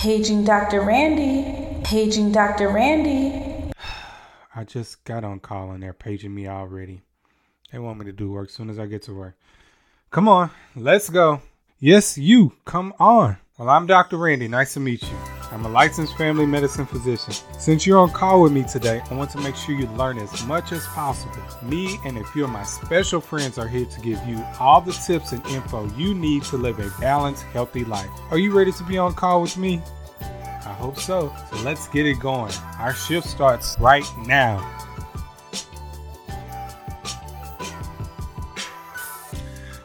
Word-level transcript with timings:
Paging 0.00 0.46
Dr. 0.46 0.80
Randy. 0.80 1.44
Paging 1.84 2.32
Dr. 2.32 2.70
Randy. 2.70 3.70
I 4.56 4.64
just 4.64 5.04
got 5.04 5.24
on 5.24 5.40
call 5.40 5.72
and 5.72 5.82
they're 5.82 5.92
paging 5.92 6.34
me 6.34 6.48
already. 6.48 7.02
They 7.70 7.80
want 7.80 7.98
me 7.98 8.06
to 8.06 8.12
do 8.12 8.30
work 8.30 8.48
as 8.48 8.54
soon 8.54 8.70
as 8.70 8.78
I 8.78 8.86
get 8.86 9.02
to 9.02 9.14
work. 9.14 9.36
Come 10.10 10.26
on, 10.26 10.52
let's 10.74 11.10
go. 11.10 11.42
Yes, 11.78 12.16
you, 12.16 12.54
come 12.64 12.94
on. 12.98 13.36
Well, 13.58 13.68
I'm 13.68 13.86
Dr. 13.86 14.16
Randy. 14.16 14.48
Nice 14.48 14.72
to 14.72 14.80
meet 14.80 15.02
you. 15.02 15.39
I'm 15.52 15.64
a 15.64 15.68
licensed 15.68 16.16
family 16.16 16.46
medicine 16.46 16.86
physician. 16.86 17.34
Since 17.58 17.84
you're 17.84 17.98
on 17.98 18.10
call 18.10 18.42
with 18.42 18.52
me 18.52 18.62
today, 18.62 19.02
I 19.10 19.14
want 19.14 19.30
to 19.32 19.40
make 19.40 19.56
sure 19.56 19.74
you 19.74 19.88
learn 19.88 20.18
as 20.18 20.46
much 20.46 20.70
as 20.70 20.86
possible. 20.86 21.42
Me 21.62 21.98
and 22.04 22.18
a 22.18 22.24
few 22.24 22.44
of 22.44 22.50
my 22.50 22.62
special 22.62 23.20
friends 23.20 23.58
are 23.58 23.66
here 23.66 23.86
to 23.86 24.00
give 24.00 24.24
you 24.28 24.44
all 24.60 24.80
the 24.80 24.92
tips 24.92 25.32
and 25.32 25.44
info 25.46 25.88
you 25.96 26.14
need 26.14 26.44
to 26.44 26.56
live 26.56 26.78
a 26.78 26.88
balanced, 27.00 27.42
healthy 27.44 27.84
life. 27.84 28.08
Are 28.30 28.38
you 28.38 28.56
ready 28.56 28.70
to 28.70 28.84
be 28.84 28.96
on 28.96 29.12
call 29.14 29.42
with 29.42 29.56
me? 29.56 29.82
I 30.20 30.72
hope 30.72 30.98
so. 30.98 31.34
So 31.50 31.56
let's 31.62 31.88
get 31.88 32.06
it 32.06 32.20
going. 32.20 32.52
Our 32.78 32.94
shift 32.94 33.26
starts 33.26 33.76
right 33.80 34.06
now. 34.24 34.58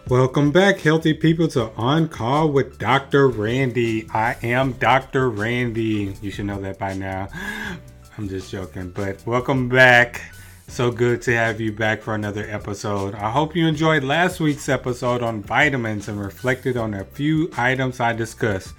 Welcome 0.08 0.52
back, 0.52 0.82
healthy 0.82 1.16
people, 1.16 1.48
to 1.48 1.72
On 1.78 2.08
Call 2.08 2.50
with 2.50 2.78
Dr. 2.78 3.28
Randy. 3.28 4.08
I 4.14 4.36
am 4.44 4.74
Dr. 4.74 5.32
Randy. 5.32 6.16
You 6.22 6.30
should 6.30 6.46
know 6.46 6.62
that 6.62 6.78
by 6.78 6.94
now. 6.94 7.28
I'm 8.18 8.30
just 8.30 8.52
joking, 8.52 8.92
but 8.92 9.26
welcome 9.26 9.68
back. 9.68 10.22
So 10.68 10.92
good 10.92 11.24
to 11.24 11.36
have 11.36 11.60
you 11.60 11.72
back 11.72 12.04
for 12.04 12.14
another 12.14 12.46
episode. 12.48 13.16
I 13.16 13.32
hope 13.32 13.56
you 13.56 13.66
enjoyed 13.66 14.04
last 14.04 14.40
week's 14.40 14.70
episode 14.70 15.24
on 15.24 15.42
vitamins 15.42 16.08
and 16.08 16.20
reflected 16.20 16.78
on 16.78 16.94
a 16.94 17.04
few 17.04 17.50
items 17.58 18.00
I 18.00 18.14
discussed. 18.14 18.76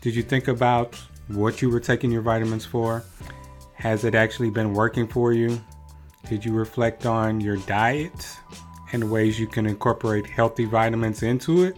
Did 0.00 0.16
you 0.16 0.24
think 0.24 0.48
about 0.48 0.96
what 1.28 1.62
you 1.62 1.70
were 1.70 1.78
taking 1.78 2.10
your 2.10 2.22
vitamins 2.22 2.64
for? 2.64 3.04
Has 3.74 4.02
it 4.02 4.16
actually 4.16 4.50
been 4.50 4.74
working 4.74 5.06
for 5.06 5.32
you? 5.32 5.62
Did 6.28 6.44
you 6.44 6.52
reflect 6.52 7.06
on 7.06 7.40
your 7.40 7.58
diet? 7.58 8.36
And 8.92 9.10
ways 9.10 9.40
you 9.40 9.46
can 9.46 9.66
incorporate 9.66 10.26
healthy 10.26 10.64
vitamins 10.66 11.22
into 11.22 11.64
it? 11.64 11.76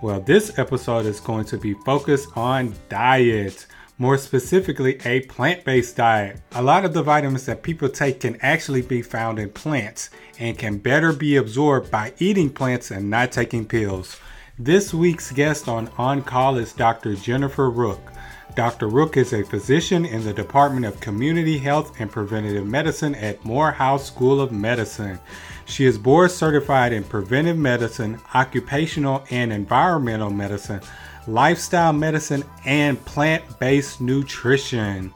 Well, 0.00 0.20
this 0.20 0.58
episode 0.58 1.06
is 1.06 1.18
going 1.18 1.46
to 1.46 1.58
be 1.58 1.74
focused 1.74 2.28
on 2.36 2.74
diet, 2.88 3.66
more 3.98 4.16
specifically, 4.16 5.00
a 5.04 5.20
plant 5.22 5.64
based 5.64 5.96
diet. 5.96 6.40
A 6.52 6.62
lot 6.62 6.84
of 6.84 6.92
the 6.92 7.02
vitamins 7.02 7.46
that 7.46 7.64
people 7.64 7.88
take 7.88 8.20
can 8.20 8.38
actually 8.40 8.82
be 8.82 9.02
found 9.02 9.38
in 9.38 9.50
plants 9.50 10.10
and 10.38 10.56
can 10.56 10.78
better 10.78 11.12
be 11.12 11.36
absorbed 11.36 11.90
by 11.90 12.12
eating 12.18 12.50
plants 12.50 12.92
and 12.92 13.10
not 13.10 13.32
taking 13.32 13.66
pills. 13.66 14.20
This 14.56 14.92
week's 14.92 15.32
guest 15.32 15.68
on 15.68 15.88
On 15.98 16.22
Call 16.22 16.58
is 16.58 16.72
Dr. 16.72 17.14
Jennifer 17.14 17.70
Rooke. 17.70 18.12
Dr. 18.54 18.88
Rooke 18.88 19.16
is 19.16 19.32
a 19.32 19.44
physician 19.44 20.04
in 20.04 20.24
the 20.24 20.32
Department 20.32 20.84
of 20.84 21.00
Community 21.00 21.58
Health 21.58 22.00
and 22.00 22.10
Preventative 22.10 22.66
Medicine 22.66 23.14
at 23.14 23.44
Morehouse 23.44 24.06
School 24.06 24.40
of 24.40 24.50
Medicine. 24.50 25.20
She 25.68 25.84
is 25.84 25.98
board 25.98 26.30
certified 26.30 26.92
in 26.94 27.04
preventive 27.04 27.58
medicine, 27.58 28.18
occupational 28.34 29.24
and 29.30 29.52
environmental 29.52 30.30
medicine, 30.30 30.80
lifestyle 31.26 31.92
medicine, 31.92 32.42
and 32.64 33.02
plant 33.04 33.58
based 33.60 34.00
nutrition. 34.00 35.12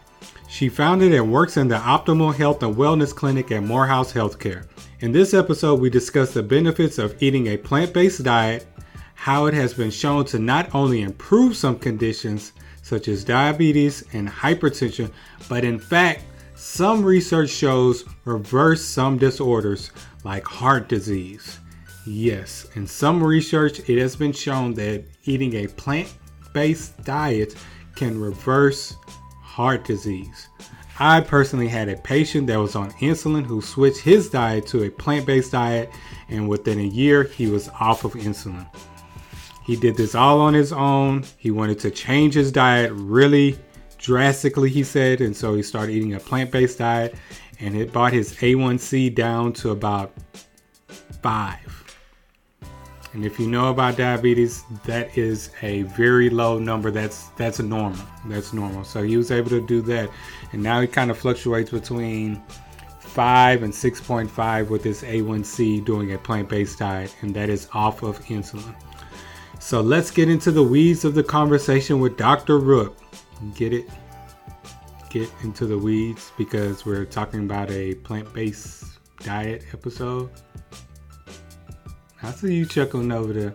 She 0.48 0.68
founded 0.68 1.14
and 1.14 1.32
works 1.32 1.56
in 1.56 1.68
the 1.68 1.78
Optimal 1.78 2.34
Health 2.34 2.62
and 2.62 2.76
Wellness 2.76 3.14
Clinic 3.14 3.50
at 3.50 3.62
Morehouse 3.62 4.12
Healthcare. 4.12 4.66
In 5.00 5.10
this 5.10 5.32
episode, 5.32 5.80
we 5.80 5.88
discuss 5.88 6.34
the 6.34 6.42
benefits 6.42 6.98
of 6.98 7.20
eating 7.22 7.46
a 7.46 7.56
plant 7.56 7.94
based 7.94 8.22
diet, 8.22 8.66
how 9.14 9.46
it 9.46 9.54
has 9.54 9.72
been 9.72 9.90
shown 9.90 10.26
to 10.26 10.38
not 10.38 10.72
only 10.74 11.00
improve 11.00 11.56
some 11.56 11.78
conditions 11.78 12.52
such 12.82 13.08
as 13.08 13.24
diabetes 13.24 14.04
and 14.12 14.28
hypertension, 14.28 15.10
but 15.48 15.64
in 15.64 15.78
fact, 15.78 16.24
some 16.54 17.04
research 17.04 17.50
shows 17.50 18.04
reverse 18.24 18.84
some 18.84 19.18
disorders 19.18 19.90
like 20.24 20.44
heart 20.44 20.88
disease. 20.88 21.58
Yes, 22.06 22.66
in 22.74 22.86
some 22.86 23.22
research, 23.22 23.88
it 23.88 23.98
has 23.98 24.16
been 24.16 24.32
shown 24.32 24.74
that 24.74 25.04
eating 25.24 25.54
a 25.54 25.68
plant 25.68 26.12
based 26.52 27.02
diet 27.04 27.54
can 27.94 28.20
reverse 28.20 28.96
heart 29.40 29.84
disease. 29.84 30.48
I 30.98 31.20
personally 31.20 31.68
had 31.68 31.88
a 31.88 31.96
patient 31.96 32.46
that 32.48 32.58
was 32.58 32.76
on 32.76 32.90
insulin 32.92 33.44
who 33.44 33.60
switched 33.60 34.00
his 34.00 34.28
diet 34.28 34.66
to 34.68 34.84
a 34.84 34.90
plant 34.90 35.26
based 35.26 35.52
diet, 35.52 35.90
and 36.28 36.48
within 36.48 36.78
a 36.78 36.84
year, 36.84 37.24
he 37.24 37.46
was 37.46 37.68
off 37.80 38.04
of 38.04 38.12
insulin. 38.14 38.66
He 39.64 39.76
did 39.76 39.96
this 39.96 40.14
all 40.14 40.40
on 40.40 40.54
his 40.54 40.72
own. 40.72 41.24
He 41.38 41.50
wanted 41.50 41.78
to 41.80 41.90
change 41.90 42.34
his 42.34 42.50
diet 42.50 42.92
really 42.94 43.58
drastically, 43.98 44.68
he 44.68 44.82
said, 44.82 45.20
and 45.20 45.36
so 45.36 45.54
he 45.54 45.62
started 45.62 45.92
eating 45.92 46.14
a 46.14 46.20
plant 46.20 46.50
based 46.50 46.78
diet 46.78 47.14
and 47.60 47.76
it 47.76 47.92
brought 47.92 48.12
his 48.12 48.34
A1C 48.34 49.14
down 49.14 49.52
to 49.54 49.70
about 49.70 50.12
five. 51.22 51.72
And 53.12 53.26
if 53.26 53.38
you 53.38 53.46
know 53.46 53.68
about 53.68 53.98
diabetes, 53.98 54.64
that 54.84 55.16
is 55.18 55.50
a 55.60 55.82
very 55.82 56.30
low 56.30 56.58
number. 56.58 56.90
That's 56.90 57.28
that's 57.36 57.58
normal. 57.58 58.06
That's 58.26 58.52
normal. 58.54 58.84
So 58.84 59.02
he 59.02 59.16
was 59.18 59.30
able 59.30 59.50
to 59.50 59.66
do 59.66 59.82
that, 59.82 60.10
and 60.52 60.62
now 60.62 60.80
he 60.80 60.86
kind 60.86 61.10
of 61.10 61.18
fluctuates 61.18 61.70
between 61.70 62.42
five 63.00 63.62
and 63.62 63.72
6.5 63.72 64.70
with 64.70 64.82
his 64.82 65.02
A1C 65.02 65.84
doing 65.84 66.14
a 66.14 66.18
plant-based 66.18 66.78
diet, 66.78 67.14
and 67.20 67.34
that 67.34 67.50
is 67.50 67.68
off 67.74 68.02
of 68.02 68.18
insulin. 68.24 68.74
So 69.60 69.82
let's 69.82 70.10
get 70.10 70.30
into 70.30 70.50
the 70.50 70.62
weeds 70.62 71.04
of 71.04 71.14
the 71.14 71.22
conversation 71.22 72.00
with 72.00 72.16
Dr. 72.16 72.58
Rooke. 72.58 72.96
Get 73.54 73.74
it? 73.74 73.88
Get 75.12 75.30
into 75.42 75.66
the 75.66 75.76
weeds 75.76 76.32
because 76.38 76.86
we're 76.86 77.04
talking 77.04 77.40
about 77.40 77.70
a 77.70 77.94
plant 77.96 78.32
based 78.32 78.98
diet 79.20 79.62
episode. 79.74 80.30
I 82.22 82.30
see 82.30 82.54
you 82.54 82.64
chuckling 82.64 83.12
over 83.12 83.34
there. 83.34 83.54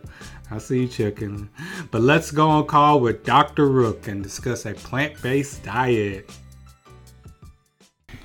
I 0.52 0.60
see 0.60 0.82
you 0.82 0.88
chuckling. 0.88 1.50
But 1.90 2.04
let's 2.04 2.30
go 2.30 2.48
on 2.48 2.68
call 2.68 3.00
with 3.00 3.24
Dr. 3.24 3.70
Rooke 3.70 4.08
and 4.08 4.22
discuss 4.22 4.68
a 4.68 4.76
plant 4.76 5.20
based 5.24 5.64
diet. 5.64 6.30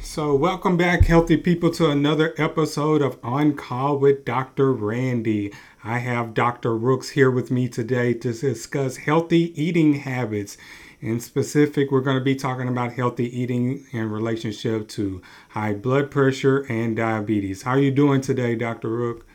So, 0.03 0.34
welcome 0.34 0.76
back, 0.76 1.06
healthy 1.06 1.38
people, 1.38 1.70
to 1.70 1.88
another 1.88 2.34
episode 2.37 3.00
of 3.00 3.19
On 3.22 3.54
Call 3.54 3.97
with 3.97 4.26
Dr. 4.26 4.75
Randy. 4.75 5.54
I 5.82 6.00
have 6.00 6.34
Dr. 6.34 6.76
Rooks 6.76 7.09
here 7.09 7.31
with 7.31 7.50
me 7.50 7.66
today 7.66 8.12
to 8.12 8.34
discuss 8.34 8.99
healthy 8.99 9.59
eating 9.59 9.94
habits. 9.94 10.59
In 11.02 11.18
specific, 11.18 11.90
we're 11.90 12.00
going 12.00 12.16
to 12.16 12.22
be 12.22 12.36
talking 12.36 12.68
about 12.68 12.92
healthy 12.92 13.26
eating 13.36 13.84
in 13.90 14.08
relationship 14.08 14.86
to 14.90 15.20
high 15.48 15.74
blood 15.74 16.12
pressure 16.12 16.64
and 16.68 16.96
diabetes. 16.96 17.62
How 17.62 17.72
are 17.72 17.80
you 17.80 17.90
doing 17.90 18.20
today, 18.20 18.54
Dr. 18.54 18.88
Rooke? 18.88 19.26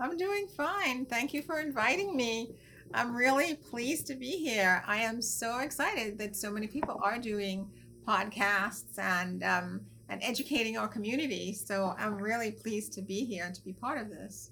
I'm 0.00 0.16
doing 0.16 0.46
fine. 0.46 1.04
Thank 1.04 1.34
you 1.34 1.42
for 1.42 1.60
inviting 1.60 2.16
me. 2.16 2.54
I'm 2.94 3.14
really 3.14 3.56
pleased 3.56 4.06
to 4.06 4.14
be 4.14 4.30
here. 4.30 4.82
I 4.86 5.02
am 5.02 5.20
so 5.20 5.58
excited 5.58 6.16
that 6.16 6.34
so 6.34 6.50
many 6.50 6.66
people 6.66 6.98
are 7.02 7.18
doing 7.18 7.68
podcasts 8.08 8.98
and 8.98 9.44
um, 9.44 9.82
and 10.08 10.18
educating 10.22 10.78
our 10.78 10.88
community. 10.88 11.52
So 11.52 11.94
I'm 11.98 12.16
really 12.16 12.52
pleased 12.52 12.94
to 12.94 13.02
be 13.02 13.26
here 13.26 13.44
and 13.44 13.54
to 13.54 13.62
be 13.62 13.74
part 13.74 14.00
of 14.00 14.08
this. 14.08 14.51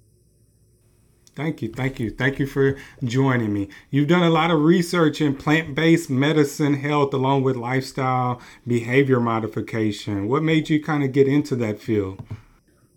Thank 1.36 1.62
you, 1.62 1.68
thank 1.68 2.00
you, 2.00 2.10
thank 2.10 2.38
you 2.38 2.46
for 2.46 2.76
joining 3.04 3.52
me. 3.52 3.68
You've 3.90 4.08
done 4.08 4.24
a 4.24 4.30
lot 4.30 4.50
of 4.50 4.60
research 4.60 5.20
in 5.20 5.36
plant 5.36 5.74
based 5.74 6.10
medicine 6.10 6.74
health 6.74 7.14
along 7.14 7.44
with 7.44 7.56
lifestyle 7.56 8.40
behavior 8.66 9.20
modification. 9.20 10.28
What 10.28 10.42
made 10.42 10.68
you 10.68 10.82
kind 10.82 11.04
of 11.04 11.12
get 11.12 11.28
into 11.28 11.54
that 11.56 11.80
field? 11.80 12.22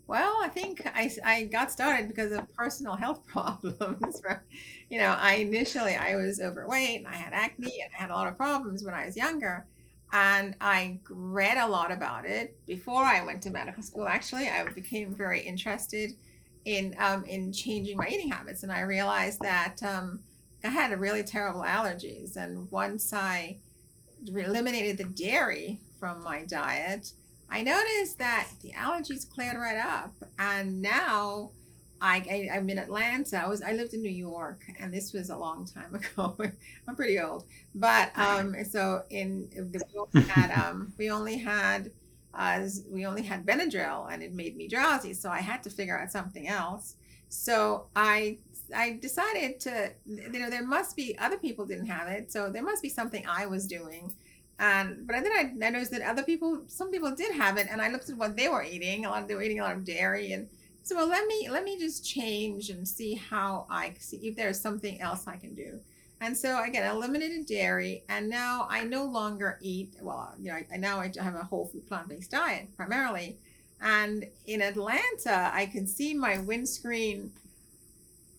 Well, 0.07 0.39
I 0.43 0.49
think 0.49 0.85
I, 0.93 1.11
I 1.23 1.43
got 1.43 1.71
started 1.71 2.07
because 2.07 2.31
of 2.31 2.51
personal 2.53 2.95
health 2.95 3.25
problems. 3.27 4.21
you 4.89 4.97
know, 4.97 5.15
I 5.17 5.35
initially 5.35 5.95
I 5.95 6.15
was 6.15 6.41
overweight 6.41 6.99
and 6.99 7.07
I 7.07 7.15
had 7.15 7.33
acne 7.33 7.81
and 7.81 7.91
I 7.97 8.01
had 8.01 8.09
a 8.09 8.13
lot 8.13 8.27
of 8.27 8.35
problems 8.35 8.83
when 8.83 8.93
I 8.93 9.05
was 9.05 9.15
younger. 9.15 9.65
And 10.11 10.55
I 10.61 10.99
read 11.09 11.57
a 11.57 11.67
lot 11.67 11.91
about 11.91 12.25
it 12.25 12.55
before 12.67 13.03
I 13.03 13.23
went 13.23 13.41
to 13.43 13.49
medical 13.49 13.81
school. 13.81 14.07
Actually, 14.07 14.49
I 14.49 14.63
became 14.65 15.15
very 15.15 15.41
interested 15.41 16.13
in 16.65 16.95
um, 16.99 17.25
in 17.25 17.51
changing 17.51 17.97
my 17.97 18.07
eating 18.07 18.29
habits, 18.29 18.63
and 18.63 18.71
I 18.71 18.81
realized 18.81 19.39
that 19.41 19.81
um, 19.83 20.19
I 20.63 20.69
had 20.69 20.91
a 20.91 20.97
really 20.97 21.23
terrible 21.23 21.61
allergies. 21.61 22.37
And 22.37 22.71
once 22.71 23.13
I 23.13 23.57
eliminated 24.25 24.97
the 24.97 25.03
dairy 25.03 25.79
from 25.99 26.23
my 26.23 26.43
diet, 26.45 27.11
I 27.49 27.61
noticed 27.63 28.17
that 28.19 28.47
the 28.61 28.71
allergies 28.71 29.29
cleared 29.29 29.57
right 29.57 29.77
up. 29.77 30.13
And 30.39 30.81
now 30.81 31.51
I, 32.03 32.49
I 32.51 32.57
am 32.57 32.69
in 32.69 32.77
Atlanta. 32.77 33.37
I 33.37 33.47
was 33.47 33.61
I 33.61 33.71
lived 33.71 33.93
in 33.93 34.01
New 34.01 34.09
York, 34.09 34.61
and 34.79 34.93
this 34.93 35.13
was 35.13 35.29
a 35.29 35.37
long 35.37 35.65
time 35.65 35.95
ago. 36.15 36.35
I'm 36.87 36.95
pretty 36.95 37.19
old, 37.19 37.45
but 37.75 38.11
um, 38.17 38.55
so 38.69 39.03
in 39.09 39.49
we 39.53 39.79
only 39.97 40.29
had 40.29 40.51
um, 40.51 40.93
we 40.97 41.09
only 41.09 41.37
had 41.37 41.91
as 42.33 42.83
we 42.89 43.05
only 43.05 43.21
had 43.21 43.45
Benadryl 43.45 44.11
and 44.11 44.23
it 44.23 44.33
made 44.33 44.55
me 44.55 44.67
drowsy. 44.67 45.13
So 45.13 45.29
I 45.29 45.39
had 45.39 45.63
to 45.63 45.69
figure 45.69 45.99
out 45.99 46.11
something 46.11 46.47
else. 46.47 46.95
So 47.29 47.87
I 47.95 48.37
I 48.75 48.93
decided 49.01 49.59
to, 49.61 49.91
you 50.05 50.39
know, 50.39 50.49
there 50.49 50.65
must 50.65 50.95
be 50.95 51.17
other 51.17 51.37
people 51.37 51.65
didn't 51.65 51.87
have 51.87 52.07
it, 52.07 52.31
so 52.31 52.49
there 52.49 52.63
must 52.63 52.81
be 52.81 52.89
something 52.89 53.25
I 53.27 53.45
was 53.45 53.67
doing. 53.67 54.13
And 54.59 55.05
but 55.07 55.23
then 55.23 55.31
I, 55.31 55.51
I 55.65 55.69
noticed 55.69 55.91
that 55.91 56.01
other 56.01 56.23
people, 56.23 56.63
some 56.67 56.91
people 56.91 57.13
did 57.15 57.35
have 57.35 57.57
it, 57.57 57.67
and 57.69 57.81
I 57.81 57.89
looked 57.89 58.09
at 58.09 58.17
what 58.17 58.37
they 58.37 58.49
were 58.49 58.63
eating. 58.63 59.05
A 59.05 59.09
lot 59.09 59.23
of 59.23 59.27
they 59.27 59.35
were 59.35 59.41
eating 59.41 59.59
a 59.59 59.63
lot 59.63 59.75
of 59.75 59.83
dairy, 59.83 60.31
and 60.31 60.47
so 60.83 60.95
well, 60.95 61.07
let 61.07 61.25
me 61.27 61.49
let 61.49 61.63
me 61.63 61.77
just 61.79 62.05
change 62.05 62.69
and 62.69 62.87
see 62.87 63.15
how 63.15 63.65
I 63.69 63.93
see 63.99 64.17
if 64.17 64.35
there's 64.35 64.59
something 64.59 65.01
else 65.01 65.27
I 65.27 65.37
can 65.37 65.55
do. 65.55 65.79
And 66.23 66.37
so 66.37 66.63
again, 66.63 66.89
eliminated 66.89 67.45
dairy, 67.47 68.05
and 68.07 68.29
now 68.29 68.65
I 68.69 68.85
no 68.85 69.03
longer 69.03 69.59
eat. 69.61 69.97
Well, 70.01 70.33
you 70.39 70.51
know, 70.51 70.59
I, 70.71 70.77
now 70.77 71.01
I 71.01 71.11
have 71.19 71.35
a 71.35 71.43
whole 71.43 71.65
food 71.67 71.85
plant 71.85 72.07
based 72.07 72.31
diet 72.31 72.69
primarily. 72.77 73.37
And 73.81 74.25
in 74.45 74.61
Atlanta, 74.61 75.51
I 75.53 75.65
can 75.65 75.85
see 75.85 76.13
my 76.13 76.37
windscreen 76.37 77.33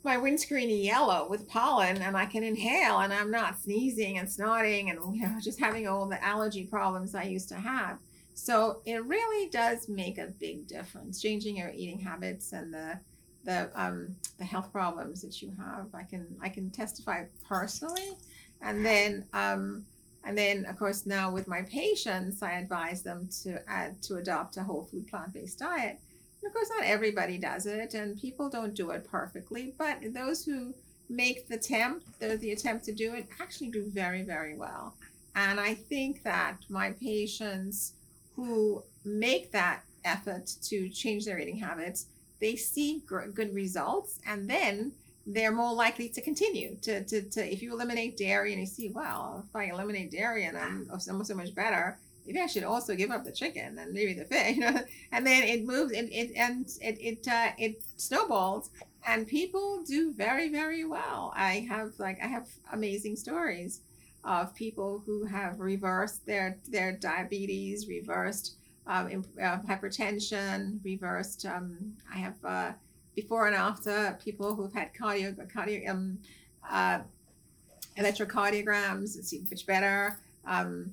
my 0.03 0.17
windscreen 0.17 0.69
yellow 0.69 1.27
with 1.29 1.49
pollen 1.49 1.97
and 2.03 2.15
I 2.15 2.27
can 2.27 2.43
inhale 2.43 3.01
and 3.01 3.13
I'm 3.13 3.31
not 3.31 3.59
sneezing 3.59 4.19
and 4.19 4.31
snorting 4.31 4.91
and 4.91 4.99
you 5.17 5.23
know 5.23 5.39
just 5.41 5.59
having 5.59 5.89
all 5.89 6.07
the 6.07 6.23
allergy 6.23 6.65
problems 6.65 7.15
I 7.15 7.25
used 7.25 7.49
to 7.51 7.57
have. 7.57 7.99
So 8.35 8.81
it 8.87 9.05
really 9.05 9.51
does 9.51 9.89
make 9.89 10.19
a 10.19 10.33
big 10.41 10.67
difference 10.67 11.21
changing 11.21 11.57
your 11.57 11.71
eating 11.71 12.01
habits 12.01 12.53
and 12.53 12.73
the 12.73 12.99
the 13.45 13.71
um, 13.75 14.17
the 14.39 14.45
health 14.45 14.73
problems 14.73 15.23
that 15.23 15.43
you 15.43 15.53
have. 15.59 15.87
I 15.95 16.03
can 16.03 16.27
I 16.43 16.49
can 16.49 16.71
testify 16.71 17.25
personally, 17.49 18.17
and 18.63 18.85
then 18.85 19.27
um, 19.33 19.85
and 20.25 20.37
then 20.37 20.65
of 20.67 20.79
course 20.79 21.07
now 21.07 21.31
with 21.31 21.47
my 21.49 21.63
patients, 21.63 22.43
I 22.43 22.53
advise 22.53 23.03
them 23.03 23.29
to 23.43 23.61
add 23.69 24.03
to 24.03 24.17
adopt 24.17 24.57
a 24.57 24.63
whole 24.63 24.85
food 24.85 25.07
plant 25.09 25.33
based 25.33 25.59
diet 25.59 25.99
of 26.47 26.53
course, 26.53 26.71
not 26.77 26.85
everybody 26.85 27.39
does 27.39 27.67
it, 27.67 27.95
and 27.95 28.21
people 28.21 28.49
don't 28.49 28.75
do 28.75 28.91
it 28.91 29.09
perfectly. 29.11 29.75
But 29.79 30.13
those 30.13 30.45
who 30.45 30.75
make 31.09 31.49
the 31.49 31.57
attempt, 31.57 32.19
the, 32.21 32.37
the 32.37 32.53
attempt 32.53 32.85
to 32.87 32.93
do 32.93 33.15
it, 33.15 33.27
actually 33.41 33.71
do 33.71 33.85
very, 33.89 34.23
very 34.23 34.57
well. 34.57 34.95
And 35.35 35.59
I 35.59 35.75
think 35.75 36.23
that 36.23 36.59
my 36.69 36.93
patients 36.93 37.95
who 38.37 38.83
make 39.05 39.53
that 39.53 39.83
effort 40.05 40.51
to 40.63 40.89
change 40.89 41.25
their 41.25 41.39
eating 41.39 41.59
habits, 41.59 42.07
they 42.45 42.57
see 42.57 43.03
gr- 43.07 43.29
good 43.33 43.55
results, 43.55 44.21
and 44.27 44.49
then 44.49 44.93
they're 45.27 45.51
more 45.51 45.73
likely 45.73 46.11
to 46.11 46.21
continue 46.21 46.77
to, 46.83 47.03
to, 47.05 47.23
to 47.23 47.53
if 47.53 47.63
you 47.63 47.73
eliminate 47.73 48.19
dairy 48.19 48.53
and 48.53 48.61
you 48.61 48.67
see, 48.67 48.91
well, 48.91 49.43
if 49.49 49.57
I 49.57 49.65
eliminate 49.65 50.11
dairy 50.11 50.45
and 50.45 50.59
I'm, 50.59 50.87
I'm 50.93 51.01
so 51.01 51.35
much 51.35 51.55
better, 51.55 51.99
maybe 52.27 52.41
I 52.41 52.47
should 52.47 52.65
also 52.65 52.95
give 52.95 53.11
up 53.11 53.25
the 53.25 53.33
chicken 53.33 53.79
and 53.79 53.95
maybe 53.95 54.13
the 54.13 54.27
fish, 54.27 54.57
you 54.57 54.61
know. 54.61 54.79
And 55.11 55.27
then 55.27 55.45
it 55.45 55.65
moves, 55.65 55.93
it 55.93 56.11
it 56.13 56.33
and 56.37 56.67
it 56.83 56.99
it 57.01 57.29
uh, 57.29 57.53
it 57.57 57.83
snowballs, 57.97 58.69
and 59.07 59.27
people 59.27 59.83
do 59.87 60.13
very 60.13 60.51
very 60.51 60.85
well. 60.85 61.33
I 61.35 61.67
have 61.71 61.93
like 61.99 62.19
I 62.23 62.27
have 62.27 62.47
amazing 62.73 63.17
stories 63.17 63.81
of 64.23 64.55
people 64.55 65.03
who 65.07 65.25
have 65.25 65.61
reversed 65.61 66.27
their 66.27 66.59
their 66.69 66.93
diabetes, 66.93 67.89
reversed 67.89 68.57
um, 68.87 69.25
uh, 69.41 69.59
hypertension, 69.61 70.79
reversed. 70.85 71.47
Um, 71.47 71.95
I 72.13 72.19
have 72.19 72.45
uh, 72.45 72.73
before 73.15 73.47
and 73.47 73.57
after 73.57 74.19
people 74.23 74.55
who've 74.55 74.73
had 74.73 74.93
cardio 74.95 75.35
cardio 75.53 75.89
um, 75.89 76.19
uh, 76.69 77.01
electrocardiograms, 77.99 79.09
see 79.25 79.43
much 79.51 79.67
better. 79.67 80.19
Um, 80.47 80.93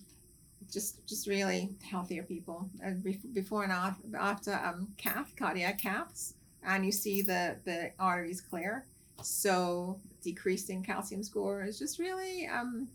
just 0.72 1.06
just 1.06 1.28
really 1.28 1.70
healthier 1.84 2.24
people. 2.24 2.70
And 2.82 3.04
before 3.34 3.64
and 3.64 3.74
after 4.18 4.54
um, 4.54 4.88
cath 4.98 5.34
cardiac 5.36 5.82
caths, 5.82 6.34
and 6.64 6.86
you 6.86 6.92
see 6.92 7.22
the 7.22 7.58
the 7.66 7.92
arteries 8.00 8.42
clear. 8.42 8.86
So 9.22 10.00
decreasing 10.24 10.84
calcium 10.84 11.24
score 11.24 11.64
is 11.64 11.78
just 11.78 12.00
really 12.00 12.48
um, 12.48 12.88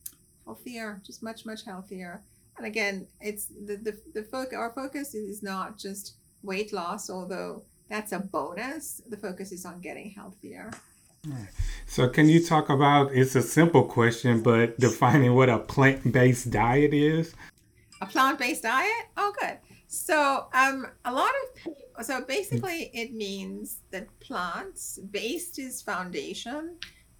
healthier, 0.45 1.01
just 1.05 1.23
much 1.23 1.45
much 1.45 1.65
healthier. 1.65 2.23
And 2.57 2.67
again, 2.67 3.07
it's 3.21 3.47
the 3.47 3.77
the, 3.77 3.99
the 4.15 4.23
focus. 4.23 4.55
Our 4.57 4.73
focus 4.73 5.15
is 5.15 5.43
not 5.43 5.79
just 5.79 6.15
weight 6.43 6.73
loss, 6.73 7.11
although 7.11 7.63
that's 7.89 8.13
a 8.13 8.19
bonus. 8.19 9.03
The 9.09 9.17
focus 9.17 9.53
is 9.53 9.65
on 9.65 9.81
getting 9.81 10.11
healthier. 10.11 10.71
So, 11.87 12.09
can 12.09 12.29
you 12.29 12.45
talk 12.45 12.69
about? 12.69 13.13
It's 13.13 13.35
a 13.35 13.43
simple 13.43 13.85
question, 13.85 14.43
but 14.43 14.79
defining 14.79 15.35
what 15.35 15.49
a 15.49 15.59
plant-based 15.59 16.51
diet 16.51 16.95
is. 16.95 17.35
A 18.01 18.07
plant-based 18.07 18.63
diet? 18.63 19.07
Oh, 19.17 19.33
good. 19.41 19.59
So, 19.89 20.47
um, 20.53 20.87
a 21.05 21.13
lot 21.13 21.31
of 21.31 21.55
people, 21.55 21.83
so 22.03 22.21
basically 22.23 22.91
it 22.93 23.15
means 23.15 23.79
that 23.91 24.07
plants 24.21 24.99
based 25.11 25.59
is 25.59 25.83
foundation, 25.83 26.77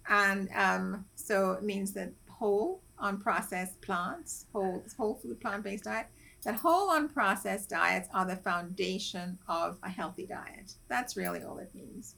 and 0.07 0.49
um, 0.55 1.05
so 1.15 1.51
it 1.51 1.63
means 1.63 1.93
that 1.93 2.11
whole 2.29 2.81
unprocessed 3.01 3.81
plants, 3.81 4.45
whole 4.53 4.83
whole 4.97 5.15
food 5.15 5.39
plant-based 5.39 5.83
diet, 5.85 6.07
that 6.43 6.55
whole 6.55 6.89
unprocessed 6.89 7.67
diets 7.67 8.07
are 8.13 8.25
the 8.25 8.35
foundation 8.35 9.37
of 9.47 9.77
a 9.83 9.89
healthy 9.89 10.25
diet. 10.25 10.73
That's 10.87 11.17
really 11.17 11.43
all 11.43 11.57
it 11.57 11.73
means. 11.73 12.15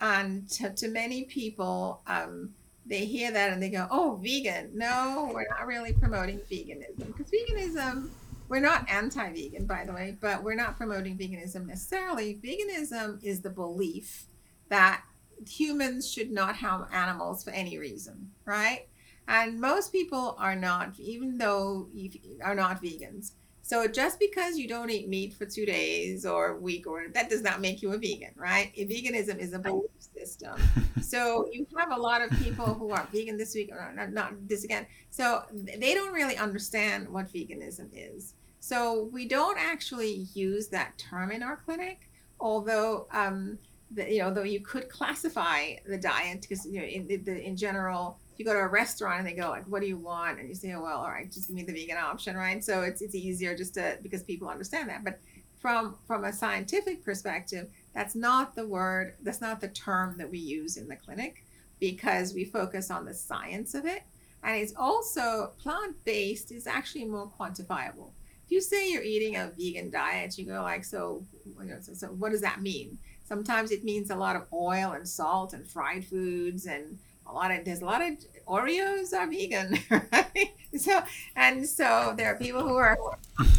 And 0.00 0.48
to, 0.50 0.70
to 0.70 0.88
many 0.88 1.24
people, 1.24 2.00
um, 2.06 2.54
they 2.86 3.04
hear 3.04 3.30
that 3.30 3.52
and 3.52 3.62
they 3.62 3.70
go, 3.70 3.86
"Oh, 3.90 4.18
vegan." 4.22 4.70
No, 4.74 5.30
we're 5.34 5.48
not 5.48 5.66
really 5.66 5.92
promoting 5.92 6.40
veganism 6.50 7.06
because 7.06 7.30
veganism. 7.30 8.10
We're 8.48 8.60
not 8.60 8.90
anti-vegan, 8.90 9.66
by 9.66 9.84
the 9.84 9.92
way, 9.92 10.16
but 10.20 10.42
we're 10.42 10.56
not 10.56 10.76
promoting 10.76 11.16
veganism 11.16 11.66
necessarily. 11.66 12.40
Veganism 12.42 13.22
is 13.22 13.42
the 13.42 13.50
belief 13.50 14.24
that 14.70 15.04
humans 15.46 16.10
should 16.10 16.32
not 16.32 16.56
harm 16.56 16.86
animals 16.92 17.44
for 17.44 17.50
any 17.50 17.78
reason, 17.78 18.32
right? 18.44 18.88
And 19.28 19.60
most 19.60 19.92
people 19.92 20.34
are 20.38 20.56
not, 20.56 20.98
even 20.98 21.38
though 21.38 21.88
you 21.92 22.10
are 22.42 22.54
not 22.54 22.82
vegans. 22.82 23.32
So 23.62 23.86
just 23.86 24.18
because 24.18 24.58
you 24.58 24.66
don't 24.66 24.90
eat 24.90 25.08
meat 25.08 25.34
for 25.34 25.46
two 25.46 25.64
days 25.64 26.26
or 26.26 26.48
a 26.48 26.56
week 26.56 26.88
or 26.88 27.06
that 27.14 27.30
does 27.30 27.42
not 27.42 27.60
make 27.60 27.82
you 27.82 27.92
a 27.92 27.98
vegan, 27.98 28.32
right? 28.34 28.74
Veganism 28.76 29.38
is 29.38 29.52
a 29.52 29.60
belief 29.60 29.90
system. 30.00 30.56
so 31.00 31.48
you 31.52 31.64
have 31.78 31.92
a 31.92 32.00
lot 32.00 32.20
of 32.20 32.30
people 32.42 32.66
who 32.66 32.90
are 32.90 33.06
vegan 33.12 33.36
this 33.36 33.54
week 33.54 33.70
or 33.70 33.92
not, 33.94 34.12
not 34.12 34.32
this 34.48 34.64
again. 34.64 34.86
So 35.10 35.44
they 35.52 35.94
don't 35.94 36.12
really 36.12 36.36
understand 36.36 37.08
what 37.08 37.32
veganism 37.32 37.90
is. 37.92 38.34
So 38.58 39.08
we 39.12 39.28
don't 39.28 39.58
actually 39.58 40.26
use 40.34 40.68
that 40.68 40.98
term 40.98 41.30
in 41.30 41.42
our 41.42 41.56
clinic, 41.56 42.10
although 42.40 43.06
um, 43.12 43.58
the, 43.90 44.12
you 44.12 44.18
know, 44.18 44.32
though 44.32 44.42
you 44.42 44.60
could 44.60 44.88
classify 44.88 45.74
the 45.86 45.96
diet 45.96 46.42
because 46.42 46.66
you 46.66 46.80
know 46.80 46.86
in 46.86 47.06
the, 47.06 47.40
in 47.40 47.56
general 47.56 48.18
you 48.40 48.46
go 48.46 48.54
to 48.54 48.58
a 48.58 48.68
restaurant 48.68 49.18
and 49.18 49.28
they 49.28 49.34
go 49.34 49.50
like, 49.50 49.66
"What 49.66 49.82
do 49.82 49.86
you 49.86 49.98
want?" 49.98 50.40
and 50.40 50.48
you 50.48 50.54
say, 50.54 50.72
oh, 50.72 50.82
"Well, 50.82 50.96
all 50.96 51.10
right, 51.10 51.30
just 51.30 51.48
give 51.48 51.56
me 51.56 51.62
the 51.62 51.74
vegan 51.74 51.98
option," 51.98 52.34
right? 52.36 52.64
So 52.64 52.80
it's 52.82 53.02
it's 53.02 53.14
easier 53.14 53.54
just 53.54 53.74
to 53.74 53.98
because 54.02 54.22
people 54.22 54.48
understand 54.48 54.88
that. 54.88 55.04
But 55.04 55.20
from 55.60 55.96
from 56.06 56.24
a 56.24 56.32
scientific 56.32 57.04
perspective, 57.04 57.68
that's 57.94 58.14
not 58.14 58.54
the 58.54 58.66
word, 58.66 59.14
that's 59.22 59.42
not 59.42 59.60
the 59.60 59.68
term 59.68 60.16
that 60.16 60.30
we 60.30 60.38
use 60.38 60.78
in 60.78 60.88
the 60.88 60.96
clinic 60.96 61.44
because 61.78 62.32
we 62.32 62.46
focus 62.46 62.90
on 62.90 63.04
the 63.04 63.12
science 63.12 63.74
of 63.74 63.84
it, 63.84 64.04
and 64.42 64.56
it's 64.56 64.72
also 64.74 65.52
plant 65.58 66.02
based 66.04 66.50
is 66.50 66.66
actually 66.66 67.04
more 67.04 67.30
quantifiable. 67.38 68.08
If 68.46 68.52
you 68.52 68.62
say 68.62 68.90
you're 68.90 69.02
eating 69.02 69.36
a 69.36 69.52
vegan 69.58 69.90
diet, 69.90 70.38
you 70.38 70.46
go 70.46 70.62
like, 70.62 70.84
so, 70.84 71.24
you 71.44 71.66
know, 71.66 71.78
so, 71.80 71.92
so 71.92 72.06
what 72.08 72.32
does 72.32 72.40
that 72.40 72.60
mean? 72.60 72.98
Sometimes 73.24 73.70
it 73.70 73.84
means 73.84 74.10
a 74.10 74.16
lot 74.16 74.34
of 74.34 74.46
oil 74.52 74.92
and 74.92 75.08
salt 75.08 75.52
and 75.52 75.64
fried 75.64 76.04
foods 76.04 76.66
and 76.66 76.98
a 77.30 77.32
lot 77.32 77.50
of 77.50 77.64
there's 77.64 77.80
a 77.80 77.84
lot 77.84 78.02
of 78.02 78.14
Oreos 78.46 79.12
are 79.12 79.28
vegan, 79.28 79.78
right? 79.90 80.54
So 80.76 81.02
and 81.36 81.66
so 81.66 82.14
there 82.16 82.32
are 82.32 82.38
people 82.38 82.62
who 82.62 82.76
are 82.76 82.96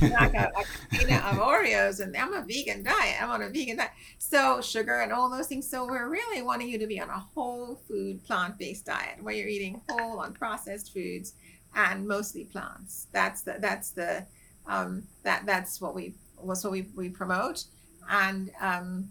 like 0.02 0.34
a, 0.34 0.52
a 0.56 0.62
of 0.62 1.38
Oreos, 1.38 2.00
and 2.00 2.16
I'm 2.16 2.34
a 2.34 2.42
vegan 2.42 2.84
diet. 2.84 3.22
I'm 3.22 3.30
on 3.30 3.42
a 3.42 3.50
vegan 3.50 3.78
diet. 3.78 3.92
So 4.18 4.62
sugar 4.62 5.02
and 5.02 5.12
all 5.12 5.30
those 5.30 5.48
things. 5.48 5.70
So 5.70 5.86
we're 5.86 6.10
really 6.10 6.42
wanting 6.42 6.70
you 6.70 6.78
to 6.80 6.88
be 6.88 7.00
on 7.00 7.10
a 7.10 7.20
whole 7.34 7.82
food 7.88 8.24
plant 8.24 8.58
based 8.58 8.86
diet 8.86 9.22
where 9.22 9.34
you're 9.34 9.48
eating 9.48 9.82
whole 9.90 10.24
unprocessed 10.24 10.92
foods 10.94 11.34
and 11.76 12.08
mostly 12.08 12.46
plants. 12.46 13.08
That's 13.12 13.42
the 13.42 13.56
that's 13.60 13.92
the 13.92 14.26
um, 14.68 15.04
that 15.24 15.46
that's 15.46 15.82
what 15.82 15.96
we 15.96 16.14
was 16.38 16.64
what 16.64 16.72
we, 16.72 16.88
we 16.96 17.10
promote 17.10 17.66
and 18.10 18.52
um, 18.60 19.10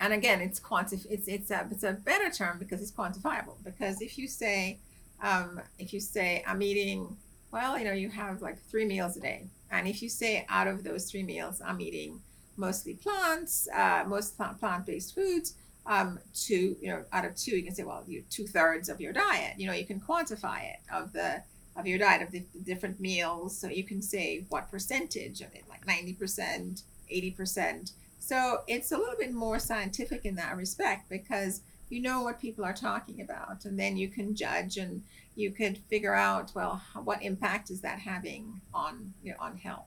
and 0.00 0.12
again 0.12 0.40
it's 0.40 0.60
quantif 0.60 1.06
it's 1.08 1.26
it's 1.28 1.50
a 1.50 1.66
it's 1.70 1.82
a 1.82 1.92
better 1.92 2.30
term 2.30 2.58
because 2.58 2.80
it's 2.82 2.92
quantifiable. 2.92 3.56
Because 3.64 4.00
if 4.00 4.18
you 4.18 4.28
say 4.28 4.78
um, 5.22 5.60
if 5.78 5.92
you 5.92 6.00
say 6.00 6.42
i'm 6.46 6.62
eating 6.62 7.16
well 7.52 7.78
you 7.78 7.84
know 7.84 7.92
you 7.92 8.08
have 8.10 8.42
like 8.42 8.58
three 8.70 8.84
meals 8.84 9.16
a 9.16 9.20
day. 9.20 9.46
And 9.70 9.88
if 9.88 10.00
you 10.00 10.08
say 10.08 10.46
out 10.48 10.68
of 10.68 10.84
those 10.84 11.10
three 11.10 11.22
meals 11.22 11.60
i'm 11.64 11.80
eating 11.80 12.20
mostly 12.56 12.94
plants 12.94 13.68
uh, 13.74 14.04
most 14.06 14.38
plant-based 14.38 15.14
foods 15.14 15.54
um, 15.86 16.18
two 16.34 16.76
you 16.80 16.88
know 16.88 17.04
out 17.12 17.24
of 17.24 17.36
two 17.36 17.56
you 17.56 17.62
can 17.62 17.74
say 17.74 17.84
well 17.84 18.02
you 18.06 18.22
two-thirds 18.30 18.88
of 18.88 19.00
your 19.00 19.12
diet 19.12 19.54
you 19.56 19.66
know 19.66 19.72
you 19.72 19.86
can 19.86 20.00
quantify 20.00 20.64
it 20.64 20.80
of 20.92 21.12
the 21.12 21.42
of 21.76 21.86
your 21.86 21.98
diet 21.98 22.22
of 22.22 22.30
the 22.30 22.42
different 22.64 23.00
meals. 23.00 23.56
So 23.56 23.68
you 23.68 23.84
can 23.84 24.02
say 24.02 24.44
what 24.48 24.70
percentage 24.70 25.40
of 25.40 25.54
it 25.54 25.64
like 25.68 25.86
90% 25.86 26.82
80% 27.12 27.92
so 28.26 28.62
it's 28.66 28.90
a 28.90 28.98
little 28.98 29.14
bit 29.16 29.32
more 29.32 29.60
scientific 29.60 30.24
in 30.24 30.34
that 30.34 30.56
respect 30.56 31.08
because 31.08 31.60
you 31.88 32.02
know 32.02 32.22
what 32.22 32.40
people 32.40 32.64
are 32.64 32.72
talking 32.72 33.20
about, 33.20 33.64
and 33.64 33.78
then 33.78 33.96
you 33.96 34.08
can 34.08 34.34
judge 34.34 34.78
and 34.78 35.04
you 35.36 35.52
could 35.52 35.78
figure 35.88 36.12
out 36.12 36.50
well 36.52 36.82
what 37.04 37.22
impact 37.22 37.70
is 37.70 37.82
that 37.82 38.00
having 38.00 38.60
on 38.74 39.14
you 39.22 39.30
know 39.30 39.36
on 39.38 39.56
health. 39.56 39.86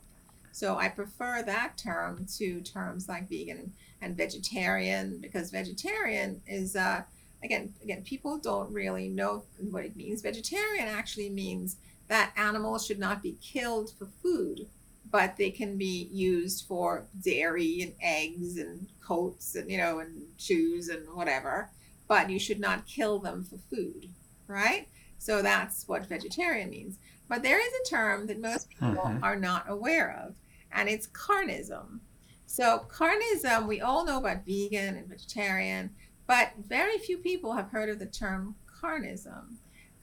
So 0.54 0.78
I 0.78 0.88
prefer 0.88 1.44
that 1.44 1.78
term 1.78 2.26
to 2.38 2.62
terms 2.62 3.10
like 3.10 3.28
vegan 3.28 3.74
and 4.02 4.16
vegetarian 4.16 5.18
because 5.20 5.52
vegetarian 5.52 6.42
is 6.48 6.78
uh, 6.78 7.02
again 7.44 7.74
again 7.84 8.04
people 8.04 8.38
don't 8.38 8.72
really 8.72 9.10
know 9.10 9.44
what 9.70 9.84
it 9.84 9.98
means. 9.98 10.22
Vegetarian 10.22 10.88
actually 10.88 11.30
means 11.30 11.76
that 12.08 12.32
animals 12.38 12.86
should 12.86 13.00
not 13.00 13.22
be 13.22 13.36
killed 13.42 13.92
for 14.00 14.08
food, 14.24 14.66
but 15.12 15.38
they 15.38 15.50
can 15.50 15.78
be 15.78 16.10
used 16.12 16.66
for 16.68 17.06
dairy 17.22 17.82
and 17.82 17.94
eggs 18.02 18.58
and 18.58 18.88
coats 19.02 19.56
and 19.56 19.70
you 19.70 19.78
know 19.78 20.00
and 20.00 20.24
shoes 20.38 20.90
and 20.90 21.08
whatever. 21.14 21.70
But 22.08 22.30
you 22.30 22.40
should 22.40 22.60
not 22.60 22.88
kill 22.88 23.20
them 23.20 23.44
for 23.44 23.58
food, 23.58 24.10
right? 24.48 24.88
So 25.20 25.42
that's 25.42 25.88
what 25.88 26.08
vegetarian 26.08 26.70
means. 26.70 26.98
But 27.28 27.44
there 27.44 27.60
is 27.60 27.72
a 27.74 27.90
term 27.90 28.26
that 28.28 28.42
most 28.42 28.70
people 28.70 28.96
mm-hmm. 28.96 29.24
are 29.24 29.36
not 29.36 29.70
aware 29.70 30.20
of, 30.26 30.34
and 30.72 30.90
it's 30.90 31.08
carnism. 31.08 32.00
So, 32.48 32.88
carnism, 32.90 33.68
we 33.68 33.80
all 33.80 34.04
know 34.04 34.18
about 34.18 34.46
vegan 34.46 34.96
and 34.96 35.08
vegetarian, 35.08 35.92
but 36.26 36.54
very 36.68 36.98
few 36.98 37.20
people 37.20 37.54
have 37.54 37.70
heard 37.70 37.90
of 37.90 38.00
the 38.00 38.08
term 38.08 38.56
carnism. 38.82 39.58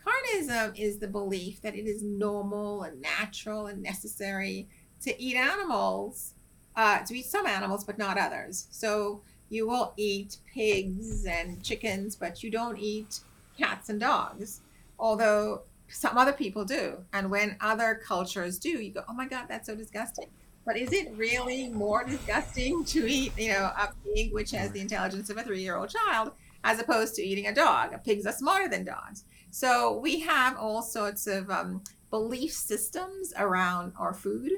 Carnism 0.07 0.79
is 0.79 0.99
the 0.99 1.09
belief 1.09 1.61
that 1.63 1.75
it 1.75 1.89
is 1.89 2.05
normal 2.05 2.85
and 2.85 3.01
natural 3.01 3.67
and 3.67 3.83
necessary 3.83 4.69
to 5.07 5.23
eat 5.23 5.37
animals, 5.37 6.35
uh, 6.77 6.99
to 7.05 7.19
eat 7.19 7.27
some 7.27 7.47
animals, 7.47 7.85
but 7.85 7.99
not 7.99 8.19
others. 8.19 8.67
So, 8.71 9.23
you 9.49 9.67
will 9.67 9.95
eat 9.97 10.39
pigs 10.53 11.25
and 11.25 11.63
chickens, 11.63 12.17
but 12.17 12.43
you 12.43 12.51
don't 12.51 12.79
eat 12.79 13.21
cats 13.59 13.89
and 13.89 14.01
dogs. 14.01 14.61
Although 14.99 15.63
some 15.89 16.19
other 16.19 16.33
people 16.33 16.65
do. 16.65 16.99
And 17.13 17.31
when 17.31 17.57
other 17.61 18.01
cultures 18.05 18.59
do, 18.59 18.71
you 18.71 18.91
go, 18.91 19.05
oh 19.09 19.15
my 19.15 19.29
God, 19.29 19.47
that's 19.49 19.67
so 19.67 19.77
disgusting. 19.77 20.27
But 20.65 20.77
is 20.77 20.93
it 20.93 21.13
really 21.17 21.69
more 21.69 22.05
disgusting 22.05 22.85
to 22.87 23.07
eat, 23.07 23.33
you 23.39 23.53
know, 23.53 23.71
a 23.79 23.91
pig 24.05 24.33
which 24.33 24.51
has 24.51 24.73
the 24.73 24.81
intelligence 24.81 25.31
of 25.31 25.37
a 25.37 25.45
three-year-old 25.45 25.91
child, 25.91 26.33
as 26.65 26.81
opposed 26.81 27.15
to 27.15 27.23
eating 27.23 27.47
a 27.47 27.55
dog? 27.55 28.03
Pigs 28.05 28.27
are 28.27 28.33
smarter 28.33 28.69
than 28.69 28.85
dogs. 28.85 29.25
So 29.53 29.99
we 29.99 30.21
have 30.21 30.57
all 30.57 30.83
sorts 30.83 31.29
of 31.29 31.49
um, 31.51 31.83
belief 32.11 32.53
systems 32.53 33.33
around 33.39 33.93
our 33.97 34.13
food, 34.13 34.51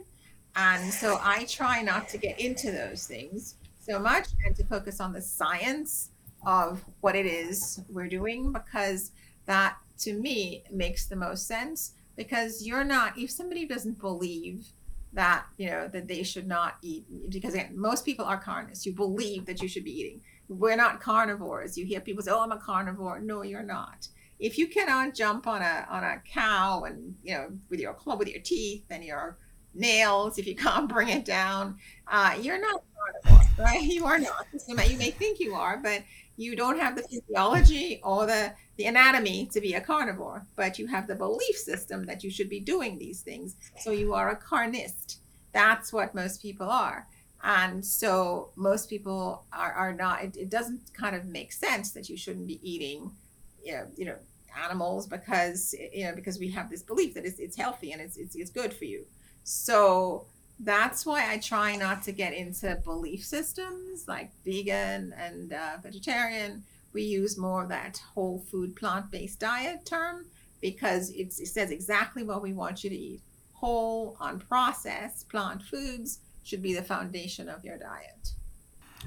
and 0.59 0.93
so 0.93 1.21
I 1.23 1.45
try 1.45 1.83
not 1.83 2.09
to 2.09 2.19
get 2.19 2.41
into 2.41 2.73
those 2.73 3.07
things 3.07 3.55
so 3.79 3.99
much 3.99 4.27
and 4.45 4.57
to 4.57 4.65
focus 4.65 5.01
on 5.01 5.13
the 5.13 5.23
science 5.23 6.11
of 6.45 6.85
what 7.01 7.15
it 7.15 7.27
is 7.27 7.81
we're 7.89 8.09
doing 8.09 8.53
because 8.53 9.13
that 9.47 9.77
to 9.99 10.13
me 10.15 10.65
makes 10.71 11.07
the 11.07 11.17
most 11.17 11.47
sense 11.47 11.95
because 12.17 12.67
you're 12.67 12.85
not 12.85 13.17
if 13.17 13.31
somebody 13.31 13.67
doesn't 13.67 14.01
believe 14.01 14.67
that 15.13 15.47
you 15.57 15.71
know 15.71 15.89
that 15.89 16.09
they 16.09 16.23
should 16.23 16.47
not 16.47 16.77
eat 16.83 17.07
because 17.31 17.55
again, 17.55 17.73
most 17.75 18.05
people 18.05 18.25
are 18.25 18.37
carnivores. 18.37 18.85
You 18.85 18.93
believe 18.93 19.47
that 19.47 19.63
you 19.63 19.69
should 19.69 19.85
be 19.85 19.99
eating. 19.99 20.21
We're 20.49 20.77
not 20.77 21.01
carnivores. 21.01 21.79
You 21.79 21.87
hear 21.87 22.01
people 22.01 22.23
say 22.23 22.31
oh 22.31 22.41
i'm 22.41 22.53
a 22.53 22.59
carnivore. 22.59 23.21
No 23.21 23.43
you're 23.43 23.63
not. 23.63 24.09
If 24.39 24.59
you 24.59 24.67
cannot 24.67 25.15
jump 25.15 25.47
on 25.47 25.63
a 25.63 25.87
on 25.91 26.05
a 26.05 26.23
cow 26.31 26.85
and 26.85 27.15
you 27.23 27.35
know 27.35 27.49
with 27.71 27.81
your 27.81 27.95
club 27.95 28.19
with 28.19 28.29
your 28.29 28.43
teeth 28.43 28.85
and 28.91 29.03
your 29.03 29.39
nails 29.75 30.39
if 30.39 30.47
you 30.47 30.55
can't 30.55 30.89
bring 30.89 31.09
it 31.09 31.25
down 31.25 31.77
uh, 32.09 32.37
you're 32.41 32.61
not 32.61 32.83
carnivore 33.25 33.65
right 33.65 33.83
you 33.97 34.05
are 34.05 34.19
not 34.19 34.47
you 34.67 34.75
may 34.77 35.11
think 35.11 35.39
you 35.41 35.55
are 35.55 35.77
but 35.77 36.03
you 36.37 36.55
don't 36.55 36.79
have 36.79 36.95
the 36.95 37.03
physiology 37.03 38.01
or 38.05 38.27
the 38.27 38.53
the 38.79 38.87
anatomy 38.87 39.45
to 39.47 39.61
be 39.61 39.75
a 39.75 39.81
carnivore, 39.81 40.47
but 40.55 40.79
you 40.79 40.87
have 40.87 41.09
the 41.09 41.15
belief 41.15 41.57
system 41.57 42.07
that 42.07 42.23
you 42.23 42.31
should 42.31 42.49
be 42.49 42.61
doing 42.61 42.97
these 42.97 43.21
things. 43.21 43.57
So 43.81 43.91
you 43.91 44.15
are 44.15 44.31
a 44.31 44.37
carnist. 44.37 45.19
That's 45.53 45.93
what 45.93 46.15
most 46.15 46.41
people 46.41 46.71
are. 46.71 47.07
And 47.43 47.85
so 47.85 48.51
most 48.55 48.89
people 48.89 49.45
are, 49.53 49.73
are 49.73 49.93
not, 49.93 50.23
it, 50.23 50.37
it 50.37 50.49
doesn't 50.49 50.81
kind 50.95 51.17
of 51.17 51.25
make 51.25 51.53
sense 51.53 51.91
that 51.91 52.09
you 52.09 52.17
shouldn't 52.17 52.47
be 52.47 52.61
eating, 52.63 53.11
you 53.65 53.73
know, 53.73 53.87
you 53.97 54.05
know, 54.05 54.17
animals 54.65 55.09
because, 55.09 55.75
you 55.93 56.05
know, 56.05 56.15
because 56.15 56.39
we 56.39 56.49
have 56.51 56.71
this 56.71 56.83
belief 56.83 57.15
that 57.15 57.25
it's, 57.25 57.41
it's 57.41 57.57
healthy 57.57 57.91
and 57.93 58.01
it's, 58.01 58.17
it's, 58.17 58.37
it's 58.37 58.51
good 58.51 58.73
for 58.73 58.85
you. 58.85 59.05
So 59.45 60.27
that's 60.61 61.07
why 61.07 61.31
I 61.33 61.39
try 61.39 61.77
not 61.77 62.03
to 62.05 62.13
get 62.13 62.33
into 62.33 62.77
belief 62.85 63.25
systems 63.25 64.07
like 64.09 64.31
vegan 64.45 65.15
and 65.17 65.53
uh, 65.53 65.77
vegetarian 65.83 66.65
we 66.93 67.03
use 67.03 67.39
more 67.39 67.63
of 67.63 67.69
that 67.69 68.03
whole 68.15 68.39
food 68.51 68.75
plant 68.75 69.11
based 69.11 69.41
diet 69.41 69.85
term 69.85 70.27
because 70.61 71.11
it 71.11 71.33
says 71.33 71.71
exactly 71.71 72.23
what 72.23 72.43
we 72.43 72.53
want 72.53 72.83
you 72.83 72.91
to 72.91 72.97
eat. 72.97 73.21
Whole, 73.53 74.17
unprocessed 74.21 75.29
plant 75.29 75.63
foods 75.63 76.21
should 76.43 76.63
be 76.63 76.75
the 76.75 76.83
foundation 76.83 77.49
of 77.49 77.65
your 77.65 77.77
diet. 77.79 78.33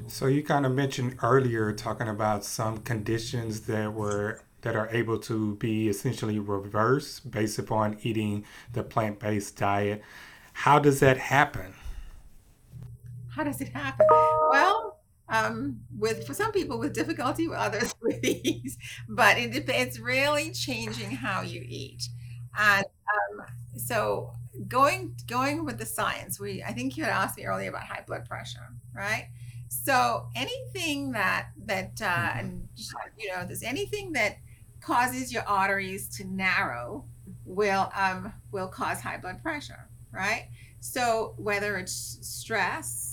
So 0.07 0.27
you 0.27 0.43
kind 0.43 0.65
of 0.65 0.73
mentioned 0.73 1.17
earlier 1.21 1.73
talking 1.73 2.07
about 2.07 2.45
some 2.45 2.77
conditions 2.77 3.61
that 3.61 3.93
were 3.93 4.41
that 4.61 4.75
are 4.75 4.89
able 4.91 5.17
to 5.19 5.55
be 5.55 5.87
essentially 5.87 6.39
reversed 6.39 7.29
based 7.29 7.59
upon 7.59 7.97
eating 8.03 8.45
the 8.73 8.83
plant-based 8.83 9.57
diet. 9.57 10.01
How 10.53 10.79
does 10.79 10.99
that 10.99 11.17
happen? 11.17 11.73
How 13.29 13.43
does 13.43 13.61
it 13.61 13.69
happen? 13.69 14.05
Well, 14.09 14.99
um, 15.29 15.79
with 15.97 16.27
for 16.27 16.33
some 16.33 16.51
people 16.51 16.77
with 16.77 16.93
difficulty, 16.93 17.47
with 17.47 17.57
others 17.57 17.95
with 18.01 18.23
ease. 18.23 18.77
But 19.07 19.37
it 19.37 19.69
it's 19.69 19.99
really 19.99 20.51
changing 20.51 21.11
how 21.11 21.41
you 21.41 21.63
eat, 21.65 22.09
and 22.59 22.85
um, 22.85 23.45
so 23.77 24.31
going 24.67 25.15
going 25.27 25.65
with 25.65 25.77
the 25.77 25.85
science. 25.85 26.39
We 26.39 26.61
I 26.61 26.73
think 26.73 26.97
you 26.97 27.05
had 27.05 27.13
asked 27.13 27.37
me 27.37 27.45
earlier 27.45 27.69
about 27.69 27.83
high 27.83 28.03
blood 28.05 28.25
pressure, 28.25 28.67
right? 28.93 29.29
So 29.69 30.27
anything 30.35 31.13
that 31.13 31.47
that 31.65 32.01
uh, 32.01 32.05
mm-hmm. 32.05 32.39
and 32.39 32.67
you 33.17 33.29
know, 33.29 33.45
there's 33.45 33.63
anything 33.63 34.11
that 34.13 34.35
causes 34.81 35.31
your 35.31 35.43
arteries 35.43 36.09
to 36.17 36.25
narrow 36.25 37.05
will 37.45 37.91
um, 37.95 38.33
will 38.51 38.67
cause 38.67 38.99
high 38.99 39.17
blood 39.17 39.41
pressure, 39.41 39.87
right? 40.11 40.47
So 40.79 41.33
whether 41.37 41.77
it's 41.77 42.17
stress 42.21 43.11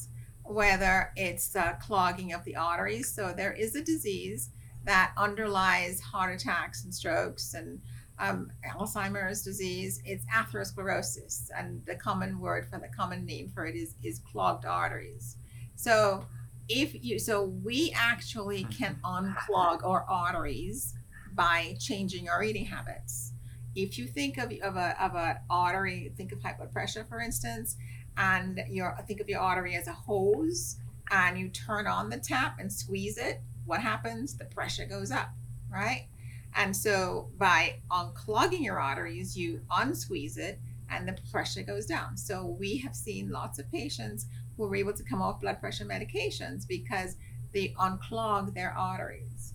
whether 0.49 1.13
it's 1.15 1.55
uh, 1.55 1.75
clogging 1.75 2.33
of 2.33 2.43
the 2.45 2.57
arteries. 2.57 3.13
So 3.13 3.33
there 3.37 3.53
is 3.53 3.77
a 3.77 3.83
disease 3.83 4.49
that 4.85 5.13
underlies 5.17 6.01
heart 6.01 6.35
attacks 6.35 6.85
and 6.85 6.95
strokes 6.95 7.55
and 7.55 7.81
um, 8.19 8.51
Alzheimer's 8.67 9.43
disease. 9.43 10.03
It's 10.05 10.25
atherosclerosis, 10.35 11.51
and 11.57 11.85
the 11.87 11.95
common 11.95 12.41
word 12.41 12.67
for 12.69 12.79
the 12.79 12.89
common 12.89 13.25
name 13.25 13.51
for 13.55 13.67
it 13.67 13.77
is 13.77 13.95
is 14.03 14.19
clogged 14.21 14.65
arteries. 14.65 15.37
So 15.77 16.25
if 16.69 17.05
you 17.05 17.19
so 17.19 17.45
we 17.45 17.93
actually 17.95 18.65
can 18.65 18.99
unclog 19.05 19.85
our 19.85 20.05
arteries 20.09 20.95
by 21.39 21.77
changing 21.79 22.27
your 22.27 22.43
eating 22.43 22.67
habits. 22.67 23.33
If 23.75 23.97
you 23.97 24.07
think 24.07 24.37
of, 24.39 24.53
of 24.63 24.77
a 24.77 25.03
of 25.03 25.15
an 25.15 25.37
artery, 25.49 26.13
think 26.17 26.33
of 26.33 26.43
high 26.43 26.55
blood 26.55 26.73
pressure, 26.73 27.07
for 27.09 27.21
instance 27.21 27.77
and 28.19 28.61
your 28.69 28.99
think 29.07 29.21
of 29.21 29.29
your 29.29 29.41
artery 29.41 29.77
as 29.77 29.87
a 29.87 29.93
hose 29.93 30.77
and 31.11 31.39
you 31.39 31.49
turn 31.49 31.87
on 31.87 32.11
the 32.11 32.19
tap 32.19 32.59
and 32.59 32.71
squeeze 32.71 33.17
it 33.17 33.41
what 33.65 33.81
happens? 33.81 34.35
The 34.37 34.47
pressure 34.47 34.85
goes 34.85 35.11
up 35.11 35.31
right? 35.73 36.09
And 36.57 36.75
so 36.75 37.29
by 37.39 37.77
unclogging 37.91 38.65
your 38.65 38.81
arteries 38.81 39.37
you 39.37 39.61
unsqueeze 39.71 40.37
it 40.37 40.59
and 40.91 41.07
the 41.07 41.17
pressure 41.31 41.63
goes 41.63 41.87
down. 41.87 42.17
So 42.17 42.57
we 42.59 42.79
have 42.79 42.97
seen 42.97 43.31
lots 43.31 43.59
of 43.59 43.71
patients 43.71 44.27
who 44.57 44.67
were 44.67 44.75
able 44.75 44.95
to 44.95 45.05
come 45.05 45.23
off 45.23 45.41
blood 45.41 45.61
pressure 45.61 45.85
medications 45.85 46.67
because 46.67 47.17
they 47.53 47.75
unclog 47.79 48.55
their 48.55 48.73
arteries 48.73 49.55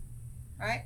right 0.59 0.85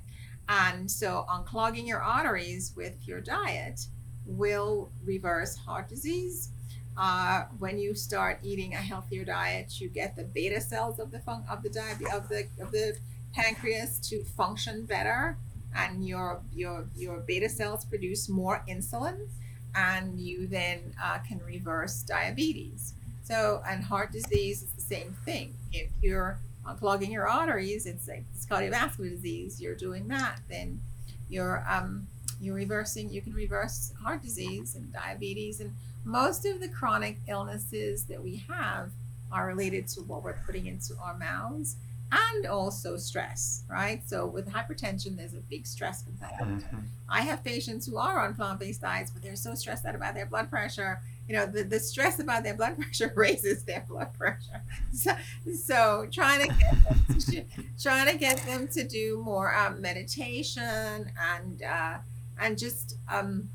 and 0.50 0.90
so 0.90 1.26
unclogging 1.30 1.88
your 1.88 2.02
arteries 2.02 2.74
with 2.76 2.96
your 3.08 3.22
diet 3.22 3.88
will 4.26 4.90
reverse 5.06 5.56
heart 5.56 5.88
disease 5.88 6.50
uh, 6.98 7.44
when 7.60 7.78
you 7.78 7.94
start 7.94 8.40
eating 8.44 8.74
a 8.74 8.78
healthier 8.78 9.24
diet, 9.24 9.80
you 9.80 9.88
get 9.88 10.16
the 10.16 10.24
beta 10.24 10.60
cells 10.60 11.00
of 11.00 11.12
the 11.12 11.20
fun- 11.20 11.46
of 11.50 11.62
the 11.62 11.70
diabetes 11.70 12.14
of 12.14 12.28
the 12.28 12.48
of 12.60 12.72
the 12.72 12.98
pancreas 13.34 14.00
to 14.00 14.24
function 14.24 14.84
better, 14.86 15.38
and 15.76 16.08
your 16.08 16.42
your 16.56 16.88
your 16.96 17.20
beta 17.20 17.50
cells 17.50 17.86
produce 17.86 18.28
more 18.28 18.64
insulin, 18.68 19.28
and 19.76 20.20
you 20.20 20.48
then 20.48 20.80
uh, 21.02 21.20
can 21.20 21.40
reverse 21.46 22.02
diabetes. 22.02 22.94
So, 23.24 23.62
and 23.68 23.84
heart 23.84 24.12
disease 24.12 24.64
is 24.64 24.72
the 24.72 24.82
same 24.82 25.16
thing. 25.24 25.54
If 25.72 25.90
you're 26.02 26.40
unclogging 26.68 27.12
your 27.12 27.28
arteries, 27.28 27.86
it's 27.86 28.08
like 28.08 28.26
it's 28.36 28.46
cardiovascular 28.46 29.10
disease. 29.10 29.62
You're 29.62 29.76
doing 29.76 30.08
that, 30.10 30.40
then 30.50 30.82
you're 31.30 31.66
um, 31.70 32.08
you're 32.42 32.56
reversing. 32.56 33.10
You 33.10 33.22
can 33.22 33.34
reverse 33.34 33.94
heart 34.04 34.22
disease 34.22 34.76
and 34.76 34.92
diabetes 34.94 35.60
and 35.60 35.74
most 36.04 36.46
of 36.46 36.62
the 36.62 36.70
chronic 36.70 37.18
illnesses 37.28 38.06
that 38.06 38.24
we 38.24 38.44
have 38.48 38.92
are 39.32 39.46
related 39.46 39.88
to 39.90 40.02
what 40.02 40.24
we're 40.24 40.40
putting 40.46 40.68
into 40.68 40.94
our 41.04 41.18
mouths. 41.18 41.76
and 42.12 42.46
also 42.46 42.98
stress, 42.98 43.64
right? 43.70 44.02
So 44.08 44.26
with 44.26 44.50
hypertension, 44.50 45.18
there's 45.18 45.34
a 45.34 45.42
big 45.50 45.68
stress 45.68 46.04
component. 46.04 46.64
Mm-hmm. 46.64 46.80
I 47.10 47.22
have 47.22 47.44
patients 47.44 47.86
who 47.86 47.98
are 47.98 48.26
on 48.26 48.34
plant-based 48.34 48.82
diets, 48.82 49.12
but 49.12 49.22
they're 49.22 49.36
so 49.36 49.56
stressed 49.56 49.86
out 49.86 49.96
about 49.96 50.14
their 50.14 50.26
blood 50.26 50.50
pressure. 50.50 51.02
You 51.28 51.36
know, 51.36 51.46
the, 51.46 51.64
the 51.64 51.80
stress 51.80 52.20
about 52.20 52.44
their 52.44 52.54
blood 52.54 52.78
pressure 52.80 53.12
raises 53.16 53.64
their 53.64 53.86
blood 53.88 54.14
pressure. 54.14 54.62
So, 54.94 55.12
so 55.54 56.08
trying 56.12 56.48
to 56.48 56.56
get 56.56 57.08
them 57.08 57.20
to, 57.20 57.44
trying 57.80 58.12
to 58.12 58.18
get 58.18 58.38
them 58.46 58.68
to 58.70 58.88
do 58.88 59.22
more 59.24 59.56
um, 59.56 59.82
meditation 59.82 61.12
and 61.36 61.62
uh, 61.62 61.98
and 62.40 62.58
just 62.58 62.96
um, 63.10 63.50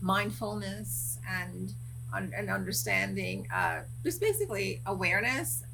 mindfulness 0.00 1.18
and 1.28 1.72
and 2.14 2.48
understanding 2.48 3.48
uh, 3.52 3.80
just 4.04 4.20
basically 4.20 4.80
awareness 4.86 5.64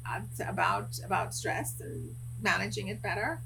about 0.47 0.99
about 1.05 1.35
stress 1.35 1.79
and 1.81 2.15
managing 2.41 2.87
it 2.87 3.01
better 3.01 3.39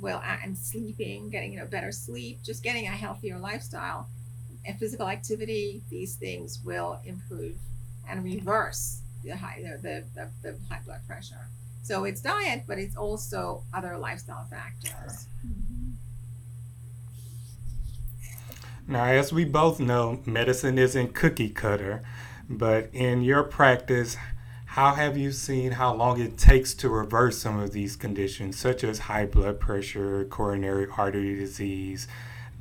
well 0.00 0.22
and 0.42 0.56
sleeping 0.56 1.30
getting 1.30 1.52
you 1.52 1.58
know 1.58 1.66
better 1.66 1.90
sleep 1.90 2.42
just 2.42 2.62
getting 2.62 2.86
a 2.86 2.90
healthier 2.90 3.38
lifestyle 3.38 4.06
and 4.64 4.78
physical 4.78 5.08
activity 5.08 5.82
these 5.90 6.16
things 6.16 6.60
will 6.64 7.00
improve 7.04 7.56
and 8.08 8.24
reverse 8.24 9.00
the 9.24 9.36
high 9.36 9.62
the, 9.82 10.04
the, 10.14 10.28
the 10.42 10.56
high 10.68 10.80
blood 10.84 11.00
pressure. 11.06 11.48
So 11.82 12.04
it's 12.04 12.20
diet 12.20 12.62
but 12.66 12.78
it's 12.78 12.96
also 12.96 13.64
other 13.74 13.98
lifestyle 13.98 14.46
factors. 14.50 15.26
Now 18.86 19.04
as 19.04 19.32
we 19.32 19.44
both 19.44 19.80
know 19.80 20.20
medicine 20.26 20.78
isn't 20.78 21.14
cookie 21.14 21.50
cutter 21.50 22.02
but 22.48 22.90
in 22.92 23.22
your 23.22 23.42
practice, 23.44 24.16
how 24.66 24.94
have 24.94 25.16
you 25.16 25.32
seen 25.32 25.72
how 25.72 25.94
long 25.94 26.20
it 26.20 26.38
takes 26.38 26.74
to 26.74 26.88
reverse 26.88 27.38
some 27.38 27.58
of 27.58 27.72
these 27.72 27.96
conditions, 27.96 28.58
such 28.58 28.82
as 28.84 29.00
high 29.00 29.26
blood 29.26 29.60
pressure, 29.60 30.24
coronary 30.24 30.86
artery 30.96 31.34
disease, 31.34 32.08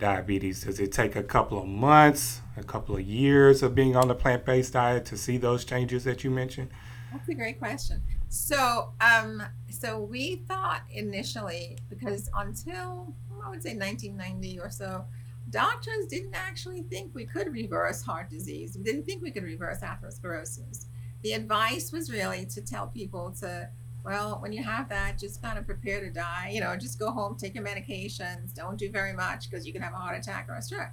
diabetes? 0.02 0.64
Does 0.64 0.80
it 0.80 0.92
take 0.92 1.16
a 1.16 1.24
couple 1.24 1.62
of 1.62 1.68
months, 1.68 2.42
a 2.58 2.64
couple 2.64 2.96
of 2.96 3.02
years 3.02 3.64
of 3.64 3.74
being 3.74 3.96
on 3.96 4.10
the 4.10 4.16
plant 4.16 4.44
based 4.44 4.74
diet 4.74 5.06
to 5.06 5.18
see 5.18 5.38
those 5.38 5.64
changes 5.64 6.04
that 6.04 6.26
you 6.26 6.30
mentioned? 6.30 6.70
That's 7.14 7.30
a 7.30 7.34
great 7.34 7.60
question. 7.60 8.02
So, 8.28 8.94
um, 9.02 9.44
so 9.70 10.00
we 10.00 10.38
thought 10.48 10.82
initially 10.90 11.78
because 11.90 12.30
until 12.36 13.14
I 13.44 13.50
would 13.50 13.64
say 13.64 13.76
1990 13.76 14.60
or 14.60 14.70
so, 14.70 15.06
doctors 15.50 16.08
didn't 16.08 16.36
actually 16.36 16.84
think 16.84 17.14
we 17.14 17.26
could 17.26 17.52
reverse 17.52 18.02
heart 18.02 18.30
disease. 18.30 18.78
We 18.78 18.84
didn't 18.84 19.04
think 19.04 19.22
we 19.22 19.32
could 19.32 19.44
reverse 19.44 19.80
atherosclerosis. 19.80 20.86
The 21.24 21.34
advice 21.34 21.92
was 21.92 22.10
really 22.10 22.46
to 22.48 22.62
tell 22.62 22.88
people 22.88 23.32
to, 23.42 23.70
well, 24.04 24.38
when 24.42 24.52
you 24.52 24.64
have 24.64 24.90
that, 24.90 25.20
just 25.20 25.42
kind 25.42 25.58
of 25.58 25.66
prepare 25.66 26.02
to 26.02 26.10
die. 26.10 26.52
You 26.54 26.62
know, 26.62 26.76
just 26.76 27.00
go 27.00 27.12
home, 27.12 27.36
take 27.36 27.56
your 27.56 27.64
medications, 27.64 28.54
don't 28.54 28.78
do 28.78 28.90
very 28.90 29.14
much 29.14 29.50
because 29.50 29.66
you 29.66 29.74
can 29.74 29.82
have 29.82 29.94
a 29.94 29.98
heart 29.98 30.18
attack 30.18 30.48
or 30.50 30.56
a 30.56 30.62
stroke. 30.62 30.92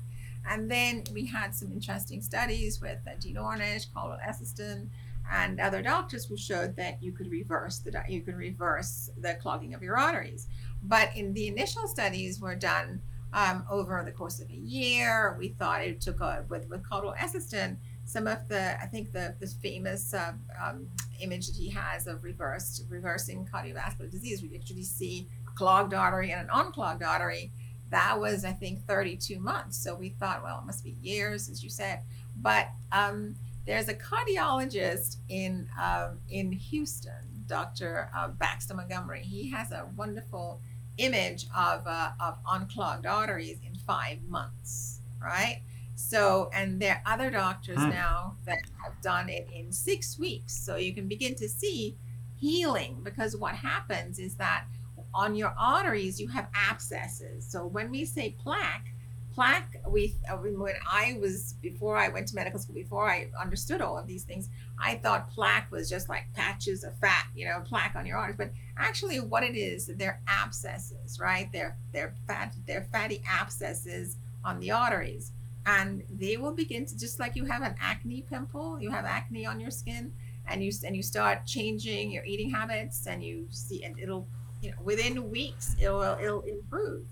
And 0.49 0.71
then 0.71 1.05
we 1.13 1.27
had 1.27 1.55
some 1.55 1.73
interesting 1.73 2.21
studies 2.23 2.81
with 2.81 2.99
Dean 3.21 3.37
Ornish, 3.37 3.93
Caldwell 3.93 4.19
Esselstyn, 4.27 4.89
and 5.31 5.61
other 5.61 5.83
doctors 5.83 6.25
who 6.25 6.37
showed 6.37 6.75
that 6.77 7.03
you 7.03 7.13
could 7.13 7.31
reverse 7.31 7.79
the 7.79 8.03
you 8.09 8.23
can 8.23 8.35
reverse 8.35 9.11
the 9.19 9.35
clogging 9.35 9.75
of 9.75 9.83
your 9.83 9.99
arteries. 9.99 10.47
But 10.83 11.15
in 11.15 11.35
the 11.35 11.49
initial 11.49 11.87
studies 11.87 12.41
were 12.41 12.55
done 12.55 13.03
um, 13.35 13.65
over 13.71 14.03
the 14.05 14.13
course 14.13 14.41
of 14.41 14.49
a 14.49 14.55
year. 14.55 15.37
We 15.39 15.49
thought 15.49 15.83
it 15.83 16.01
took 16.01 16.21
a, 16.21 16.45
with 16.49 16.69
with 16.71 16.89
Caldwell 16.89 17.15
Esselstyn 17.19 17.77
some 18.09 18.27
of 18.27 18.49
the 18.49 18.81
I 18.83 18.87
think 18.87 19.13
the 19.13 19.35
the 19.39 19.47
famous 19.47 20.15
uh, 20.15 20.33
um, 20.63 20.89
image 21.21 21.47
that 21.47 21.57
he 21.57 21.71
has 21.71 22.07
of 22.07 22.25
reversed 22.25 22.85
reversing 22.89 23.47
cardiovascular 23.47 24.11
disease. 24.11 24.43
We 24.43 24.55
actually 24.55 24.85
see 24.85 25.29
a 25.47 25.51
clogged 25.53 25.95
artery 25.95 26.33
and 26.33 26.43
an 26.43 26.49
unclogged 26.53 27.03
artery. 27.03 27.53
That 27.91 28.21
was 28.21 28.45
I 28.45 28.53
think 28.53 28.85
32 28.87 29.39
months. 29.39 29.83
So 29.83 29.95
we 29.95 30.11
thought, 30.11 30.43
well, 30.43 30.61
it 30.63 30.67
must 30.67 30.85
be 30.85 30.97
years, 31.03 31.49
as 31.49 31.63
you 31.63 31.71
said. 31.71 32.01
But 32.37 32.69
um, 32.93 33.35
there's 33.67 33.89
a 33.89 33.95
cardiologist 33.95 35.17
in 35.29 35.69
uh, 35.79 36.11
in 36.31 36.53
Houston, 36.53 37.45
Dr. 37.47 38.11
Uh, 38.15 38.29
Baxter 38.29 38.75
Montgomery. 38.75 39.23
He 39.23 39.51
has 39.51 39.73
a 39.73 39.87
wonderful 39.97 40.61
image 40.99 41.47
of, 41.57 41.87
uh, 41.87 42.11
of 42.21 42.39
unclogged 42.49 43.07
arteries 43.07 43.59
in 43.65 43.75
five 43.75 44.19
months, 44.29 45.01
right? 45.23 45.63
So, 45.99 46.49
and 46.55 46.81
there 46.81 47.03
are 47.05 47.15
other 47.15 47.29
doctors 47.29 47.79
hmm. 47.79 47.91
now 47.91 48.37
that 48.47 48.61
have 48.85 49.01
done 49.03 49.29
it 49.29 49.49
in 49.53 49.73
six 49.73 50.17
weeks. 50.17 50.55
So 50.55 50.77
you 50.77 50.95
can 50.95 51.09
begin 51.09 51.35
to 51.35 51.49
see 51.49 51.97
healing 52.37 53.01
because 53.03 53.37
what 53.37 53.57
happens 53.57 54.21
is 54.21 54.37
that 54.37 54.67
on 55.13 55.35
your 55.35 55.53
arteries, 55.59 56.21
you 56.21 56.29
have 56.29 56.47
abscesses. 56.55 57.45
So 57.51 57.67
when 57.67 57.91
we 57.91 58.05
say 58.05 58.37
plaque, 58.41 58.87
plaque 59.35 59.81
we 59.89 60.17
uh, 60.29 60.37
when 60.37 60.75
i 60.91 61.17
was 61.21 61.53
before 61.63 61.97
i 61.97 62.09
went 62.09 62.27
to 62.27 62.35
medical 62.35 62.59
school 62.59 62.75
before 62.75 63.09
i 63.09 63.29
understood 63.41 63.81
all 63.81 63.97
of 63.97 64.05
these 64.05 64.25
things 64.25 64.49
i 64.81 64.97
thought 64.97 65.31
plaque 65.31 65.71
was 65.71 65.89
just 65.89 66.09
like 66.09 66.25
patches 66.35 66.83
of 66.83 66.93
fat 66.99 67.27
you 67.37 67.47
know 67.47 67.61
plaque 67.65 67.95
on 67.95 68.05
your 68.05 68.17
arteries 68.17 68.37
but 68.37 68.51
actually 68.77 69.21
what 69.21 69.45
it 69.45 69.55
is 69.55 69.93
they're 69.97 70.21
abscesses 70.27 71.21
right 71.21 71.51
they're 71.53 71.77
they're 71.93 72.15
fat 72.27 72.53
they're 72.67 72.89
fatty 72.91 73.23
abscesses 73.29 74.17
on 74.45 74.59
the 74.59 74.73
arteries 74.73 75.31
and 75.69 76.03
they 76.11 76.37
will 76.37 76.55
begin 76.55 76.87
to 76.87 76.99
just 76.99 77.21
like 77.21 77.37
you 77.37 77.45
have 77.45 77.63
an 77.63 77.75
acne 77.81 78.25
pimple 78.31 78.81
you 78.81 78.91
have 78.91 79.05
acne 79.05 79.45
on 79.45 79.61
your 79.61 79.71
skin 79.71 80.13
and 80.49 80.65
you 80.65 80.73
and 80.85 80.97
you 80.97 81.03
start 81.03 81.47
changing 81.47 82.11
your 82.11 82.25
eating 82.25 82.51
habits 82.51 83.07
and 83.07 83.23
you 83.23 83.47
see 83.51 83.85
and 83.85 83.99
it'll 83.99 84.27
you 84.63 84.71
know 84.71 84.77
within 84.83 85.31
weeks 85.31 85.77
it'll 85.81 86.03
it'll 86.21 86.43
improve. 86.43 87.07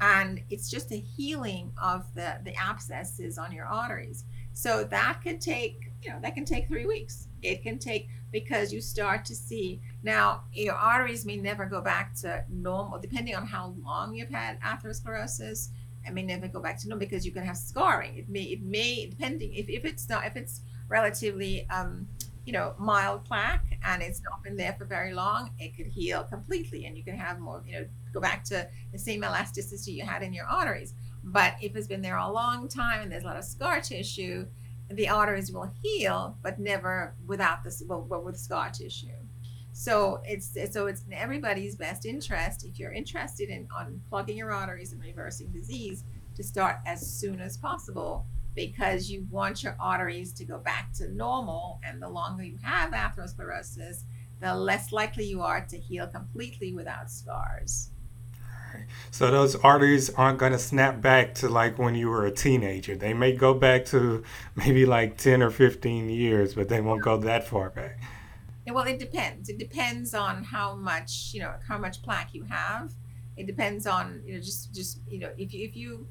And 0.00 0.42
it's 0.50 0.68
just 0.68 0.92
a 0.92 0.96
healing 0.96 1.72
of 1.82 2.04
the 2.14 2.38
the 2.44 2.54
abscesses 2.56 3.38
on 3.38 3.52
your 3.52 3.66
arteries. 3.66 4.24
So 4.52 4.84
that 4.84 5.20
could 5.22 5.40
take 5.40 5.90
you 6.02 6.10
know 6.10 6.18
that 6.22 6.34
can 6.34 6.44
take 6.44 6.68
three 6.68 6.86
weeks. 6.86 7.28
It 7.42 7.62
can 7.62 7.78
take 7.78 8.08
because 8.32 8.72
you 8.72 8.80
start 8.80 9.24
to 9.26 9.34
see 9.34 9.80
now 10.02 10.42
your 10.52 10.74
arteries 10.74 11.24
may 11.24 11.36
never 11.36 11.64
go 11.66 11.80
back 11.80 12.14
to 12.16 12.44
normal 12.50 12.98
depending 12.98 13.36
on 13.36 13.46
how 13.46 13.74
long 13.84 14.14
you've 14.14 14.30
had 14.30 14.60
atherosclerosis 14.60 15.68
it 16.06 16.12
may 16.12 16.22
never 16.22 16.48
go 16.48 16.60
back 16.60 16.78
to 16.78 16.88
normal 16.88 17.06
because 17.06 17.24
you 17.24 17.32
can 17.32 17.44
have 17.44 17.56
scarring 17.56 18.16
it 18.16 18.28
may 18.28 18.42
it 18.42 18.62
may 18.62 19.06
depending 19.06 19.52
if, 19.54 19.68
if 19.68 19.84
it's 19.84 20.08
not 20.08 20.24
if 20.26 20.36
it's 20.36 20.60
relatively 20.88 21.68
um 21.70 22.06
you 22.44 22.52
know, 22.52 22.74
mild 22.78 23.24
plaque 23.24 23.78
and 23.84 24.02
it's 24.02 24.22
not 24.22 24.42
been 24.42 24.56
there 24.56 24.74
for 24.74 24.84
very 24.84 25.14
long, 25.14 25.50
it 25.58 25.76
could 25.76 25.86
heal 25.86 26.24
completely 26.24 26.84
and 26.84 26.96
you 26.96 27.02
can 27.02 27.16
have 27.16 27.38
more, 27.38 27.62
you 27.66 27.72
know, 27.72 27.86
go 28.12 28.20
back 28.20 28.44
to 28.44 28.68
the 28.92 28.98
same 28.98 29.24
elasticity 29.24 29.92
you 29.92 30.04
had 30.04 30.22
in 30.22 30.32
your 30.32 30.46
arteries. 30.46 30.94
But 31.22 31.54
if 31.62 31.74
it's 31.74 31.86
been 31.86 32.02
there 32.02 32.18
a 32.18 32.30
long 32.30 32.68
time 32.68 33.00
and 33.00 33.10
there's 33.10 33.24
a 33.24 33.26
lot 33.26 33.38
of 33.38 33.44
scar 33.44 33.80
tissue, 33.80 34.46
the 34.90 35.08
arteries 35.08 35.50
will 35.50 35.70
heal, 35.82 36.36
but 36.42 36.58
never 36.58 37.14
without 37.26 37.64
this, 37.64 37.82
but 37.82 38.24
with 38.24 38.36
scar 38.36 38.70
tissue. 38.70 39.08
So 39.76 40.20
it's 40.24 40.56
so 40.72 40.86
it's 40.86 41.02
in 41.02 41.12
everybody's 41.12 41.74
best 41.74 42.06
interest 42.06 42.64
if 42.64 42.78
you're 42.78 42.92
interested 42.92 43.48
in 43.48 43.66
unplugging 43.68 44.36
your 44.36 44.52
arteries 44.52 44.92
and 44.92 45.02
reversing 45.02 45.48
disease 45.48 46.04
to 46.36 46.44
start 46.44 46.76
as 46.86 47.04
soon 47.04 47.40
as 47.40 47.56
possible 47.56 48.24
because 48.54 49.10
you 49.10 49.26
want 49.32 49.64
your 49.64 49.76
arteries 49.80 50.32
to 50.34 50.44
go 50.44 50.58
back 50.58 50.92
to 50.94 51.12
normal. 51.12 51.80
And 51.84 52.00
the 52.00 52.08
longer 52.08 52.44
you 52.44 52.56
have 52.62 52.92
atherosclerosis, 52.92 54.04
the 54.40 54.54
less 54.54 54.92
likely 54.92 55.24
you 55.24 55.42
are 55.42 55.66
to 55.66 55.76
heal 55.76 56.06
completely 56.06 56.72
without 56.72 57.10
scars. 57.10 57.90
So 59.10 59.30
those 59.30 59.56
arteries 59.56 60.10
aren't 60.10 60.38
going 60.38 60.52
to 60.52 60.58
snap 60.58 61.00
back 61.00 61.34
to 61.36 61.48
like 61.48 61.78
when 61.78 61.96
you 61.96 62.10
were 62.10 62.26
a 62.26 62.30
teenager. 62.30 62.94
They 62.96 63.12
may 63.12 63.32
go 63.32 63.54
back 63.54 63.86
to 63.86 64.22
maybe 64.54 64.86
like 64.86 65.16
10 65.16 65.42
or 65.42 65.50
15 65.50 66.10
years, 66.10 66.54
but 66.54 66.68
they 66.68 66.80
won't 66.80 67.02
go 67.02 67.16
that 67.18 67.46
far 67.46 67.70
back. 67.70 68.00
Well, 68.66 68.86
it 68.86 68.98
depends. 68.98 69.48
It 69.48 69.58
depends 69.58 70.14
on 70.14 70.42
how 70.42 70.74
much, 70.74 71.30
you 71.34 71.40
know, 71.40 71.54
how 71.66 71.78
much 71.78 72.02
plaque 72.02 72.34
you 72.34 72.44
have. 72.44 72.92
It 73.36 73.46
depends 73.46 73.86
on, 73.86 74.22
you 74.24 74.34
know, 74.34 74.40
just 74.40 74.74
just, 74.74 75.00
you 75.08 75.18
know, 75.18 75.30
if 75.36 75.52
you 75.52 75.64
if 75.68 75.76
you 75.76 76.06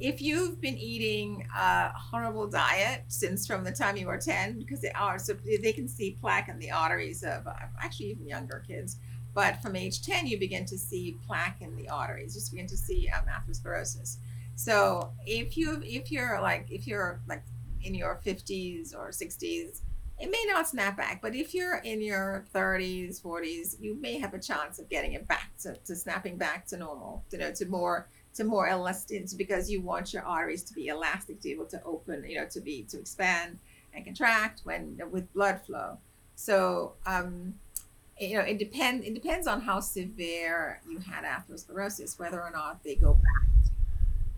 if 0.00 0.22
you've 0.22 0.60
been 0.60 0.78
eating 0.78 1.46
a 1.56 1.88
horrible 1.88 2.46
diet 2.46 3.02
since 3.08 3.46
from 3.46 3.64
the 3.64 3.72
time 3.72 3.96
you 3.96 4.06
were 4.06 4.16
10 4.16 4.58
because 4.58 4.80
they 4.80 4.92
are 4.92 5.18
so 5.18 5.34
they 5.62 5.72
can 5.72 5.88
see 5.88 6.16
plaque 6.20 6.48
in 6.48 6.58
the 6.58 6.70
arteries 6.70 7.22
of 7.22 7.46
uh, 7.46 7.52
actually 7.80 8.06
even 8.06 8.26
younger 8.26 8.62
kids 8.66 8.96
but 9.34 9.60
from 9.60 9.74
age 9.74 10.02
10 10.02 10.26
you 10.26 10.38
begin 10.38 10.64
to 10.64 10.78
see 10.78 11.18
plaque 11.26 11.60
in 11.60 11.74
the 11.76 11.88
arteries 11.88 12.36
you 12.36 12.56
begin 12.56 12.66
to 12.68 12.76
see 12.76 13.08
um, 13.08 13.24
atherosclerosis 13.26 14.18
so 14.54 15.10
if 15.26 15.56
you 15.56 15.82
if 15.84 16.12
you're 16.12 16.40
like 16.40 16.66
if 16.70 16.86
you're 16.86 17.20
like 17.28 17.42
in 17.82 17.94
your 17.94 18.20
50s 18.24 18.94
or 18.94 19.08
60s 19.08 19.80
it 20.20 20.30
may 20.30 20.44
not 20.46 20.68
snap 20.68 20.96
back 20.96 21.20
but 21.22 21.34
if 21.34 21.54
you're 21.54 21.76
in 21.76 22.00
your 22.00 22.44
30s 22.54 23.20
40s 23.20 23.76
you 23.80 23.94
may 24.00 24.18
have 24.18 24.34
a 24.34 24.38
chance 24.38 24.78
of 24.78 24.88
getting 24.88 25.12
it 25.12 25.26
back 25.28 25.50
to, 25.60 25.74
to 25.84 25.94
snapping 25.94 26.36
back 26.36 26.66
to 26.66 26.76
normal 26.76 27.24
you 27.30 27.38
know 27.38 27.52
to 27.52 27.66
more 27.66 28.08
to 28.38 28.44
more 28.44 28.68
elastic 28.68 29.26
because 29.36 29.68
you 29.68 29.80
want 29.80 30.12
your 30.12 30.22
arteries 30.22 30.62
to 30.62 30.72
be 30.72 30.86
elastic 30.86 31.40
to 31.40 31.48
be 31.48 31.52
able 31.52 31.66
to 31.66 31.82
open, 31.82 32.24
you 32.28 32.38
know, 32.38 32.46
to 32.46 32.60
be 32.60 32.84
to 32.84 32.98
expand 32.98 33.58
and 33.92 34.04
contract 34.04 34.60
when 34.62 35.00
with 35.10 35.32
blood 35.34 35.60
flow. 35.66 35.98
So 36.36 36.92
um, 37.04 37.54
you 38.18 38.36
know, 38.38 38.44
it 38.44 38.58
depends. 38.58 39.04
It 39.04 39.14
depends 39.14 39.48
on 39.48 39.60
how 39.60 39.80
severe 39.80 40.80
you 40.88 41.00
had 41.00 41.24
atherosclerosis, 41.24 42.16
whether 42.18 42.40
or 42.40 42.50
not 42.52 42.84
they 42.84 42.94
go 42.94 43.14
back 43.14 43.72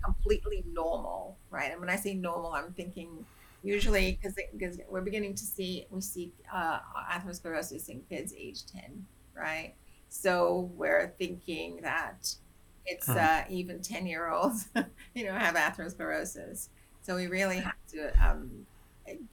completely 0.03 0.65
normal, 0.73 1.37
right? 1.51 1.71
And 1.71 1.79
when 1.79 1.91
I 1.91 1.97
say 1.97 2.15
normal, 2.15 2.53
I'm 2.53 2.73
thinking 2.73 3.27
usually 3.63 4.19
because 4.23 4.81
we're 4.89 5.03
beginning 5.03 5.35
to 5.37 5.45
see 5.45 5.87
we 5.91 6.01
see 6.01 6.33
uh, 6.53 6.79
atherosclerosis 7.13 7.89
in 7.89 8.03
kids 8.09 8.33
age 8.37 8.67
ten, 8.67 9.07
right? 9.35 9.75
So 10.09 10.71
we're 10.75 11.15
thinking 11.19 11.81
that 11.83 12.27
it's 12.87 13.07
Hmm. 13.07 13.17
uh, 13.17 13.45
even 13.51 13.83
ten 13.83 14.07
year 14.07 14.31
olds, 14.31 14.69
you 15.15 15.25
know, 15.25 15.33
have 15.35 15.55
atherosclerosis. 15.57 16.69
So 17.03 17.17
we 17.17 17.27
really 17.27 17.61
have 17.61 17.75
to, 17.93 18.13
um, 18.27 18.67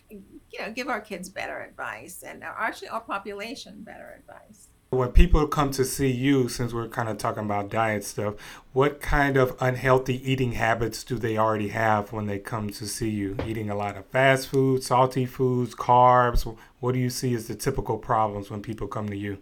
you 0.09 0.59
know, 0.59 0.71
give 0.71 0.87
our 0.87 1.01
kids 1.01 1.29
better 1.29 1.61
advice 1.61 2.23
and 2.23 2.43
actually 2.43 2.89
our 2.89 3.01
population 3.01 3.83
better 3.83 4.15
advice. 4.19 4.69
When 4.89 5.11
people 5.11 5.45
come 5.47 5.71
to 5.71 5.83
see 5.83 6.09
you, 6.09 6.47
since 6.47 6.73
we're 6.73 6.87
kind 6.87 7.09
of 7.09 7.17
talking 7.17 7.43
about 7.43 7.69
diet 7.69 8.05
stuff, 8.05 8.35
what 8.71 9.01
kind 9.01 9.35
of 9.35 9.55
unhealthy 9.59 10.15
eating 10.29 10.53
habits 10.53 11.03
do 11.03 11.17
they 11.17 11.37
already 11.37 11.69
have 11.69 12.13
when 12.13 12.25
they 12.25 12.39
come 12.39 12.69
to 12.69 12.87
see 12.87 13.09
you? 13.09 13.35
Eating 13.45 13.69
a 13.69 13.75
lot 13.75 13.97
of 13.97 14.05
fast 14.05 14.47
food, 14.47 14.83
salty 14.83 15.25
foods, 15.25 15.75
carbs. 15.75 16.57
What 16.79 16.93
do 16.93 16.99
you 16.99 17.09
see 17.09 17.33
as 17.33 17.47
the 17.47 17.55
typical 17.55 17.97
problems 17.97 18.49
when 18.49 18.61
people 18.61 18.87
come 18.87 19.09
to 19.09 19.17
you? 19.17 19.39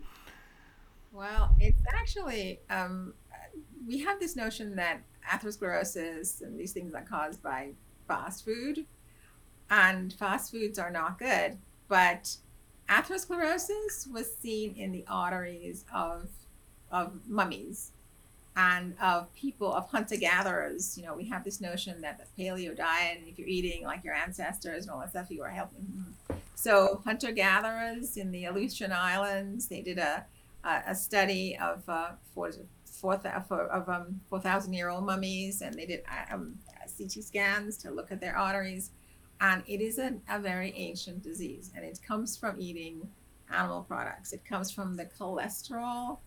Well, 1.12 1.56
it's 1.60 1.82
actually 1.94 2.60
um, 2.72 3.14
we 3.86 4.00
have 4.00 4.20
this 4.20 4.36
notion 4.36 4.76
that 4.78 5.02
atherosclerosis 5.30 6.42
and 6.42 6.60
these 6.60 6.72
things 6.72 6.96
are 6.96 7.04
caused 7.04 7.44
by 7.44 7.74
fast 8.08 8.46
food, 8.46 8.86
and 9.70 10.12
fast 10.14 10.52
foods 10.52 10.80
are 10.80 10.92
not 10.92 11.20
good. 11.20 11.60
But 11.88 12.36
atherosclerosis 12.90 14.12
was 14.12 14.36
seen 14.38 14.76
in 14.76 14.92
the 14.92 15.06
arteries 15.08 15.86
of 15.94 16.30
of 16.92 17.12
mummies 17.28 17.92
and 18.56 18.96
of 19.02 19.34
people 19.34 19.74
of 19.74 19.90
hunter 19.90 20.16
gatherers. 20.16 20.98
You 20.98 21.06
know, 21.06 21.14
we 21.14 21.26
have 21.26 21.44
this 21.44 21.60
notion 21.60 22.00
that 22.02 22.20
the 22.20 22.44
paleo 22.44 22.76
diet, 22.76 23.18
and 23.20 23.28
if 23.28 23.38
you're 23.38 23.48
eating 23.48 23.84
like 23.84 24.04
your 24.04 24.14
ancestors 24.14 24.84
and 24.84 24.92
all 24.92 25.00
that 25.00 25.10
stuff, 25.10 25.30
you 25.30 25.42
are. 25.44 25.50
Mhm. 25.50 26.14
So 26.56 27.02
hunter 27.04 27.32
gatherers 27.32 28.18
in 28.18 28.32
the 28.32 28.46
Aleutian 28.46 28.92
Islands, 28.92 29.68
they 29.68 29.82
did 29.82 29.98
a 29.98 30.26
a, 30.64 30.82
a 30.88 30.96
study 30.96 31.58
of 31.58 31.88
uh, 31.88 32.12
four 32.34 32.52
four 32.86 33.16
of 33.16 33.90
um, 33.90 34.22
four 34.30 34.40
thousand 34.40 34.74
year 34.74 34.90
old 34.90 35.06
mummies, 35.06 35.62
and 35.62 35.76
they 35.76 35.86
did 35.86 36.04
um, 36.32 36.58
CT 36.98 37.24
scans 37.24 37.78
to 37.78 37.92
look 37.92 38.12
at 38.12 38.22
their 38.22 38.38
arteries, 38.38 38.92
and 39.42 39.64
it 39.68 39.82
is 39.82 40.00
a, 40.00 40.14
a 40.30 40.40
very 40.40 40.74
ancient 40.76 41.24
disease, 41.24 41.72
and 41.76 41.84
it 41.84 42.00
comes 42.06 42.38
from 42.38 42.60
eating 42.60 43.08
animal 43.52 43.84
products. 43.84 44.34
It 44.34 44.44
comes 44.46 44.72
from 44.72 44.96
the 44.96 45.06
cholesterol 45.06 46.20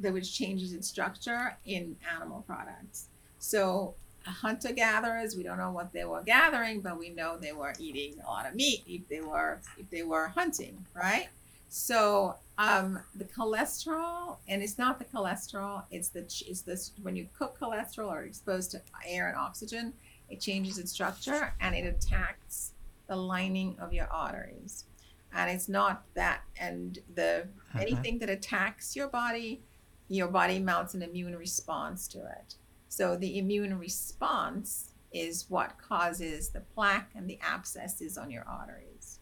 that 0.00 0.12
which 0.12 0.34
changes 0.34 0.72
its 0.72 0.88
structure 0.88 1.56
in 1.66 1.96
animal 2.16 2.42
products. 2.46 3.08
So 3.38 3.94
hunter 4.24 4.72
gatherers, 4.72 5.36
we 5.36 5.42
don't 5.42 5.58
know 5.58 5.70
what 5.70 5.92
they 5.92 6.04
were 6.04 6.22
gathering, 6.22 6.80
but 6.80 6.98
we 6.98 7.10
know 7.10 7.36
they 7.36 7.52
were 7.52 7.74
eating 7.78 8.14
a 8.26 8.30
lot 8.30 8.46
of 8.46 8.54
meat 8.54 8.82
if 8.86 9.06
they 9.08 9.20
were 9.20 9.60
if 9.78 9.88
they 9.90 10.02
were 10.02 10.28
hunting, 10.28 10.84
right? 10.94 11.28
So 11.68 12.36
um, 12.56 13.00
the 13.14 13.24
cholesterol, 13.24 14.36
and 14.46 14.62
it's 14.62 14.78
not 14.78 14.98
the 14.98 15.04
cholesterol, 15.04 15.82
it's 15.90 16.08
the 16.08 16.20
it's 16.20 16.62
this 16.62 16.92
when 17.02 17.16
you 17.16 17.26
cook 17.36 17.58
cholesterol 17.58 18.08
or 18.08 18.22
exposed 18.22 18.70
to 18.72 18.80
air 19.06 19.28
and 19.28 19.36
oxygen, 19.36 19.92
it 20.28 20.40
changes 20.40 20.78
its 20.78 20.92
structure 20.92 21.54
and 21.60 21.74
it 21.74 21.84
attacks 21.84 22.72
the 23.06 23.16
lining 23.16 23.76
of 23.78 23.92
your 23.92 24.06
arteries. 24.06 24.84
And 25.32 25.50
it's 25.50 25.68
not 25.68 26.04
that, 26.14 26.42
and 26.58 26.98
the 27.14 27.48
Mhm. 27.74 27.80
anything 27.80 28.18
that 28.20 28.30
attacks 28.30 28.94
your 28.94 29.08
body, 29.08 29.62
your 30.08 30.28
body 30.28 30.58
mounts 30.58 30.94
an 30.94 31.02
immune 31.02 31.36
response 31.36 32.06
to 32.08 32.18
it. 32.20 32.56
So 32.88 33.16
the 33.16 33.38
immune 33.38 33.78
response 33.78 34.94
is 35.12 35.50
what 35.50 35.78
causes 35.78 36.50
the 36.50 36.60
plaque 36.60 37.10
and 37.14 37.28
the 37.28 37.38
abscesses 37.40 38.16
on 38.16 38.30
your 38.30 38.44
arteries. 38.44 39.18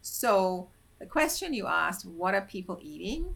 So 0.00 0.70
the 0.98 1.06
question 1.06 1.54
you 1.54 1.66
asked, 1.66 2.04
what 2.06 2.34
are 2.34 2.42
people 2.42 2.78
eating? 2.80 3.34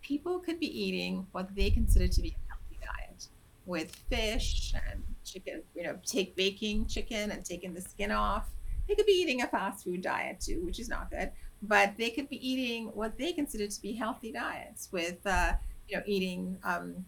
People 0.00 0.38
could 0.40 0.58
be 0.58 0.82
eating 0.82 1.26
what 1.32 1.54
they 1.54 1.70
consider 1.70 2.08
to 2.08 2.22
be 2.22 2.30
a 2.30 2.48
healthy 2.48 2.78
diet 2.80 3.28
with 3.66 3.94
fish 3.94 4.74
and 4.90 5.02
chicken, 5.30 5.62
you 5.74 5.82
know, 5.82 5.98
take 6.04 6.36
baking 6.36 6.86
chicken 6.86 7.30
and 7.30 7.44
taking 7.44 7.74
the 7.74 7.80
skin 7.80 8.10
off. 8.10 8.50
They 8.88 8.94
could 8.94 9.06
be 9.06 9.12
eating 9.12 9.42
a 9.42 9.46
fast 9.46 9.84
food 9.84 10.02
diet 10.02 10.40
too, 10.40 10.62
which 10.64 10.80
is 10.80 10.88
not 10.88 11.10
good, 11.10 11.30
but 11.62 11.94
they 11.96 12.10
could 12.10 12.28
be 12.28 12.48
eating 12.48 12.86
what 12.88 13.16
they 13.18 13.32
consider 13.32 13.68
to 13.68 13.82
be 13.82 13.92
healthy 13.92 14.32
diets 14.32 14.88
with, 14.90 15.24
uh, 15.26 15.52
you 15.88 15.96
know, 15.96 16.02
eating 16.06 16.58
um, 16.64 17.04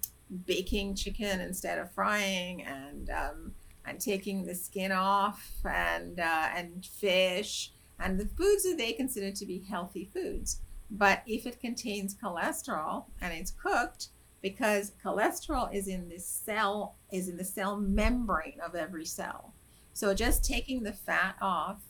baking 0.47 0.95
chicken 0.95 1.41
instead 1.41 1.79
of 1.79 1.91
frying 1.93 2.63
and 2.63 3.11
um, 3.11 3.53
and 3.85 4.01
taking 4.01 4.45
the 4.45 4.55
skin 4.55 4.93
off 4.93 5.51
and 5.65 6.21
uh, 6.21 6.49
and 6.55 6.87
fish 6.87 7.73
and 7.99 8.19
the 8.19 8.27
foods 8.27 8.65
that 8.65 8.79
they 8.79 8.93
consider 8.93 9.31
to 9.31 9.47
be 9.47 9.65
healthy 9.69 10.09
foods. 10.13 10.61
But 10.91 11.23
if 11.27 11.47
it 11.47 11.61
contains 11.61 12.15
cholesterol 12.15 13.07
and 13.21 13.33
it's 13.33 13.51
cooked, 13.51 14.09
because 14.43 14.93
cholesterol 15.03 15.73
is 15.73 15.89
in 15.89 16.09
the 16.09 16.19
cell 16.19 16.97
is 17.13 17.29
in 17.29 17.37
the 17.37 17.45
cell 17.45 17.77
membrane 17.77 18.59
of 18.61 18.75
every 18.75 19.05
cell. 19.05 19.53
So 19.95 20.15
just 20.15 20.45
taking 20.45 20.83
the 20.83 20.93
fat 20.93 21.37
off, 21.41 21.81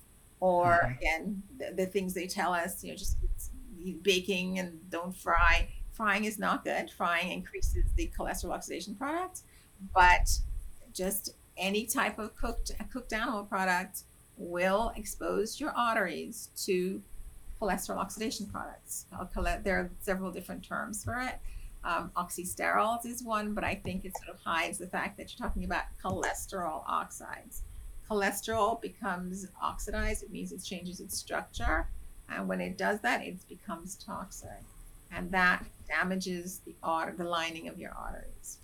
or 0.40 0.80
Mhm. 0.84 0.96
again 0.98 1.42
the, 1.58 1.72
the 1.74 1.86
things 1.86 2.14
they 2.14 2.26
tell 2.26 2.52
us, 2.52 2.82
you 2.84 2.90
know, 2.90 2.96
just 2.96 3.16
baking 4.02 4.58
and 4.58 4.78
don't 4.90 5.16
fry. 5.16 5.68
Frying 5.92 6.24
is 6.24 6.38
not 6.38 6.64
good. 6.64 6.90
Frying 6.90 7.30
increases 7.32 7.84
the 7.96 8.10
cholesterol 8.16 8.52
oxidation 8.52 8.94
product, 8.94 9.42
but 9.94 10.38
just 10.92 11.34
any 11.56 11.86
type 11.86 12.18
of 12.18 12.34
cooked 12.36 12.72
cooked 12.92 13.12
animal 13.12 13.44
product 13.44 14.02
will 14.36 14.92
expose 14.96 15.60
your 15.60 15.70
arteries 15.70 16.48
to 16.56 17.02
cholesterol 17.60 17.96
oxidation 17.98 18.46
products. 18.46 19.06
There 19.62 19.78
are 19.78 19.90
several 20.00 20.32
different 20.32 20.64
terms 20.64 21.04
for 21.04 21.20
it. 21.20 21.38
Um, 21.84 22.10
oxysterols 22.16 23.04
is 23.04 23.22
one, 23.24 23.54
but 23.54 23.64
I 23.64 23.74
think 23.74 24.04
it 24.04 24.12
sort 24.16 24.36
of 24.36 24.40
hides 24.44 24.78
the 24.78 24.86
fact 24.86 25.16
that 25.16 25.32
you're 25.32 25.48
talking 25.48 25.64
about 25.64 25.84
cholesterol 26.02 26.84
oxides. 26.86 27.62
Cholesterol 28.08 28.80
becomes 28.80 29.48
oxidized, 29.60 30.22
it 30.22 30.30
means 30.30 30.52
it 30.52 30.62
changes 30.62 31.00
its 31.00 31.16
structure. 31.16 31.88
And 32.28 32.48
when 32.48 32.60
it 32.60 32.78
does 32.78 33.00
that, 33.00 33.22
it 33.22 33.36
becomes 33.48 33.96
toxic. 33.96 34.62
And 35.10 35.30
that 35.32 35.64
damages 35.88 36.60
the, 36.64 36.74
arter- 36.82 37.14
the 37.16 37.24
lining 37.24 37.68
of 37.68 37.78
your 37.78 37.92
arteries. 37.92 38.58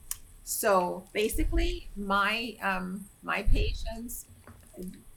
So 0.44 1.04
basically, 1.12 1.88
my 1.94 2.57
um, 2.62 3.04
my 3.22 3.42
patients, 3.42 4.24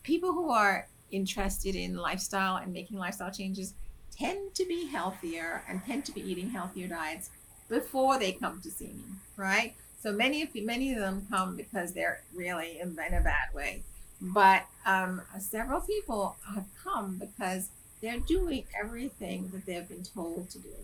people 0.04 0.34
who 0.34 0.50
are 0.50 0.90
interested 1.10 1.74
in 1.74 1.96
lifestyle 1.96 2.58
and 2.58 2.74
making 2.74 2.98
lifestyle 2.98 3.32
changes, 3.32 3.74
tend 4.12 4.54
to 4.56 4.66
be 4.66 4.88
healthier 4.88 5.64
and 5.70 5.82
tend 5.86 6.04
to 6.06 6.12
be 6.12 6.22
eating 6.22 6.50
healthier 6.50 6.88
diets 6.88 7.30
before 7.72 8.20
they 8.20 8.34
come 8.34 8.62
to 8.62 8.70
see 8.70 8.88
me, 8.88 9.06
right? 9.38 9.74
So 10.04 10.12
many 10.12 10.44
of 10.44 10.50
many 10.56 10.94
of 10.94 11.00
them 11.00 11.26
come 11.32 11.56
because 11.56 11.94
they're 11.94 12.22
really 12.36 12.80
in, 12.80 12.90
in 12.90 13.14
a 13.14 13.22
bad 13.22 13.54
way, 13.56 13.82
but 14.22 14.66
um, 14.86 15.22
several 15.40 15.80
people 15.82 16.36
have 16.54 16.66
come 16.84 17.18
because 17.18 17.70
they're 18.02 18.20
doing 18.20 18.66
everything 18.80 19.50
that 19.54 19.66
they've 19.66 19.88
been 19.88 20.04
told 20.04 20.50
to 20.50 20.60
do. 20.60 20.76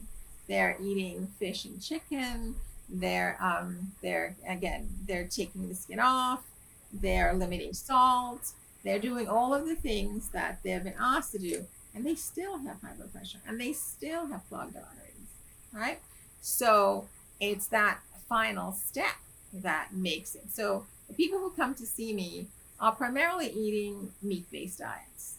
They're 0.47 0.77
eating 0.81 1.27
fish 1.37 1.65
and 1.65 1.81
chicken. 1.81 2.55
They're 2.89 3.37
um, 3.41 3.91
they're 4.01 4.35
again 4.47 4.87
they're 5.05 5.27
taking 5.27 5.67
the 5.67 5.75
skin 5.75 5.99
off. 5.99 6.43
They're 6.93 7.33
limiting 7.33 7.73
salt. 7.73 8.53
They're 8.85 8.99
doing 8.99 9.27
all 9.27 9.53
of 9.53 9.67
the 9.67 9.75
things 9.75 10.29
that 10.29 10.59
they've 10.63 10.83
been 10.83 10.93
asked 10.97 11.33
to 11.33 11.39
do, 11.39 11.65
and 11.93 12.05
they 12.05 12.15
still 12.15 12.59
have 12.59 12.79
high 12.81 12.93
blood 12.95 13.11
pressure 13.11 13.39
and 13.45 13.59
they 13.59 13.73
still 13.73 14.27
have 14.27 14.47
clogged 14.47 14.77
arteries, 14.77 15.31
right? 15.73 15.99
So 16.47 17.07
it's 17.41 17.67
that 17.67 17.99
final 18.29 18.71
step 18.71 19.17
that 19.53 19.93
makes 19.93 20.33
it. 20.33 20.45
So 20.49 20.85
the 21.09 21.13
people 21.13 21.39
who 21.39 21.49
come 21.51 21.75
to 21.75 21.85
see 21.85 22.13
me 22.13 22.47
are 22.79 22.93
primarily 22.93 23.47
eating 23.51 24.11
meat-based 24.21 24.79
diets, 24.79 25.35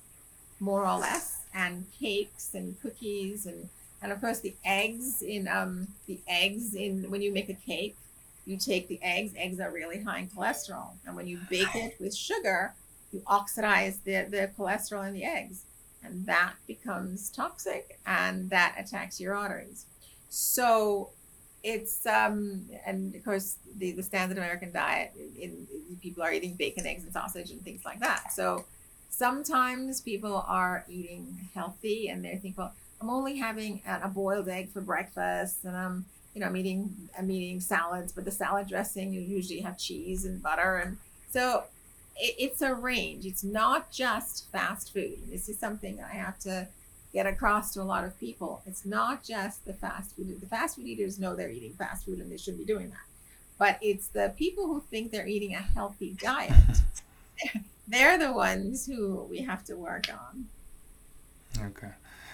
more 0.60 0.86
or 0.86 0.98
less, 0.98 1.38
and 1.54 1.86
cakes 1.98 2.54
and 2.54 2.80
cookies 2.82 3.46
and 3.46 3.70
and 4.02 4.12
of 4.12 4.20
course 4.20 4.40
the 4.40 4.54
eggs 4.64 5.22
in 5.22 5.48
um 5.48 5.88
the 6.06 6.20
eggs 6.28 6.74
in 6.74 7.10
when 7.10 7.22
you 7.22 7.32
make 7.32 7.48
a 7.48 7.54
cake, 7.54 7.96
you 8.44 8.58
take 8.58 8.86
the 8.88 9.00
eggs. 9.02 9.32
Eggs 9.34 9.60
are 9.60 9.70
really 9.70 10.02
high 10.02 10.18
in 10.18 10.28
cholesterol, 10.28 10.90
and 11.06 11.16
when 11.16 11.26
you 11.26 11.40
bake 11.48 11.74
it 11.74 11.96
with 11.98 12.14
sugar, 12.14 12.74
you 13.12 13.22
oxidize 13.26 13.96
the 14.04 14.26
the 14.28 14.50
cholesterol 14.58 15.08
in 15.08 15.14
the 15.14 15.24
eggs, 15.24 15.62
and 16.04 16.26
that 16.26 16.52
becomes 16.66 17.30
toxic, 17.30 17.98
and 18.06 18.50
that 18.50 18.74
attacks 18.78 19.18
your 19.18 19.34
arteries. 19.34 19.86
So 20.28 21.10
it's 21.64 22.06
um 22.06 22.66
and 22.86 23.14
of 23.14 23.24
course 23.24 23.56
the 23.76 23.90
the 23.92 24.02
standard 24.02 24.38
American 24.38 24.72
diet 24.72 25.12
in, 25.16 25.66
in 25.90 25.96
people 26.00 26.22
are 26.22 26.32
eating 26.32 26.54
bacon, 26.54 26.86
eggs, 26.86 27.04
and 27.04 27.12
sausage 27.12 27.50
and 27.50 27.62
things 27.62 27.84
like 27.84 28.00
that. 28.00 28.32
So 28.32 28.64
sometimes 29.10 30.00
people 30.00 30.44
are 30.46 30.84
eating 30.88 31.48
healthy 31.54 32.08
and 32.08 32.24
they 32.24 32.36
think, 32.36 32.56
well, 32.56 32.72
I'm 33.00 33.10
only 33.10 33.36
having 33.36 33.82
a, 33.86 34.02
a 34.04 34.08
boiled 34.08 34.48
egg 34.48 34.70
for 34.70 34.80
breakfast, 34.80 35.64
and 35.64 35.76
I'm 35.76 36.04
you 36.34 36.40
know 36.40 36.46
I'm 36.46 36.56
eating 36.56 36.94
I'm 37.18 37.30
eating 37.30 37.60
salads, 37.60 38.12
but 38.12 38.24
the 38.24 38.30
salad 38.30 38.68
dressing 38.68 39.12
you 39.12 39.20
usually 39.20 39.60
have 39.60 39.78
cheese 39.78 40.24
and 40.24 40.42
butter, 40.42 40.76
and 40.76 40.98
so 41.30 41.64
it, 42.16 42.34
it's 42.38 42.62
a 42.62 42.74
range. 42.74 43.24
It's 43.24 43.44
not 43.44 43.90
just 43.90 44.50
fast 44.50 44.92
food. 44.92 45.18
This 45.30 45.48
is 45.48 45.58
something 45.58 46.00
I 46.02 46.14
have 46.14 46.38
to 46.40 46.68
get 47.18 47.26
across 47.26 47.72
to 47.72 47.82
a 47.82 47.82
lot 47.82 48.04
of 48.04 48.16
people. 48.20 48.62
It's 48.64 48.86
not 48.86 49.24
just 49.24 49.64
the 49.64 49.72
fast 49.72 50.14
food. 50.14 50.40
The 50.40 50.46
fast 50.46 50.76
food 50.76 50.86
eaters 50.86 51.18
know 51.18 51.34
they're 51.34 51.50
eating 51.50 51.72
fast 51.72 52.04
food 52.04 52.20
and 52.20 52.30
they 52.30 52.36
shouldn't 52.36 52.64
be 52.64 52.72
doing 52.72 52.90
that. 52.90 53.06
But 53.58 53.76
it's 53.82 54.06
the 54.06 54.32
people 54.36 54.68
who 54.68 54.84
think 54.88 55.10
they're 55.10 55.26
eating 55.26 55.52
a 55.52 55.58
healthy 55.58 56.14
diet. 56.16 56.52
they're 57.88 58.18
the 58.18 58.32
ones 58.32 58.86
who 58.86 59.26
we 59.28 59.38
have 59.38 59.64
to 59.64 59.74
work 59.74 60.04
on. 60.12 60.46
Okay. 61.60 61.90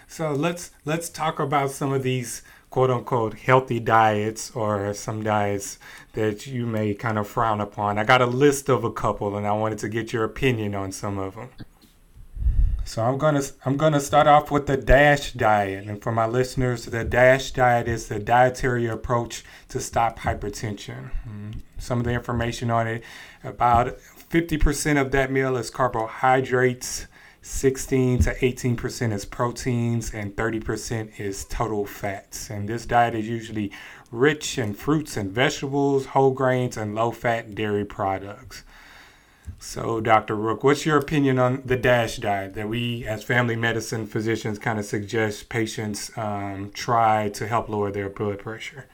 So 0.07 0.33
let's 0.33 0.70
let's 0.85 1.09
talk 1.09 1.40
about 1.40 1.70
some 1.70 1.90
of 1.90 2.03
these 2.03 2.42
quote 2.68 2.90
unquote 2.90 3.38
healthy 3.38 3.81
diets 3.81 4.51
or 4.51 4.92
some 4.92 5.23
diets 5.23 5.79
that 6.12 6.47
you 6.47 6.66
may 6.66 6.92
kind 6.92 7.16
of 7.16 7.27
frown 7.27 7.62
upon. 7.62 7.99
I 7.99 8.05
got 8.05 8.20
a 8.20 8.27
list 8.27 8.68
of 8.68 8.85
a 8.85 8.92
couple 8.92 9.35
and 9.35 9.47
I 9.47 9.53
wanted 9.53 9.79
to 9.79 9.88
get 9.88 10.12
your 10.12 10.25
opinion 10.25 10.75
on 10.75 10.92
some 10.92 11.18
of 11.18 11.37
them. 11.37 11.49
So 12.87 13.03
I'm 13.03 13.16
gonna 13.16 13.42
I'm 13.64 13.79
gonna 13.79 14.01
start 14.01 14.27
off 14.27 14.51
with 14.51 14.66
the 14.66 14.77
DASH 14.77 15.33
diet, 15.33 15.87
and 15.87 16.03
for 16.03 16.12
my 16.12 16.27
listeners, 16.27 16.85
the 16.85 17.03
DASH 17.03 17.53
diet 17.53 17.88
is 17.88 18.09
the 18.09 18.18
dietary 18.18 18.87
approach 18.87 19.42
to 19.70 19.81
stop 19.81 20.18
hypertension. 20.18 21.11
Mm, 21.27 21.61
some 21.79 21.99
of 21.99 22.05
the 22.05 22.12
information 22.12 22.70
on 22.70 22.87
it: 22.87 23.03
about 23.42 23.97
50% 24.31 25.01
of 25.01 25.12
that 25.12 25.33
meal 25.33 25.57
is 25.57 25.70
carbohydrates, 25.70 27.07
16 27.40 28.20
to 28.20 28.35
18% 28.35 29.12
is 29.12 29.25
proteins, 29.25 30.12
and 30.12 30.35
30% 30.35 31.20
is 31.20 31.44
total 31.44 31.87
fats. 31.87 32.51
And 32.51 32.68
this 32.68 32.85
diet 32.85 33.14
is 33.14 33.29
usually 33.29 33.73
rich 34.11 34.59
in 34.59 34.75
fruits 34.75 35.16
and 35.16 35.31
vegetables, 35.31 36.07
whole 36.07 36.33
grains, 36.33 36.77
and 36.77 36.94
low-fat 36.94 37.55
dairy 37.55 37.85
products. 37.85 38.64
So, 39.64 39.98
Dr. 39.98 40.37
Rooke, 40.37 40.62
what's 40.62 40.85
your 40.85 40.98
opinion 40.98 41.38
on 41.38 41.62
the 41.64 41.77
DASH 41.77 42.18
diet 42.18 42.55
that 42.55 42.68
we, 42.68 43.07
as 43.07 43.24
family 43.24 43.57
medicine 43.57 44.07
physicians, 44.07 44.59
kind 44.59 44.79
of 44.79 44.85
suggest 44.85 45.48
patients 45.48 46.16
um, 46.18 46.70
try 46.74 47.31
to 47.31 47.48
help 47.48 47.70
lower 47.70 47.90
their 47.90 48.11
blood 48.11 48.40
pressure? 48.40 48.87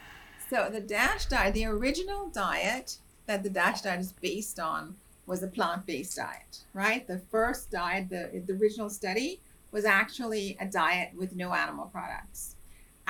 So, 0.49 0.71
the 0.73 0.81
DASH 0.81 1.27
diet, 1.27 1.55
the 1.55 1.67
original 1.67 2.29
diet 2.29 2.99
that 3.27 3.43
the 3.43 3.51
DASH 3.51 3.83
diet 3.83 4.01
is 4.01 4.13
based 4.13 4.61
on 4.61 4.95
was 5.27 5.43
a 5.43 5.49
plant 5.49 5.87
based 5.87 6.17
diet, 6.17 6.61
right? 6.73 7.07
The 7.07 7.19
first 7.19 7.73
diet, 7.73 8.09
the, 8.09 8.41
the 8.47 8.55
original 8.55 8.89
study, 8.89 9.41
was 9.73 9.85
actually 9.85 10.57
a 10.61 10.67
diet 10.67 11.11
with 11.17 11.35
no 11.35 11.53
animal 11.53 11.87
products. 11.87 12.55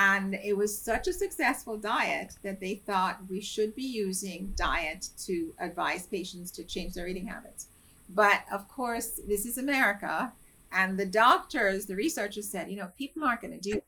And 0.01 0.35
it 0.35 0.57
was 0.57 0.77
such 0.77 1.09
a 1.09 1.13
successful 1.13 1.77
diet 1.77 2.33
that 2.43 2.59
they 2.59 2.77
thought 2.77 3.29
we 3.29 3.43
should 3.43 3.75
be 3.75 3.83
using 3.83 4.55
diet 4.57 5.11
to 5.27 5.53
advise 5.59 6.07
patients 6.07 6.51
to 6.53 6.65
change 6.65 6.95
their 6.95 7.07
eating 7.07 7.27
habits. 7.27 7.67
But 8.09 8.45
of 8.51 8.67
course, 8.67 9.21
this 9.29 9.45
is 9.45 9.59
America. 9.59 10.33
And 10.73 10.99
the 10.99 11.05
doctors, 11.05 11.85
the 11.85 11.97
researchers 11.97 12.49
said, 12.49 12.71
you 12.71 12.79
know, 12.79 12.91
people 12.97 13.25
aren't 13.25 13.43
going 13.43 13.53
to 13.53 13.61
do 13.61 13.75
this. 13.75 13.83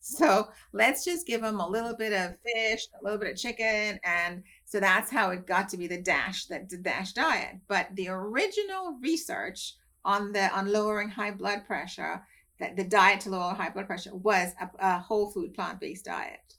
So 0.00 0.48
let's 0.72 1.04
just 1.04 1.26
give 1.26 1.42
them 1.42 1.58
a 1.58 1.68
little 1.68 1.96
bit 1.96 2.12
of 2.12 2.36
fish, 2.40 2.86
a 2.98 3.02
little 3.02 3.18
bit 3.18 3.32
of 3.32 3.36
chicken. 3.36 3.98
And 4.04 4.44
so 4.64 4.78
that's 4.78 5.10
how 5.10 5.30
it 5.30 5.44
got 5.44 5.68
to 5.70 5.76
be 5.76 5.88
the 5.88 6.00
DASH, 6.00 6.46
that 6.46 6.70
the 6.70 6.76
DASH 6.76 7.14
diet. 7.14 7.56
But 7.66 7.88
the 7.96 8.10
original 8.10 8.96
research 9.02 9.74
on 10.04 10.32
the 10.32 10.56
on 10.56 10.70
lowering 10.70 11.08
high 11.08 11.32
blood 11.32 11.66
pressure 11.66 12.22
that 12.60 12.76
the 12.76 12.84
diet 12.84 13.20
to 13.20 13.30
lower 13.30 13.54
high 13.54 13.70
blood 13.70 13.86
pressure 13.86 14.14
was 14.14 14.52
a, 14.60 14.68
a 14.78 14.98
whole 14.98 15.30
food 15.30 15.54
plant 15.54 15.80
based 15.80 16.04
diet. 16.04 16.54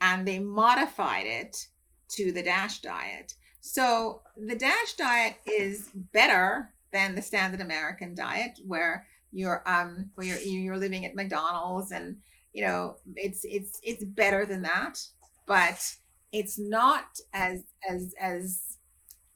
And 0.00 0.26
they 0.26 0.38
modified 0.38 1.26
it 1.26 1.66
to 2.10 2.32
the 2.32 2.42
DASH 2.42 2.80
diet. 2.80 3.34
So 3.60 4.22
the 4.36 4.56
DASH 4.56 4.94
diet 4.96 5.36
is 5.46 5.90
better 6.12 6.72
than 6.92 7.14
the 7.14 7.22
standard 7.22 7.60
American 7.60 8.14
diet 8.14 8.58
where 8.66 9.06
you're 9.32 9.62
um 9.66 10.10
where 10.14 10.26
you're 10.26 10.38
you're 10.38 10.76
living 10.76 11.04
at 11.04 11.14
McDonald's 11.14 11.92
and 11.92 12.16
you 12.52 12.64
know 12.64 12.96
it's 13.14 13.44
it's 13.44 13.78
it's 13.82 14.04
better 14.04 14.44
than 14.44 14.62
that 14.62 14.98
but 15.46 15.94
it's 16.32 16.58
not 16.58 17.04
as 17.32 17.62
as 17.88 18.14
as 18.20 18.76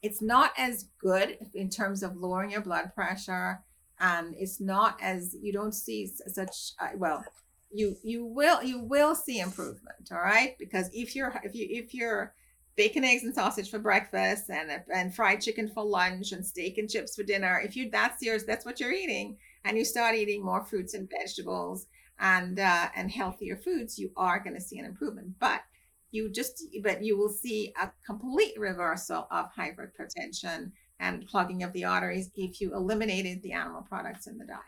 it's 0.02 0.20
not 0.20 0.52
as 0.58 0.88
good 0.98 1.38
in 1.54 1.70
terms 1.70 2.02
of 2.02 2.16
lowering 2.16 2.50
your 2.50 2.60
blood 2.60 2.92
pressure 2.94 3.62
and 4.00 4.34
it's 4.38 4.60
not 4.60 4.98
as 5.00 5.36
you 5.40 5.52
don't 5.52 5.74
see 5.74 6.10
such 6.26 6.72
uh, 6.80 6.88
well 6.96 7.24
you 7.72 7.96
you 8.02 8.24
will 8.24 8.62
you 8.62 8.80
will 8.80 9.14
see 9.14 9.40
improvement 9.40 10.10
all 10.12 10.18
right? 10.18 10.56
Because 10.58 10.88
if 10.92 11.14
you're 11.16 11.34
if 11.42 11.54
you 11.54 11.66
if 11.68 11.92
you're 11.94 12.34
bacon 12.76 13.04
eggs 13.04 13.24
and 13.24 13.34
sausage 13.34 13.70
for 13.70 13.78
breakfast 13.78 14.50
and 14.50 14.70
and 14.92 15.14
fried 15.14 15.40
chicken 15.40 15.68
for 15.68 15.84
lunch 15.84 16.32
and 16.32 16.44
steak 16.44 16.78
and 16.78 16.90
chips 16.90 17.14
for 17.14 17.22
dinner 17.22 17.60
if 17.64 17.76
you 17.76 17.88
that's 17.90 18.22
yours 18.22 18.44
that's 18.44 18.64
what 18.64 18.80
you're 18.80 18.92
eating. 18.92 19.36
And 19.64 19.78
you 19.78 19.84
start 19.84 20.14
eating 20.14 20.44
more 20.44 20.64
fruits 20.64 20.94
and 20.94 21.08
vegetables 21.10 21.86
and 22.18 22.58
uh, 22.58 22.88
and 22.94 23.10
healthier 23.10 23.56
foods 23.56 23.98
you 23.98 24.10
are 24.16 24.38
going 24.38 24.54
to 24.54 24.60
see 24.60 24.78
an 24.78 24.84
improvement. 24.84 25.34
But 25.40 25.62
you 26.10 26.30
just 26.30 26.62
but 26.82 27.02
you 27.02 27.18
will 27.18 27.28
see 27.28 27.72
a 27.80 27.90
complete 28.06 28.58
reversal 28.58 29.26
of 29.30 29.46
hypertension 29.52 30.70
and 31.04 31.28
clogging 31.28 31.62
of 31.62 31.72
the 31.72 31.84
arteries 31.84 32.30
if 32.34 32.60
you 32.60 32.74
eliminated 32.74 33.42
the 33.42 33.52
animal 33.52 33.82
products 33.82 34.26
in 34.26 34.38
the 34.38 34.44
diet. 34.44 34.60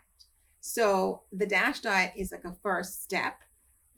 So 0.61 1.23
the 1.31 1.47
DASH 1.47 1.81
diet 1.81 2.13
is 2.15 2.31
like 2.31 2.45
a 2.45 2.55
first 2.61 3.03
step 3.03 3.39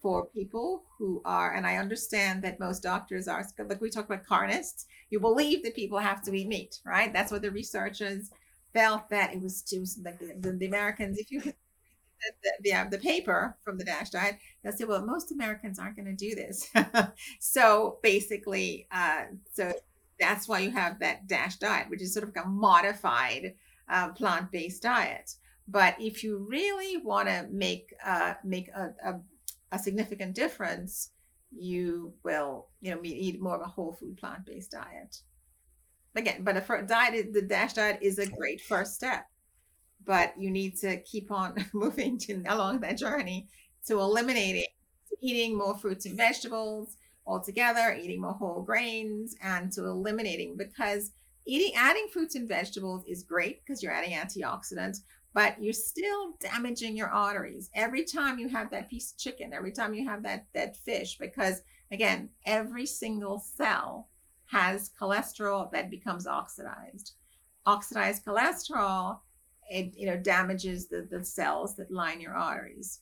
for 0.01 0.27
people 0.27 0.83
who 0.97 1.21
are, 1.25 1.53
and 1.53 1.67
I 1.67 1.75
understand 1.77 2.41
that 2.43 2.59
most 2.59 2.81
doctors 2.81 3.27
are, 3.27 3.45
like 3.67 3.81
we 3.81 3.89
talk 3.89 4.05
about 4.05 4.25
carnists, 4.25 4.85
you 5.09 5.19
believe 5.19 5.63
that 5.63 5.75
people 5.75 5.99
have 5.99 6.21
to 6.23 6.33
eat 6.33 6.47
meat, 6.47 6.79
right? 6.85 7.11
That's 7.11 7.31
what 7.31 7.41
the 7.41 7.51
researchers 7.51 8.31
felt 8.73 9.09
that 9.09 9.33
it 9.33 9.41
was, 9.41 9.63
was 9.77 9.99
like 10.03 10.19
the, 10.19 10.51
the 10.51 10.67
Americans, 10.67 11.17
if 11.17 11.31
you 11.31 11.41
the, 11.41 12.31
the, 12.43 12.69
the, 12.71 12.97
the 12.97 13.03
paper 13.03 13.57
from 13.63 13.77
the 13.77 13.83
DASH 13.83 14.11
diet, 14.11 14.37
they'll 14.63 14.73
say, 14.73 14.85
well, 14.85 15.05
most 15.05 15.31
Americans 15.31 15.79
aren't 15.79 15.95
going 15.95 16.05
to 16.05 16.13
do 16.13 16.35
this. 16.35 16.69
so 17.39 17.99
basically, 18.03 18.87
uh, 18.91 19.23
so 19.53 19.73
that's 20.19 20.47
why 20.47 20.59
you 20.59 20.71
have 20.71 20.99
that 20.99 21.27
DASH 21.27 21.57
diet, 21.57 21.89
which 21.89 22.01
is 22.01 22.13
sort 22.13 22.27
of 22.27 22.35
a 22.35 22.47
modified 22.47 23.53
uh, 23.89 24.09
plant-based 24.09 24.81
diet. 24.81 25.31
But 25.67 25.95
if 25.99 26.23
you 26.23 26.45
really 26.49 26.97
want 26.97 27.27
to 27.27 27.47
make 27.51 27.93
uh, 28.03 28.33
make 28.43 28.69
a, 28.69 28.93
a, 29.05 29.19
a, 29.71 29.79
significant 29.79 30.35
difference, 30.35 31.11
you 31.51 32.13
will 32.23 32.67
you 32.81 32.91
know 32.91 32.99
eat 33.03 33.41
more 33.41 33.55
of 33.55 33.61
a 33.61 33.69
whole 33.69 33.93
food 33.93 34.17
plant-based 34.17 34.71
diet. 34.71 35.21
Again, 36.15 36.43
but 36.43 36.57
a 36.57 36.85
diet, 36.87 37.33
the 37.33 37.43
DASH 37.43 37.73
diet 37.73 37.99
is 38.01 38.17
a 38.17 38.25
great 38.25 38.61
first 38.61 38.95
step. 38.95 39.25
But 40.05 40.33
you 40.39 40.49
need 40.49 40.77
to 40.77 40.97
keep 41.01 41.31
on 41.31 41.53
moving 41.73 42.17
to, 42.19 42.43
along 42.47 42.79
that 42.81 42.97
journey 42.97 43.47
to 43.87 43.99
eliminating 43.99 44.65
eating 45.21 45.57
more 45.57 45.77
fruits 45.77 46.05
and 46.05 46.17
vegetables, 46.17 46.97
altogether, 47.29 47.95
eating 48.01 48.21
more 48.21 48.33
whole 48.33 48.61
grains, 48.61 49.35
and 49.41 49.71
to 49.73 49.85
eliminating 49.85 50.57
because 50.57 51.11
eating 51.45 51.73
adding 51.75 52.07
fruits 52.11 52.35
and 52.35 52.47
vegetables 52.47 53.05
is 53.07 53.23
great 53.23 53.63
because 53.63 53.81
you're 53.81 53.93
adding 53.93 54.13
antioxidants, 54.13 55.01
but 55.33 55.61
you're 55.61 55.71
still 55.71 56.33
damaging 56.39 56.97
your 56.97 57.09
arteries 57.09 57.69
every 57.75 58.03
time 58.03 58.39
you 58.39 58.49
have 58.49 58.71
that 58.71 58.89
piece 58.89 59.11
of 59.11 59.17
chicken, 59.19 59.53
every 59.53 59.71
time 59.71 59.93
you 59.93 60.07
have 60.07 60.23
that 60.23 60.45
that 60.53 60.75
fish, 60.75 61.17
because 61.19 61.61
again, 61.91 62.29
every 62.45 62.85
single 62.85 63.39
cell 63.39 64.09
has 64.47 64.89
cholesterol 64.99 65.71
that 65.71 65.91
becomes 65.91 66.25
oxidized. 66.25 67.13
Oxidized 67.67 68.25
cholesterol, 68.25 69.19
it 69.69 69.93
you 69.95 70.07
know 70.07 70.17
damages 70.17 70.87
the, 70.87 71.07
the 71.11 71.23
cells 71.23 71.75
that 71.75 71.91
line 71.91 72.19
your 72.19 72.33
arteries 72.33 73.01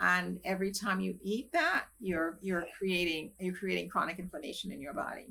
and 0.00 0.38
every 0.44 0.70
time 0.70 1.00
you 1.00 1.16
eat 1.22 1.50
that 1.52 1.84
you're 2.00 2.38
you're 2.42 2.66
creating 2.76 3.30
you're 3.38 3.54
creating 3.54 3.88
chronic 3.88 4.18
inflammation 4.18 4.70
in 4.70 4.80
your 4.80 4.94
body. 4.94 5.28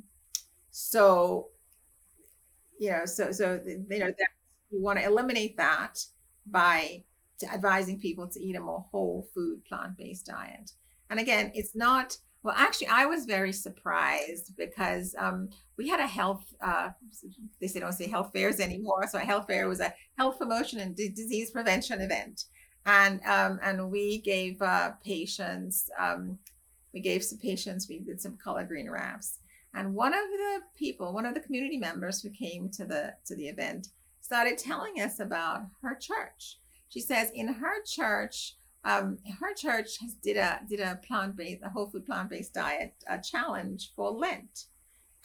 So 0.72 1.50
you 2.80 2.92
know 2.92 3.06
so 3.06 3.32
so 3.32 3.60
you 3.66 4.00
know 4.00 4.08
that 4.08 4.28
you 4.72 4.82
want 4.82 5.00
to 5.00 5.06
eliminate 5.06 5.56
that 5.58 6.04
by 6.48 7.04
advising 7.52 8.00
people 8.00 8.28
to 8.28 8.40
eat 8.40 8.56
a 8.56 8.60
more 8.60 8.86
whole 8.92 9.28
food 9.34 9.64
plant-based 9.66 10.26
diet. 10.26 10.72
And 11.10 11.20
again 11.20 11.52
it's 11.54 11.76
not 11.76 12.18
well 12.42 12.56
actually 12.58 12.88
i 12.88 13.06
was 13.06 13.26
very 13.26 13.52
surprised 13.52 14.56
because 14.56 15.16
um, 15.18 15.50
we 15.78 15.88
had 15.88 16.00
a 16.00 16.08
health 16.08 16.44
uh, 16.62 16.90
they 17.62 17.68
say 17.68 17.80
don't 17.80 17.94
say 17.94 18.08
health 18.08 18.32
fairs 18.34 18.60
anymore. 18.60 19.06
So 19.08 19.20
a 19.20 19.22
health 19.22 19.48
fair 19.48 19.68
was 19.68 19.80
a 19.80 19.94
health 20.18 20.40
promotion 20.40 20.80
and 20.80 20.96
d- 20.96 21.10
disease 21.10 21.52
prevention 21.52 22.02
event 22.02 22.46
and 22.86 23.20
um, 23.26 23.60
and 23.64 23.92
we 23.92 24.20
gave 24.20 24.62
uh, 24.62 24.92
patients 25.04 25.90
um, 26.00 26.38
we 26.94 27.00
gave 27.00 27.24
some 27.24 27.40
patients 27.40 27.90
we 27.90 28.00
did 28.00 28.22
some 28.22 28.38
collard 28.42 28.68
green 28.68 28.90
wraps. 28.90 29.40
And 29.74 29.94
one 29.94 30.14
of 30.14 30.24
the 30.30 30.62
people 30.78 31.14
one 31.14 31.26
of 31.26 31.34
the 31.34 31.40
community 31.40 31.78
members 31.78 32.22
who 32.22 32.30
came 32.30 32.70
to 32.70 32.86
the 32.86 33.14
to 33.26 33.36
the 33.36 33.48
event 33.48 33.90
started 34.22 34.58
telling 34.58 35.02
us 35.02 35.20
about 35.20 35.64
her 35.82 35.96
church. 35.96 36.58
She 36.90 37.02
says 37.02 37.32
in 37.34 37.48
her 37.48 37.84
church 37.86 38.56
um, 38.86 39.18
her 39.40 39.54
church 39.56 39.98
has 40.00 40.14
did 40.14 40.38
a 40.38 40.60
did 40.70 40.80
a 40.80 41.00
plant 41.08 41.36
based 41.36 41.64
a 41.64 41.70
whole 41.70 41.88
food 41.88 42.06
plant 42.06 42.30
based 42.30 42.54
diet 42.54 42.94
challenge 43.24 43.92
for 43.96 44.12
Lent, 44.12 44.66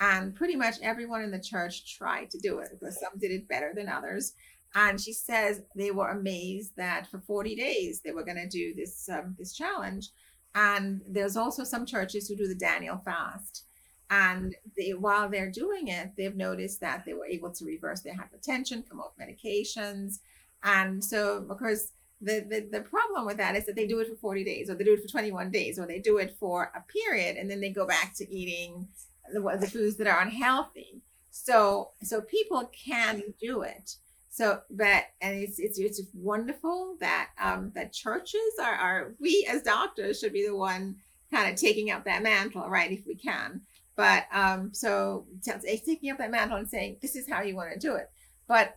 and 0.00 0.34
pretty 0.34 0.56
much 0.56 0.76
everyone 0.82 1.22
in 1.22 1.30
the 1.30 1.38
church 1.38 1.96
tried 1.96 2.30
to 2.30 2.38
do 2.38 2.58
it 2.58 2.70
because 2.72 2.98
some 2.98 3.18
did 3.18 3.30
it 3.30 3.48
better 3.48 3.72
than 3.74 3.88
others. 3.88 4.32
And 4.74 5.00
she 5.00 5.12
says 5.12 5.62
they 5.74 5.90
were 5.90 6.08
amazed 6.08 6.72
that 6.76 7.08
for 7.10 7.18
40 7.18 7.56
days 7.56 8.00
they 8.00 8.12
were 8.12 8.24
going 8.24 8.36
to 8.36 8.48
do 8.48 8.74
this 8.74 9.08
um, 9.08 9.34
this 9.38 9.52
challenge. 9.52 10.10
And 10.54 11.00
there's 11.08 11.36
also 11.36 11.64
some 11.64 11.86
churches 11.86 12.28
who 12.28 12.36
do 12.36 12.48
the 12.48 12.54
Daniel 12.54 13.00
fast. 13.04 13.64
And 14.10 14.56
they, 14.76 14.90
while 14.90 15.28
they're 15.28 15.50
doing 15.50 15.88
it, 15.88 16.10
they've 16.16 16.34
noticed 16.34 16.80
that 16.80 17.04
they 17.04 17.14
were 17.14 17.26
able 17.26 17.52
to 17.52 17.64
reverse 17.64 18.00
their 18.00 18.14
hypertension, 18.14 18.88
come 18.88 19.00
off 19.00 19.12
medications. 19.20 20.18
And 20.64 21.02
so, 21.02 21.44
because 21.48 21.92
the, 22.20 22.44
the, 22.48 22.68
the 22.78 22.80
problem 22.82 23.24
with 23.24 23.36
that 23.36 23.54
is 23.54 23.66
that 23.66 23.76
they 23.76 23.86
do 23.86 24.00
it 24.00 24.08
for 24.08 24.16
40 24.16 24.44
days, 24.44 24.68
or 24.68 24.74
they 24.74 24.84
do 24.84 24.94
it 24.94 25.02
for 25.02 25.08
21 25.08 25.50
days, 25.52 25.78
or 25.78 25.86
they 25.86 26.00
do 26.00 26.18
it 26.18 26.36
for 26.38 26.72
a 26.74 26.82
period, 26.92 27.36
and 27.36 27.48
then 27.48 27.60
they 27.60 27.70
go 27.70 27.86
back 27.86 28.14
to 28.16 28.28
eating 28.28 28.88
the, 29.32 29.40
the 29.60 29.68
foods 29.68 29.96
that 29.96 30.08
are 30.08 30.20
unhealthy. 30.20 31.02
So, 31.30 31.90
so 32.02 32.20
people 32.20 32.68
can 32.84 33.22
do 33.40 33.62
it. 33.62 33.94
So, 34.30 34.60
but 34.70 35.04
and 35.20 35.36
it's 35.36 35.58
it's 35.58 35.78
it's 35.78 36.00
wonderful 36.14 36.96
that 37.00 37.30
um, 37.40 37.72
that 37.74 37.92
churches 37.92 38.40
are 38.62 38.74
are 38.74 39.14
we 39.18 39.46
as 39.50 39.62
doctors 39.62 40.20
should 40.20 40.32
be 40.32 40.46
the 40.46 40.54
one 40.54 40.96
kind 41.32 41.52
of 41.52 41.58
taking 41.58 41.90
up 41.90 42.04
that 42.04 42.22
mantle, 42.22 42.68
right? 42.68 42.92
If 42.92 43.06
we 43.06 43.16
can. 43.16 43.60
But 43.96 44.24
um, 44.32 44.70
so 44.72 45.26
taking 45.42 46.10
up 46.10 46.18
that 46.18 46.30
mantle 46.30 46.58
and 46.58 46.68
saying 46.68 46.98
this 47.02 47.16
is 47.16 47.28
how 47.28 47.42
you 47.42 47.56
want 47.56 47.72
to 47.72 47.78
do 47.78 47.96
it. 47.96 48.08
But 48.46 48.76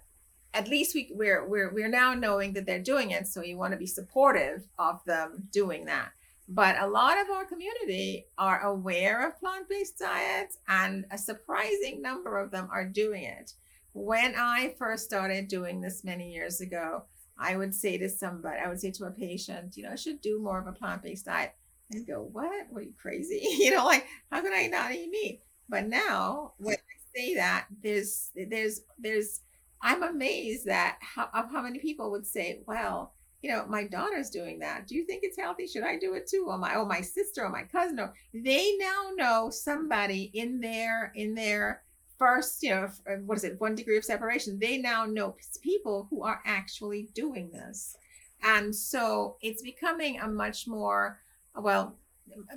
at 0.56 0.68
least 0.68 0.96
we 0.96 1.12
we're 1.14 1.48
we're 1.48 1.72
we're 1.72 1.88
now 1.88 2.16
knowing 2.16 2.54
that 2.54 2.66
they're 2.66 2.82
doing 2.82 3.12
it, 3.12 3.28
so 3.28 3.44
you 3.44 3.56
want 3.56 3.74
to 3.74 3.80
be 3.80 3.88
supportive 3.88 4.64
of 4.80 5.04
them 5.06 5.48
doing 5.52 5.86
that. 5.86 6.10
But 6.50 6.82
a 6.82 6.88
lot 6.88 7.22
of 7.22 7.30
our 7.30 7.46
community 7.46 8.26
are 8.40 8.62
aware 8.62 9.28
of 9.28 9.40
plant-based 9.40 10.00
diets, 10.00 10.58
and 10.68 11.06
a 11.12 11.18
surprising 11.18 12.02
number 12.02 12.40
of 12.40 12.50
them 12.50 12.68
are 12.72 12.86
doing 12.86 13.24
it 13.24 13.54
when 13.94 14.36
I 14.36 14.76
first 14.78 15.06
started 15.06 15.48
doing 15.48 15.82
this 15.82 16.04
many 16.04 16.32
years 16.32 16.62
ago, 16.62 17.04
I 17.38 17.56
would 17.56 17.74
say 17.74 17.98
to 17.98 18.10
somebody, 18.10 18.60
I 18.60 18.68
would 18.68 18.80
say 18.80 18.92
to 18.92 19.06
a 19.06 19.12
patient, 19.12 19.78
you 19.78 19.84
know, 19.84 19.92
I 19.92 19.96
should 19.96 20.22
do 20.22 20.40
more 20.40 20.60
of 20.60 20.68
a 20.68 20.72
plant 20.72 21.04
based 21.04 21.26
diet. 21.26 21.56
And 21.92 22.08
go, 22.08 22.28
what? 22.32 22.68
What 22.70 22.80
are 22.80 22.86
you 22.86 22.94
crazy? 23.00 23.42
you 23.60 23.72
know, 23.72 23.86
like, 23.86 24.08
how 24.32 24.42
can 24.42 24.54
I 24.54 24.68
not 24.68 24.92
eat 24.94 25.10
meat? 25.10 25.42
But 25.70 25.88
now, 25.88 26.54
when 26.58 26.76
I 26.76 27.18
say 27.18 27.36
that, 27.36 27.68
there's, 27.82 28.32
there's, 28.36 28.82
there's, 28.98 29.42
I'm 29.82 30.02
amazed 30.02 30.66
that 30.66 30.98
how, 31.02 31.30
of 31.34 31.52
how 31.52 31.62
many 31.62 31.80
people 31.80 32.10
would 32.12 32.26
say, 32.26 32.62
well, 32.66 33.14
you 33.42 33.52
know, 33.52 33.66
my 33.68 33.84
daughter's 33.84 34.30
doing 34.30 34.60
that. 34.60 34.88
Do 34.88 34.96
you 34.96 35.06
think 35.06 35.22
it's 35.24 35.38
healthy? 35.38 35.68
Should 35.68 35.84
I 35.84 35.98
do 35.98 36.14
it 36.14 36.28
too? 36.28 36.46
Or 36.48 36.58
my, 36.58 36.76
oh, 36.76 36.86
my 36.86 37.02
sister 37.02 37.44
or 37.44 37.50
my 37.50 37.64
cousin, 37.64 38.00
or 38.00 38.14
they 38.34 38.78
now 38.78 39.12
know 39.16 39.50
somebody 39.50 40.32
in 40.34 40.62
their, 40.62 41.12
in 41.16 41.36
their, 41.36 41.84
first, 42.18 42.64
you 42.64 42.70
know, 42.70 42.90
what 43.26 43.38
is 43.38 43.44
it, 43.44 43.60
one 43.60 43.76
degree 43.76 43.98
of 43.98 44.06
separation, 44.06 44.60
they 44.60 44.78
now 44.78 45.06
know 45.06 45.36
people 45.62 46.08
who 46.10 46.24
are 46.24 46.42
actually 46.46 47.10
doing 47.14 47.52
this. 47.52 47.96
And 48.44 48.76
so 48.76 49.38
it's 49.42 49.62
becoming 49.62 50.20
a 50.20 50.28
much 50.28 50.68
more, 50.68 51.20
well, 51.56 51.96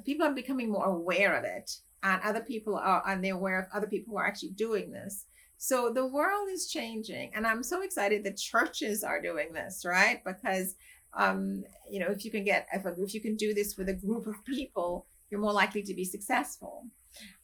people 0.05 0.27
are 0.27 0.35
becoming 0.35 0.71
more 0.71 0.87
aware 0.87 1.37
of 1.37 1.45
it. 1.45 1.77
And 2.03 2.21
other 2.23 2.41
people 2.41 2.77
are, 2.77 3.03
and 3.07 3.25
they're 3.25 3.35
aware 3.35 3.61
of 3.61 3.67
other 3.73 3.87
people 3.87 4.13
who 4.13 4.19
are 4.19 4.27
actually 4.27 4.51
doing 4.51 4.93
this. 4.93 5.25
So 5.59 5.93
the 5.93 6.07
world 6.07 6.49
is 6.51 6.71
changing. 6.71 7.33
And 7.35 7.47
I'm 7.47 7.63
so 7.63 7.83
excited 7.83 8.25
that 8.25 8.37
churches 8.37 9.03
are 9.03 9.23
doing 9.23 9.53
this, 9.53 9.85
right? 9.85 10.23
Because, 10.25 10.75
um, 11.15 11.65
you 11.91 11.99
know, 11.99 12.09
if 12.09 12.25
you 12.25 12.31
can 12.31 12.45
get, 12.45 12.67
if, 12.73 12.85
if 12.85 13.15
you 13.15 13.21
can 13.21 13.37
do 13.37 13.55
this 13.55 13.77
with 13.77 13.89
a 13.89 13.95
group 13.95 14.27
of 14.27 14.45
people, 14.45 15.07
you're 15.31 15.41
more 15.41 15.53
likely 15.53 15.83
to 15.83 15.95
be 15.95 16.05
successful 16.05 16.87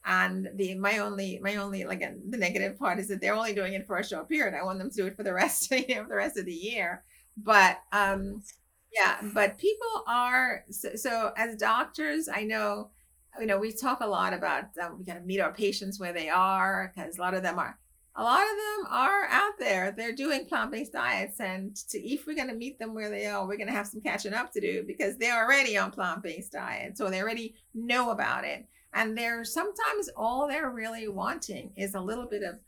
and 0.04 0.48
the 0.56 0.74
my 0.74 0.98
only 0.98 1.38
my 1.42 1.56
only 1.56 1.84
like 1.84 2.00
the 2.00 2.36
negative 2.36 2.78
part 2.78 2.98
is 2.98 3.08
that 3.08 3.20
they're 3.20 3.34
only 3.34 3.54
doing 3.54 3.74
it 3.74 3.86
for 3.86 3.98
a 3.98 4.04
short 4.04 4.28
period. 4.28 4.54
I 4.54 4.64
want 4.64 4.78
them 4.78 4.90
to 4.90 4.96
do 4.96 5.06
it 5.06 5.16
for 5.16 5.22
the 5.22 5.32
rest 5.42 5.70
you 5.70 5.94
know, 5.94 6.06
the 6.08 6.16
rest 6.16 6.38
of 6.38 6.46
the 6.46 6.52
year. 6.52 7.02
But 7.36 7.78
um 7.92 8.42
yeah 8.94 9.16
but 9.34 9.58
people 9.58 10.04
are 10.06 10.64
so, 10.70 10.94
so 10.94 11.32
as 11.36 11.56
doctors 11.56 12.28
i 12.28 12.42
know 12.42 12.90
you 13.40 13.46
know 13.46 13.58
we 13.58 13.72
talk 13.72 14.00
a 14.00 14.06
lot 14.06 14.32
about 14.32 14.64
um, 14.82 14.98
we 14.98 15.04
got 15.04 15.14
to 15.14 15.20
meet 15.20 15.40
our 15.40 15.52
patients 15.52 15.98
where 15.98 16.12
they 16.12 16.28
are 16.28 16.92
because 16.94 17.16
a 17.16 17.20
lot 17.20 17.34
of 17.34 17.42
them 17.42 17.58
are 17.58 17.78
a 18.14 18.22
lot 18.22 18.42
of 18.42 18.48
them 18.48 18.92
are 18.92 19.24
out 19.30 19.54
there. 19.58 19.90
They're 19.90 20.12
doing 20.12 20.44
plant-based 20.44 20.92
diets 20.92 21.40
and 21.40 21.74
to, 21.88 21.98
if 21.98 22.26
we're 22.26 22.36
going 22.36 22.48
to 22.48 22.54
meet 22.54 22.78
them 22.78 22.92
where 22.92 23.08
they 23.08 23.24
are 23.24 23.46
we're 23.46 23.56
going 23.56 23.68
to 23.68 23.74
have 23.74 23.86
some 23.86 24.02
catching 24.02 24.34
up 24.34 24.52
to 24.52 24.60
do 24.60 24.84
because 24.86 25.16
they're 25.16 25.42
already 25.42 25.78
on 25.78 25.90
plant-based 25.90 26.52
diets 26.52 26.98
so 26.98 27.08
they 27.08 27.22
already 27.22 27.54
know 27.74 28.10
about 28.10 28.44
it 28.44 28.66
and 28.94 29.16
they're 29.16 29.44
sometimes 29.44 30.08
all 30.16 30.46
they're 30.46 30.70
really 30.70 31.08
wanting 31.08 31.72
is 31.76 31.94
a 31.94 32.00
little 32.00 32.26
bit 32.26 32.42
of 32.42 32.58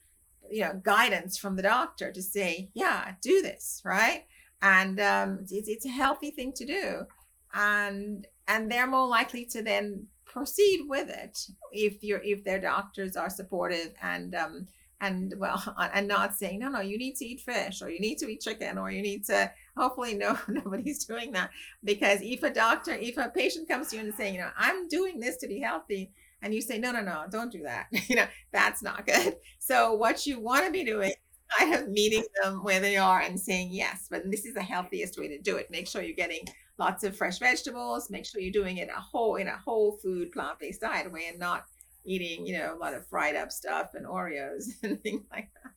you 0.50 0.62
know 0.62 0.80
guidance 0.82 1.36
from 1.38 1.56
the 1.56 1.62
doctor 1.62 2.12
to 2.12 2.22
say 2.22 2.70
yeah 2.74 3.14
do 3.22 3.42
this 3.42 3.82
right? 3.84 4.24
And 4.62 4.98
um, 4.98 5.40
it's, 5.42 5.68
it's 5.68 5.84
a 5.84 5.90
healthy 5.90 6.30
thing 6.30 6.52
to 6.54 6.64
do. 6.64 7.06
And 7.52 8.26
and 8.48 8.70
they're 8.70 8.86
more 8.86 9.06
likely 9.06 9.44
to 9.46 9.62
then 9.62 10.06
proceed 10.24 10.86
with 10.88 11.08
it 11.08 11.46
if 11.72 12.02
you're 12.02 12.20
if 12.24 12.42
their 12.44 12.60
doctors 12.60 13.16
are 13.16 13.30
supportive 13.30 13.92
and 14.02 14.34
um 14.34 14.66
and 15.00 15.32
well 15.38 15.62
and 15.94 16.08
not 16.08 16.34
saying 16.34 16.58
no 16.58 16.68
no 16.68 16.80
you 16.80 16.98
need 16.98 17.14
to 17.14 17.24
eat 17.24 17.40
fish 17.40 17.80
or 17.82 17.88
you 17.88 18.00
need 18.00 18.18
to 18.18 18.26
eat 18.26 18.40
chicken 18.40 18.76
or 18.76 18.90
you 18.90 19.00
need 19.00 19.24
to 19.24 19.50
hopefully 19.76 20.14
no 20.14 20.38
nobody's 20.48 21.04
doing 21.04 21.32
that. 21.32 21.50
Because 21.82 22.20
if 22.22 22.42
a 22.42 22.50
doctor 22.50 22.92
if 22.92 23.16
a 23.16 23.30
patient 23.34 23.68
comes 23.68 23.88
to 23.88 23.96
you 23.96 24.02
and 24.02 24.14
saying 24.14 24.34
you 24.34 24.40
know 24.40 24.50
i'm 24.56 24.88
doing 24.88 25.20
this 25.20 25.36
to 25.38 25.48
be 25.48 25.60
healthy 25.60 26.10
and 26.42 26.54
you 26.54 26.60
say 26.60 26.78
no 26.78 26.92
no 26.92 27.00
no 27.00 27.24
don't 27.30 27.52
do 27.52 27.62
that 27.62 27.86
you 28.08 28.16
know 28.16 28.26
that's 28.52 28.82
not 28.82 29.06
good. 29.06 29.36
So 29.58 29.94
what 29.94 30.26
you 30.26 30.40
want 30.40 30.66
to 30.66 30.72
be 30.72 30.84
doing 30.84 31.12
kind 31.58 31.74
of 31.74 31.88
meeting 31.88 32.24
them 32.42 32.64
where 32.64 32.80
they 32.80 32.96
are 32.96 33.20
and 33.20 33.38
saying 33.38 33.68
yes 33.70 34.06
but 34.10 34.28
this 34.30 34.44
is 34.44 34.54
the 34.54 34.62
healthiest 34.62 35.18
way 35.18 35.28
to 35.28 35.38
do 35.40 35.56
it. 35.56 35.70
Make 35.70 35.88
sure 35.88 36.02
you're 36.02 36.16
getting 36.16 36.44
lots 36.78 37.04
of 37.04 37.16
fresh 37.16 37.38
vegetables. 37.38 38.10
Make 38.10 38.26
sure 38.26 38.40
you're 38.40 38.52
doing 38.52 38.78
it 38.78 38.88
a 38.88 39.00
whole 39.00 39.36
in 39.36 39.48
a 39.48 39.56
whole 39.56 39.98
food 40.02 40.32
plant-based 40.32 40.80
diet 40.80 41.10
where 41.12 41.22
you're 41.22 41.38
not 41.38 41.64
eating 42.04 42.46
you 42.46 42.58
know 42.58 42.74
a 42.74 42.78
lot 42.78 42.94
of 42.94 43.06
fried 43.06 43.36
up 43.36 43.50
stuff 43.50 43.94
and 43.94 44.06
oreos 44.06 44.64
and 44.82 45.02
things 45.02 45.22
like 45.32 45.48
that 45.62 45.72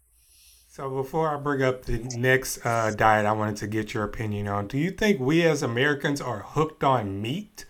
so 0.78 0.92
before 0.92 1.28
I 1.28 1.38
bring 1.38 1.64
up 1.64 1.86
the 1.86 1.98
next 2.20 2.64
uh, 2.64 2.92
diet, 2.92 3.26
I 3.26 3.32
wanted 3.32 3.56
to 3.58 3.68
get 3.68 3.96
your 3.96 4.04
opinion 4.04 4.48
on. 4.48 4.68
Do 4.68 4.78
you 4.78 4.92
think 4.92 5.20
we 5.20 5.42
as 5.42 5.64
Americans 5.64 6.22
are 6.22 6.42
hooked 6.42 6.84
on 6.84 7.20
meat? 7.20 7.66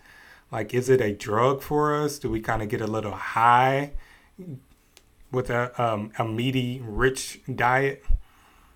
Like, 0.52 0.74
is 0.74 0.90
it 0.90 1.00
a 1.00 1.14
drug 1.14 1.62
for 1.62 1.94
us? 1.94 2.18
Do 2.18 2.28
we 2.28 2.40
kind 2.40 2.60
of 2.60 2.68
get 2.68 2.82
a 2.82 2.86
little 2.86 3.12
high 3.12 3.92
with 5.32 5.48
a 5.48 5.72
um, 5.82 6.12
a 6.18 6.24
meaty, 6.26 6.82
rich 6.84 7.40
diet? 7.54 8.04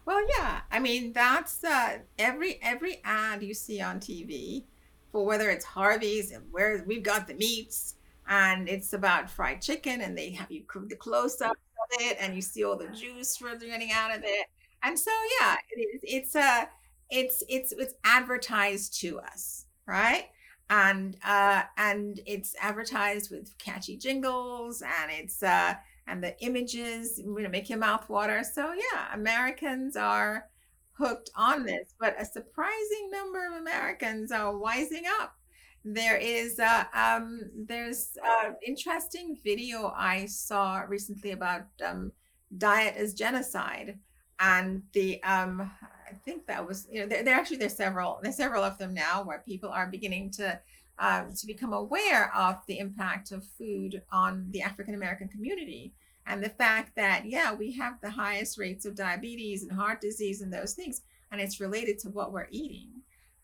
Well, 0.07 0.27
yeah. 0.38 0.62
I 0.71 0.79
mean, 0.79 1.12
that's 1.12 1.62
uh, 1.62 1.99
every 2.18 2.59
every 2.62 3.03
ad 3.05 3.42
you 3.42 3.53
see 3.53 3.83
on 3.83 4.01
TV 4.01 4.62
for 5.11 5.27
whether 5.27 5.51
it's 5.51 5.66
Arby's 5.77 6.33
and 6.33 6.42
where 6.51 6.83
we've 6.87 7.03
got 7.03 7.29
the 7.29 7.35
meats 7.35 7.97
and 8.27 8.66
it's 8.66 8.95
about 8.95 9.29
fried 9.29 9.61
chicken 9.61 10.01
and 10.01 10.16
they 10.16 10.31
have 10.31 10.51
you 10.51 10.62
cook 10.66 10.88
the 10.88 10.97
close 10.97 11.42
up 11.42 11.59
it 12.01 12.16
and 12.21 12.35
you 12.35 12.42
see 12.42 12.64
all 12.64 12.77
the 12.77 12.88
juice 12.88 13.40
running 13.42 13.90
out 13.92 14.14
of 14.16 14.23
it. 14.25 14.47
And 14.83 14.99
so 14.99 15.11
yeah, 15.40 15.57
it, 15.71 16.01
it's 16.03 16.35
a 16.35 16.40
uh, 16.40 16.64
it's 17.11 17.42
it's 17.49 17.73
it's 17.73 17.95
advertised 18.05 18.99
to 19.01 19.21
us, 19.21 19.66
right? 19.87 20.27
And 20.71 21.16
uh 21.25 21.62
and 21.77 22.21
it's 22.27 22.55
advertised 22.61 23.31
with 23.31 23.57
catchy 23.59 23.97
jingles 23.97 24.83
and 24.83 25.11
it's 25.11 25.42
uh 25.42 25.75
and 26.07 26.23
the 26.23 26.38
images 26.42 27.18
you 27.18 27.40
know 27.40 27.49
make 27.49 27.68
your 27.68 27.79
mouth 27.79 28.09
water. 28.09 28.42
So 28.51 28.73
yeah, 28.73 29.14
Americans 29.14 29.97
are 29.97 30.47
hooked 30.92 31.31
on 31.37 31.64
this, 31.64 31.95
but 32.01 32.21
a 32.21 32.25
surprising 32.25 33.11
number 33.11 33.47
of 33.47 33.55
Americans 33.61 34.33
are 34.33 34.53
wising 34.55 35.05
up 35.21 35.35
there 35.85 36.16
is 36.16 36.59
a 36.59 36.88
um, 36.95 37.40
there's 37.66 38.16
an 38.47 38.57
interesting 38.66 39.37
video 39.42 39.92
I 39.97 40.27
saw 40.27 40.83
recently 40.88 41.33
about 41.33 41.67
um, 41.85 42.13
diet 42.57 42.96
as 42.96 43.15
genocide, 43.15 43.98
and 44.38 44.83
the 44.92 45.23
um, 45.25 45.71
I 46.09 46.15
think 46.25 46.46
that 46.46 46.67
was 46.67 46.87
you 46.90 47.00
know 47.00 47.07
there, 47.07 47.25
there 47.25 47.35
actually 47.35 47.57
there's 47.57 47.77
several 47.77 48.21
there's 48.23 48.37
several 48.37 48.63
of 48.63 48.79
them 48.79 48.94
now 48.94 49.23
where 49.25 49.42
people 49.46 49.71
are 49.71 49.87
beginning 49.87 50.31
to 50.33 50.61
um, 50.98 51.33
to 51.35 51.46
become 51.46 51.73
aware 51.73 52.33
of 52.35 52.57
the 52.67 52.79
impact 52.79 53.33
of 53.33 53.44
food 53.44 54.02
on 54.13 54.46
the 54.50 54.63
African 54.63 54.94
American 54.94 55.29
community 55.29 55.94
and 56.27 56.42
the 56.42 56.50
fact 56.50 56.94
that 56.96 57.27
yeah 57.27 57.52
we 57.52 57.73
have 57.73 58.00
the 58.00 58.11
highest 58.11 58.59
rates 58.59 58.85
of 58.85 58.94
diabetes 58.94 59.63
and 59.63 59.73
heart 59.73 60.00
disease 60.00 60.42
and 60.42 60.52
those 60.52 60.75
things 60.75 61.02
and 61.33 61.40
it's 61.40 61.61
related 61.61 61.98
to 61.98 62.11
what 62.11 62.33
we're 62.33 62.46
eating 62.50 62.88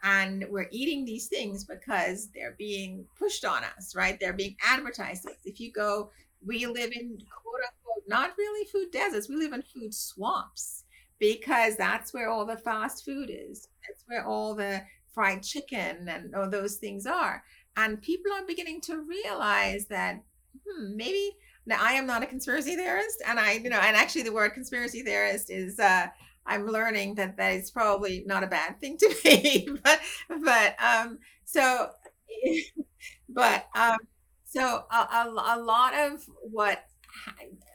and 0.03 0.45
we're 0.49 0.69
eating 0.71 1.05
these 1.05 1.27
things 1.27 1.65
because 1.65 2.29
they're 2.35 2.57
being 2.59 3.05
pushed 3.19 3.45
on 3.45 3.63
us 3.65 3.95
right? 3.95 4.19
They're 4.21 4.33
being 4.33 4.57
advertised 4.65 5.29
if 5.45 5.61
you 5.61 5.73
go 5.73 6.11
we 6.45 6.67
live 6.67 6.93
in 6.93 7.19
quote 7.31 7.63
unquote 7.63 8.05
not 8.07 8.33
really 8.39 8.67
food 8.67 8.91
deserts 8.93 9.29
we 9.29 9.37
live 9.37 9.53
in 9.53 9.63
food 9.63 9.93
swamps 9.93 10.85
because 11.19 11.77
that's 11.77 12.15
where 12.15 12.29
all 12.29 12.47
the 12.47 12.57
fast 12.57 13.05
food 13.05 13.31
is. 13.33 13.69
That's 13.87 14.05
where 14.07 14.27
all 14.27 14.55
the 14.55 14.83
fried 15.13 15.43
chicken 15.43 16.09
and 16.09 16.35
all 16.35 16.49
those 16.49 16.77
things 16.77 17.07
are. 17.07 17.43
And 17.77 18.01
people 18.01 18.33
are 18.33 18.47
beginning 18.47 18.81
to 18.83 19.03
realize 19.03 19.87
that 19.87 20.23
hmm, 20.67 20.97
maybe 20.97 21.33
now 21.67 21.79
I 21.81 21.93
am 21.93 22.07
not 22.07 22.23
a 22.23 22.27
conspiracy 22.27 22.77
theorist, 22.77 23.23
and 23.27 23.39
I, 23.39 23.53
you 23.53 23.69
know, 23.69 23.79
and 23.79 23.97
actually 23.97 24.23
the 24.23 24.33
word 24.33 24.55
conspiracy 24.55 25.03
theorist 25.03 25.51
is 25.51 25.79
uh, 25.79 26.07
I'm 26.49 26.67
learning 26.67 27.17
that 27.17 27.37
that 27.37 27.55
is 27.55 27.71
probably 27.71 28.25
not 28.27 28.45
a 28.45 28.49
bad 28.49 28.81
thing 28.81 28.97
to 28.99 29.17
be, 29.25 29.69
but 29.85 30.01
but 30.43 30.77
um, 30.83 31.19
so 31.45 31.91
but 33.29 33.67
um, 33.75 33.99
so 34.45 34.85
a, 34.91 34.97
a, 34.97 35.57
a 35.57 35.61
lot 35.61 35.95
of 35.95 36.25
what 36.43 36.85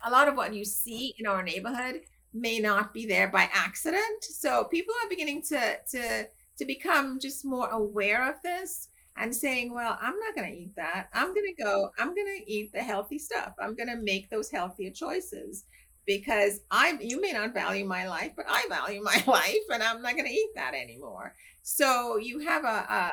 a 0.06 0.12
lot 0.12 0.28
of 0.28 0.36
what 0.36 0.54
you 0.54 0.66
see 0.66 1.14
in 1.18 1.26
our 1.26 1.44
neighborhood 1.44 2.02
may 2.34 2.60
not 2.60 2.94
be 2.94 3.06
there 3.06 3.28
by 3.28 3.50
accident. 3.54 4.24
So 4.24 4.66
people 4.66 4.94
are 5.04 5.10
beginning 5.10 5.42
to 5.50 5.78
to 5.92 6.28
to 6.58 6.66
become 6.66 7.20
just 7.20 7.46
more 7.46 7.70
aware 7.70 8.30
of 8.30 8.36
this 8.44 8.90
and 9.18 9.36
saying, 9.36 9.74
well, 9.74 9.98
I'm 10.02 10.18
not 10.20 10.36
going 10.36 10.52
to 10.52 10.58
eat 10.58 10.76
that. 10.76 11.08
I'm 11.14 11.34
going 11.34 11.46
to 11.56 11.64
go, 11.64 11.90
I'm 12.00 12.16
going 12.16 12.40
to 12.40 12.52
eat 12.52 12.72
the 12.74 12.82
healthy 12.82 13.20
stuff. 13.20 13.54
I'm 13.60 13.76
going 13.76 13.90
to 13.90 13.96
make 13.98 14.30
those 14.30 14.50
healthier 14.50 14.90
choices 14.92 15.66
because 16.06 16.60
I, 16.72 16.98
you 17.02 17.22
may 17.22 17.32
not 17.32 17.54
value 17.54 17.86
my 17.86 18.08
life, 18.08 18.32
but 18.36 18.46
I 18.50 18.66
value 18.70 19.02
my 19.02 19.24
life 19.28 19.66
and 19.72 19.82
I'm 19.84 20.02
not 20.02 20.14
going 20.14 20.26
to 20.26 20.34
eat 20.34 20.50
that 20.56 20.74
anymore. 20.74 21.34
So 21.64 22.18
you 22.18 22.40
have 22.40 22.64
a, 22.66 22.68
a 22.68 23.12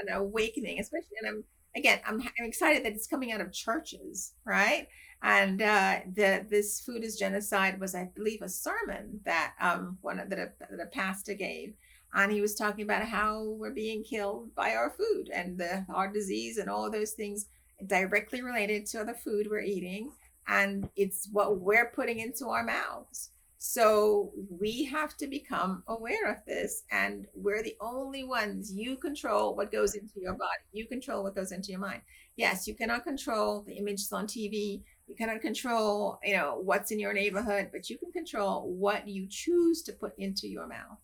an 0.00 0.14
awakening, 0.14 0.78
especially, 0.80 1.16
and 1.20 1.28
I'm, 1.28 1.44
again, 1.76 2.00
I'm, 2.06 2.20
I'm 2.20 2.44
excited 2.46 2.84
that 2.84 2.92
it's 2.92 3.06
coming 3.06 3.32
out 3.32 3.40
of 3.40 3.52
churches, 3.52 4.32
right? 4.44 4.88
And 5.22 5.62
uh, 5.62 6.00
the 6.14 6.44
this 6.50 6.80
food 6.80 7.04
is 7.04 7.16
genocide 7.16 7.78
was, 7.80 7.94
I 7.94 8.10
believe, 8.14 8.42
a 8.42 8.48
sermon 8.48 9.20
that 9.24 9.54
um 9.60 9.98
one 10.00 10.16
that 10.16 10.32
a, 10.38 10.50
that 10.58 10.80
a 10.82 10.86
pastor 10.86 11.34
gave, 11.34 11.74
and 12.12 12.32
he 12.32 12.40
was 12.40 12.56
talking 12.56 12.84
about 12.84 13.04
how 13.04 13.44
we're 13.44 13.70
being 13.70 14.02
killed 14.02 14.52
by 14.56 14.74
our 14.74 14.90
food 14.90 15.30
and 15.32 15.56
the 15.58 15.84
heart 15.88 16.12
disease 16.12 16.58
and 16.58 16.68
all 16.68 16.90
those 16.90 17.12
things 17.12 17.46
directly 17.86 18.42
related 18.42 18.86
to 18.86 19.04
the 19.04 19.14
food 19.14 19.46
we're 19.50 19.60
eating 19.60 20.10
and 20.48 20.88
it's 20.96 21.28
what 21.32 21.60
we're 21.60 21.90
putting 21.94 22.18
into 22.18 22.48
our 22.48 22.64
mouths. 22.64 23.30
So 23.58 24.32
we 24.50 24.84
have 24.86 25.16
to 25.18 25.28
become 25.28 25.84
aware 25.86 26.28
of 26.28 26.44
this 26.46 26.82
and 26.90 27.26
we're 27.32 27.62
the 27.62 27.76
only 27.80 28.24
ones. 28.24 28.72
You 28.74 28.96
control 28.96 29.54
what 29.54 29.70
goes 29.70 29.94
into 29.94 30.20
your 30.20 30.32
body. 30.34 30.62
You 30.72 30.86
control 30.86 31.22
what 31.22 31.36
goes 31.36 31.52
into 31.52 31.70
your 31.70 31.80
mind. 31.80 32.02
Yes 32.34 32.66
you 32.66 32.74
cannot 32.74 33.04
control 33.04 33.62
the 33.62 33.74
images 33.74 34.10
on 34.12 34.26
tv 34.26 34.82
you 35.06 35.14
cannot 35.14 35.42
control 35.42 36.18
you 36.24 36.34
know 36.34 36.60
what's 36.64 36.90
in 36.90 36.98
your 36.98 37.12
neighborhood 37.12 37.68
but 37.70 37.90
you 37.90 37.98
can 37.98 38.10
control 38.10 38.72
what 38.72 39.06
you 39.06 39.26
choose 39.28 39.82
to 39.82 39.92
put 39.92 40.12
into 40.18 40.48
your 40.48 40.66
mouth. 40.66 41.00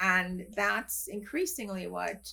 And 0.00 0.46
that's 0.56 1.06
increasingly 1.08 1.86
what 1.86 2.32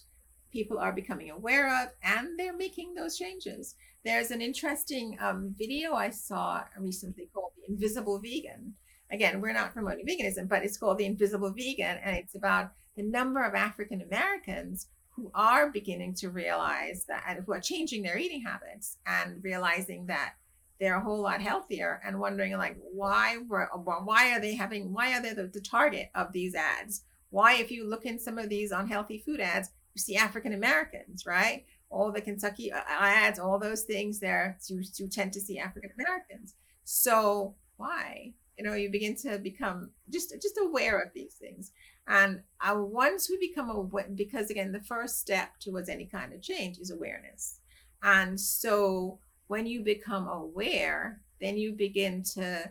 people 0.52 0.80
are 0.80 0.91
becoming 0.91 1.30
aware 1.30 1.84
of, 1.84 1.89
and 2.04 2.38
they're 2.38 2.56
making 2.58 2.93
those 2.93 3.18
changes. 3.18 3.76
There's 4.06 4.32
an 4.32 4.41
interesting 4.41 5.18
um, 5.20 5.54
video 5.58 5.93
I 5.93 6.10
saw 6.10 6.64
recently 6.78 7.30
called 7.34 7.52
The 7.58 7.74
Invisible 7.74 8.20
Vegan. 8.20 8.74
Again, 9.12 9.41
we're 9.41 9.54
not 9.54 9.74
promoting 9.74 10.06
veganism, 10.06 10.47
but 10.47 10.64
it's 10.64 10.78
called 10.78 10.97
The 10.97 11.06
Invisible 11.06 11.54
Vegan, 11.56 11.97
and 12.04 12.16
it's 12.16 12.36
about 12.36 12.72
the 12.95 13.04
number 13.04 13.43
of 13.43 13.56
African 13.56 14.02
Americans 14.02 14.88
who 15.10 15.32
are 15.34 15.72
beginning 15.72 16.14
to 16.16 16.30
realize 16.30 17.06
that 17.08 17.26
and 17.28 17.43
who 17.43 17.52
are 17.52 17.60
changing 17.60 18.04
their 18.04 18.18
eating 18.18 18.43
habits 18.43 18.97
and 19.06 19.43
realizing 19.43 20.06
that 20.06 20.36
they're 20.80 20.95
a 20.95 21.04
whole 21.04 21.22
lot 21.22 21.41
healthier 21.41 22.02
and 22.06 22.20
wondering 22.20 22.58
like 22.58 22.78
why 22.93 23.38
were 23.50 23.70
why 24.06 24.32
are 24.32 24.39
they 24.39 24.56
having 24.56 24.93
why 24.93 25.14
are 25.14 25.22
they 25.22 25.34
the, 25.34 25.47
the 25.47 25.60
target 25.60 26.10
of 26.16 26.32
these 26.32 26.56
ads 26.56 27.04
why, 27.30 27.56
if 27.56 27.72
you 27.72 27.88
look 27.88 28.06
in 28.06 28.20
some 28.20 28.38
of 28.38 28.50
these 28.50 28.72
unhealthy 28.72 29.20
food 29.20 29.39
ads, 29.39 29.70
you 29.93 30.02
see 30.02 30.16
African 30.16 30.54
Americans, 30.54 31.26
right? 31.26 31.66
All 31.90 32.12
the 32.12 32.22
Kentucky 32.22 32.72
uh, 32.72 32.82
ads, 32.88 33.40
all 33.40 33.60
those 33.60 33.84
things 33.84 34.20
there, 34.20 34.58
you, 34.68 34.84
you 34.96 35.08
tend 35.08 35.34
to 35.34 35.42
see 35.42 35.60
African 35.60 35.92
Americans. 36.00 36.56
So 36.84 37.56
why? 37.78 38.34
You 38.58 38.66
know, 38.66 38.74
you 38.74 38.90
begin 38.92 39.16
to 39.18 39.40
become 39.40 39.92
just 40.10 40.34
just 40.42 40.60
aware 40.62 41.00
of 41.00 41.14
these 41.14 41.34
things. 41.34 41.72
And 42.08 42.42
uh, 42.62 42.76
once 42.78 43.30
we 43.30 43.38
become 43.38 43.70
aware, 43.70 44.08
because 44.14 44.50
again, 44.50 44.72
the 44.72 44.82
first 44.82 45.20
step 45.20 45.60
towards 45.60 45.90
any 45.90 46.06
kind 46.06 46.34
of 46.34 46.42
change 46.42 46.78
is 46.78 46.92
awareness. 46.92 47.60
And 48.04 48.40
so 48.40 49.20
when 49.48 49.66
you 49.66 49.82
become 49.82 50.28
aware, 50.28 51.22
then 51.40 51.58
you 51.58 51.72
begin 51.74 52.24
to 52.36 52.70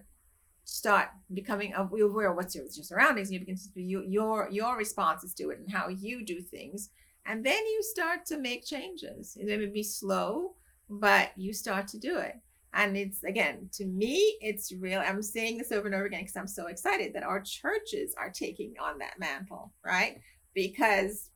start 0.64 1.08
becoming 1.32 1.72
aware 1.74 2.30
of 2.30 2.36
what's 2.36 2.54
your, 2.54 2.64
your 2.64 2.84
surroundings 2.84 3.32
you 3.32 3.38
begin 3.38 3.56
to 3.56 3.70
be 3.74 3.82
your 3.84 4.50
your 4.50 4.76
responses 4.76 5.32
to 5.32 5.48
it 5.48 5.58
and 5.58 5.70
how 5.70 5.88
you 5.88 6.22
do 6.22 6.42
things 6.42 6.90
and 7.28 7.44
then 7.44 7.64
you 7.66 7.82
start 7.82 8.24
to 8.26 8.38
make 8.38 8.64
changes. 8.64 9.36
It 9.40 9.46
may 9.46 9.66
be 9.66 9.82
slow 9.82 10.54
but 10.90 11.30
you 11.36 11.52
start 11.52 11.86
to 11.88 11.98
do 11.98 12.18
it. 12.18 12.36
And 12.74 12.96
it's 12.96 13.24
again 13.24 13.70
to 13.72 13.86
me 13.86 14.36
it's 14.40 14.72
real 14.72 15.02
i'm 15.04 15.22
saying 15.22 15.56
this 15.56 15.72
over 15.72 15.86
and 15.86 15.94
over 15.94 16.04
again 16.04 16.20
because 16.20 16.36
i'm 16.36 16.46
so 16.46 16.66
excited 16.66 17.14
that 17.14 17.22
our 17.22 17.40
churches 17.40 18.14
are 18.18 18.30
taking 18.30 18.74
on 18.78 18.98
that 18.98 19.18
mantle 19.18 19.72
right? 19.84 20.20
Because 20.54 21.30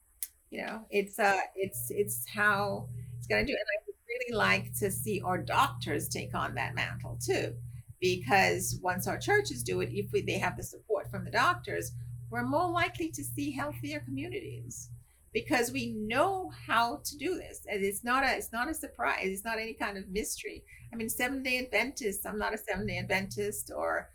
you 0.51 0.63
know 0.63 0.83
it's 0.91 1.19
uh 1.19 1.41
it's 1.57 1.91
it's 1.91 2.27
how 2.29 2.87
it's 3.17 3.27
to 3.27 3.35
do 3.35 3.39
it. 3.39 3.41
And 3.41 3.51
i 3.51 3.79
would 3.87 3.95
really 4.09 4.37
like 4.37 4.75
to 4.79 4.91
see 4.91 5.23
our 5.25 5.39
doctors 5.39 6.09
take 6.09 6.35
on 6.35 6.55
that 6.55 6.75
mantle 6.75 7.19
too 7.25 7.55
because 7.99 8.79
once 8.83 9.07
our 9.07 9.17
churches 9.17 9.63
do 9.63 9.81
it, 9.81 9.89
if 9.93 10.11
we, 10.13 10.23
they 10.23 10.39
have 10.39 10.57
the 10.57 10.63
support 10.63 11.09
from 11.09 11.25
the 11.25 11.31
doctors, 11.31 11.93
we're 12.31 12.45
more 12.45 12.69
likely 12.69 13.09
to 13.09 13.23
see 13.23 13.53
healthier 13.53 14.01
communities 14.01 14.91
because 15.33 15.73
we 15.73 15.95
know 15.97 16.51
how 16.67 17.01
to 17.05 17.17
do 17.17 17.37
this. 17.37 17.63
And 17.71 17.85
it's 17.85 18.05
not 18.05 18.25
a 18.25 18.37
it's 18.37 18.53
not 18.53 18.69
a 18.69 18.75
surprise. 18.75 19.25
It's 19.25 19.45
not 19.45 19.59
any 19.59 19.75
kind 19.75 19.97
of 19.97 20.09
mystery. 20.09 20.65
I 20.93 20.97
mean 20.97 21.09
Seventh 21.09 21.45
Day 21.45 21.59
Adventist 21.59 22.27
i'm 22.27 22.39
not 22.39 22.55
a 22.55 22.59
Seventh 22.59 22.89
Day 22.89 22.99
Adventist 22.99 23.71
or 23.75 24.11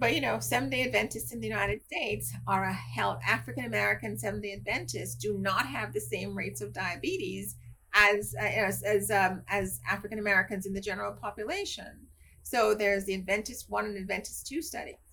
but 0.00 0.14
you 0.14 0.20
know 0.20 0.40
Seventh 0.40 0.72
Day 0.72 0.84
Adventists 0.84 1.32
in 1.32 1.40
the 1.40 1.46
united 1.46 1.84
states 1.84 2.32
are 2.48 2.64
a 2.64 2.72
health 2.72 3.20
african 3.26 3.64
american 3.64 4.18
Seventh 4.18 4.42
Day 4.42 4.52
Adventists 4.52 5.14
do 5.14 5.38
not 5.38 5.66
have 5.66 5.92
the 5.92 6.00
same 6.00 6.36
rates 6.36 6.60
of 6.60 6.72
diabetes 6.72 7.56
as 7.94 8.34
as 8.38 8.82
as, 8.82 9.10
um, 9.10 9.42
as 9.48 9.80
african 9.88 10.18
americans 10.18 10.66
in 10.66 10.72
the 10.72 10.80
general 10.80 11.12
population. 11.12 12.06
So 12.42 12.74
there's 12.74 13.04
the 13.04 13.14
Adventist 13.14 13.66
one 13.68 13.86
and 13.86 13.96
Adventist 13.96 14.46
two 14.46 14.62
studies. 14.62 15.05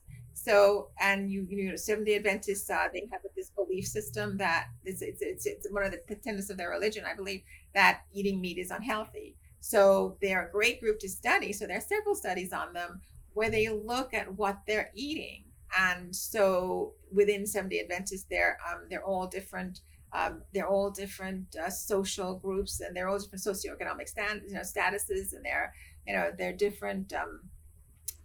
So 0.44 0.90
and 1.00 1.32
you 1.32 1.48
you 1.50 1.70
know 1.70 1.76
Seventh 1.78 2.08
Day 2.08 2.16
Adventists 2.16 2.70
uh, 2.70 2.88
they 2.92 3.08
have 3.12 3.22
this 3.36 3.52
belief 3.52 3.88
system 3.88 4.38
that 4.38 4.68
it's, 4.84 5.02
it's 5.02 5.22
it's 5.22 5.46
it's 5.46 5.72
one 5.72 5.84
of 5.84 5.92
the 5.92 6.16
tenets 6.16 6.50
of 6.50 6.58
their 6.58 6.70
religion 6.70 7.06
I 7.10 7.16
believe 7.16 7.44
that 7.74 8.02
eating 8.14 8.42
meat 8.42 8.58
is 8.58 8.70
unhealthy. 8.70 9.36
So 9.62 10.18
they're 10.22 10.48
a 10.48 10.52
great 10.52 10.82
group 10.82 11.00
to 11.00 11.08
study. 11.10 11.54
So 11.54 11.66
there 11.66 11.78
are 11.78 11.82
several 11.82 12.16
studies 12.16 12.52
on 12.52 12.74
them 12.74 13.00
where 13.34 13.50
they 13.50 13.70
look 13.70 14.14
at 14.14 14.34
what 14.34 14.60
they're 14.68 14.92
eating. 14.94 15.46
And 15.80 16.14
so 16.14 16.94
within 17.12 17.48
Seventh 17.48 17.72
Day 17.72 17.80
Adventists, 17.80 18.26
they're 18.30 18.58
um, 18.70 18.82
they're 18.90 19.04
all 19.04 19.28
different. 19.28 19.80
Um, 20.12 20.44
they're 20.54 20.68
all 20.68 20.92
different 20.92 21.56
uh, 21.56 21.72
social 21.72 22.36
groups 22.36 22.82
and 22.82 22.96
they're 22.96 23.08
all 23.08 23.18
different 23.18 23.44
socioeconomic 23.44 24.08
stand, 24.08 24.44
you 24.48 24.54
know, 24.54 24.62
statuses 24.62 25.34
and 25.34 25.44
they're 25.44 25.74
you 26.06 26.14
know 26.14 26.32
they're 26.38 26.54
different 26.54 27.14
um, 27.14 27.40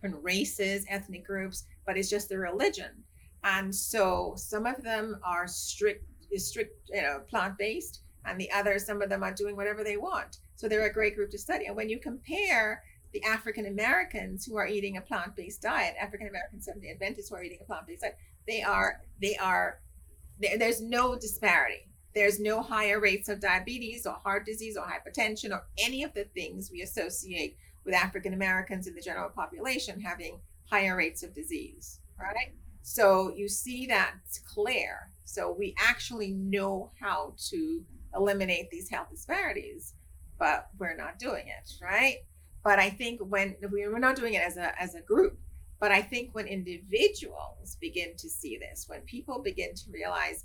different 0.03 0.23
races 0.23 0.85
ethnic 0.89 1.27
groups 1.27 1.65
but 1.89 1.97
it's 1.97 2.11
just 2.11 2.29
the 2.29 2.39
religion. 2.39 2.91
And 3.45 3.75
so 3.75 4.35
some 4.37 4.67
of 4.67 4.85
them 4.85 5.19
are 5.25 5.49
strict 5.49 6.05
strict 6.37 6.91
you 6.93 7.01
know 7.01 7.23
plant-based 7.31 8.03
and 8.27 8.39
the 8.39 8.53
others 8.53 8.85
some 8.85 9.01
of 9.01 9.09
them 9.09 9.23
are 9.23 9.33
doing 9.33 9.57
whatever 9.57 9.83
they 9.83 9.97
want. 9.97 10.37
So 10.57 10.69
they're 10.69 10.85
a 10.85 10.93
great 10.93 11.17
group 11.17 11.31
to 11.31 11.39
study. 11.39 11.65
And 11.65 11.75
when 11.75 11.89
you 11.89 11.99
compare 11.99 12.83
the 13.15 13.25
African 13.25 13.65
Americans 13.65 14.45
who 14.45 14.57
are 14.57 14.67
eating 14.67 14.99
a 14.99 15.01
plant-based 15.01 15.63
diet, 15.63 15.95
African 15.99 16.29
American 16.29 16.61
Seventh 16.61 16.85
Day 16.85 16.91
Adventists 16.91 17.31
who 17.31 17.37
are 17.37 17.43
eating 17.43 17.61
a 17.63 17.65
plant-based 17.65 18.03
diet, 18.03 18.19
they 18.47 18.63
are 18.63 19.01
they 19.23 19.37
are 19.37 19.81
there's 20.39 20.83
no 20.83 21.19
disparity. 21.19 21.89
There's 22.15 22.39
no 22.39 22.61
higher 22.61 23.01
rates 23.01 23.31
of 23.31 23.41
diabetes 23.41 24.05
or 24.05 24.13
heart 24.13 24.45
disease 24.45 24.77
or 24.77 24.85
hypertension 24.85 25.53
or 25.53 25.65
any 25.79 26.03
of 26.03 26.13
the 26.13 26.25
things 26.25 26.71
we 26.71 26.83
associate 26.83 27.57
with 27.87 27.95
African 27.95 28.35
Americans 28.35 28.87
in 28.87 28.95
the 28.95 29.01
general 29.01 29.31
population 29.31 29.99
having 30.03 30.39
higher 30.71 30.97
rates 30.97 31.23
of 31.23 31.35
disease, 31.35 32.01
right? 32.21 32.53
So 32.83 33.33
you 33.35 33.49
see 33.49 33.87
that 33.87 34.15
it's 34.25 34.39
clear. 34.39 35.11
So 35.25 35.55
we 35.59 35.75
actually 35.79 36.33
know 36.33 36.91
how 36.99 37.35
to 37.51 37.85
eliminate 38.15 38.71
these 38.71 38.89
health 38.89 39.11
disparities, 39.11 39.95
but 40.39 40.69
we're 40.79 40.97
not 40.97 41.19
doing 41.19 41.49
it, 41.49 41.73
right? 41.83 42.19
But 42.65 42.79
I 42.79 42.91
think 42.91 43.21
when 43.21 43.57
we're 43.71 43.99
not 43.99 44.17
doing 44.17 44.35
it 44.35 44.43
as 44.43 44.57
a 44.57 44.81
as 44.81 44.95
a 44.95 45.01
group, 45.01 45.39
but 45.81 45.93
I 45.93 46.03
think 46.03 46.31
when 46.33 46.47
individuals 46.47 47.77
begin 47.81 48.17
to 48.17 48.29
see 48.29 48.59
this, 48.59 48.87
when 48.89 49.01
people 49.03 49.41
begin 49.43 49.75
to 49.75 49.91
realize 49.93 50.45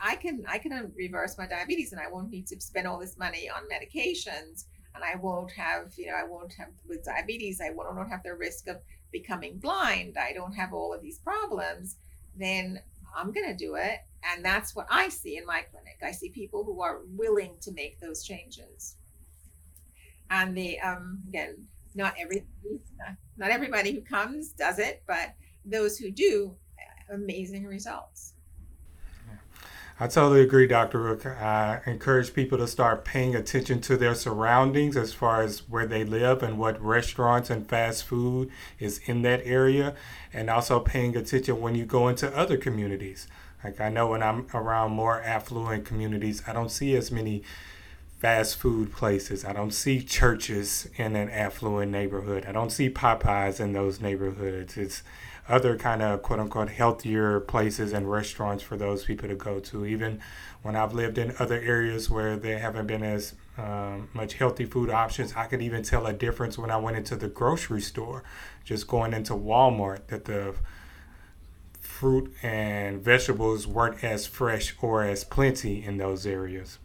I 0.00 0.16
can 0.16 0.44
I 0.48 0.58
can 0.58 0.92
reverse 0.96 1.38
my 1.38 1.46
diabetes 1.46 1.92
and 1.92 2.00
I 2.00 2.08
won't 2.08 2.30
need 2.30 2.46
to 2.48 2.60
spend 2.60 2.86
all 2.86 2.98
this 2.98 3.18
money 3.18 3.48
on 3.48 3.62
medications 3.64 4.64
and 4.94 5.02
I 5.04 5.16
won't 5.16 5.50
have, 5.52 5.92
you 5.96 6.06
know, 6.06 6.14
I 6.14 6.24
won't 6.24 6.52
have 6.54 6.68
with 6.88 7.04
diabetes, 7.04 7.60
I 7.60 7.70
won't, 7.70 8.10
have 8.10 8.22
the 8.22 8.34
risk 8.34 8.68
of 8.68 8.76
becoming 9.12 9.58
blind. 9.58 10.16
I 10.18 10.32
don't 10.32 10.54
have 10.54 10.72
all 10.72 10.92
of 10.92 11.02
these 11.02 11.18
problems. 11.18 11.96
Then 12.36 12.80
I'm 13.14 13.32
going 13.32 13.46
to 13.46 13.54
do 13.54 13.76
it. 13.76 13.98
And 14.24 14.44
that's 14.44 14.74
what 14.74 14.86
I 14.90 15.08
see 15.08 15.36
in 15.36 15.46
my 15.46 15.62
clinic. 15.62 15.98
I 16.02 16.12
see 16.12 16.30
people 16.30 16.64
who 16.64 16.80
are 16.80 17.00
willing 17.14 17.56
to 17.60 17.72
make 17.72 18.00
those 18.00 18.24
changes. 18.24 18.96
And 20.30 20.56
the 20.56 20.80
um, 20.80 21.22
again, 21.28 21.66
not 21.94 22.14
every 22.18 22.44
not 23.36 23.50
everybody 23.50 23.92
who 23.92 24.00
comes 24.00 24.50
does 24.50 24.78
it, 24.78 25.02
but 25.06 25.34
those 25.64 25.98
who 25.98 26.10
do, 26.10 26.54
amazing 27.10 27.66
results. 27.66 28.31
I 30.00 30.08
totally 30.08 30.40
agree, 30.40 30.66
Dr. 30.66 30.98
Rooke. 30.98 31.26
I 31.26 31.80
encourage 31.86 32.34
people 32.34 32.58
to 32.58 32.66
start 32.66 33.04
paying 33.04 33.36
attention 33.36 33.80
to 33.82 33.96
their 33.96 34.14
surroundings 34.14 34.96
as 34.96 35.12
far 35.12 35.42
as 35.42 35.68
where 35.68 35.86
they 35.86 36.02
live 36.02 36.42
and 36.42 36.58
what 36.58 36.82
restaurants 36.82 37.50
and 37.50 37.68
fast 37.68 38.04
food 38.04 38.50
is 38.78 39.00
in 39.04 39.22
that 39.22 39.42
area, 39.44 39.94
and 40.32 40.50
also 40.50 40.80
paying 40.80 41.16
attention 41.16 41.60
when 41.60 41.74
you 41.74 41.84
go 41.84 42.08
into 42.08 42.34
other 42.36 42.56
communities. 42.56 43.28
Like 43.62 43.80
I 43.80 43.90
know 43.90 44.08
when 44.08 44.22
I'm 44.22 44.46
around 44.54 44.92
more 44.92 45.20
affluent 45.22 45.84
communities, 45.84 46.42
I 46.46 46.52
don't 46.52 46.70
see 46.70 46.96
as 46.96 47.12
many 47.12 47.44
fast 48.18 48.56
food 48.56 48.92
places. 48.92 49.44
I 49.44 49.52
don't 49.52 49.72
see 49.72 50.00
churches 50.00 50.88
in 50.96 51.16
an 51.16 51.28
affluent 51.28 51.92
neighborhood. 51.92 52.46
I 52.46 52.52
don't 52.52 52.70
see 52.70 52.88
Popeyes 52.88 53.60
in 53.60 53.72
those 53.72 54.00
neighborhoods. 54.00 54.76
It's 54.76 55.02
other 55.52 55.76
kind 55.76 56.00
of 56.00 56.22
quote 56.22 56.40
unquote 56.40 56.70
healthier 56.70 57.38
places 57.38 57.92
and 57.92 58.10
restaurants 58.10 58.62
for 58.62 58.76
those 58.76 59.04
people 59.04 59.28
to 59.28 59.34
go 59.34 59.60
to. 59.60 59.84
Even 59.84 60.18
when 60.62 60.74
I've 60.74 60.94
lived 60.94 61.18
in 61.18 61.34
other 61.38 61.60
areas 61.60 62.08
where 62.08 62.36
there 62.36 62.58
haven't 62.58 62.86
been 62.86 63.02
as 63.02 63.34
um, 63.58 64.08
much 64.14 64.34
healthy 64.34 64.64
food 64.64 64.88
options, 64.88 65.34
I 65.36 65.44
could 65.44 65.60
even 65.60 65.82
tell 65.82 66.06
a 66.06 66.12
difference 66.14 66.56
when 66.56 66.70
I 66.70 66.78
went 66.78 66.96
into 66.96 67.16
the 67.16 67.28
grocery 67.28 67.82
store, 67.82 68.24
just 68.64 68.88
going 68.88 69.12
into 69.12 69.34
Walmart, 69.34 70.06
that 70.06 70.24
the 70.24 70.54
fruit 71.78 72.32
and 72.42 73.04
vegetables 73.04 73.66
weren't 73.66 74.02
as 74.02 74.26
fresh 74.26 74.74
or 74.80 75.04
as 75.04 75.22
plenty 75.22 75.84
in 75.84 75.98
those 75.98 76.26
areas. 76.26 76.78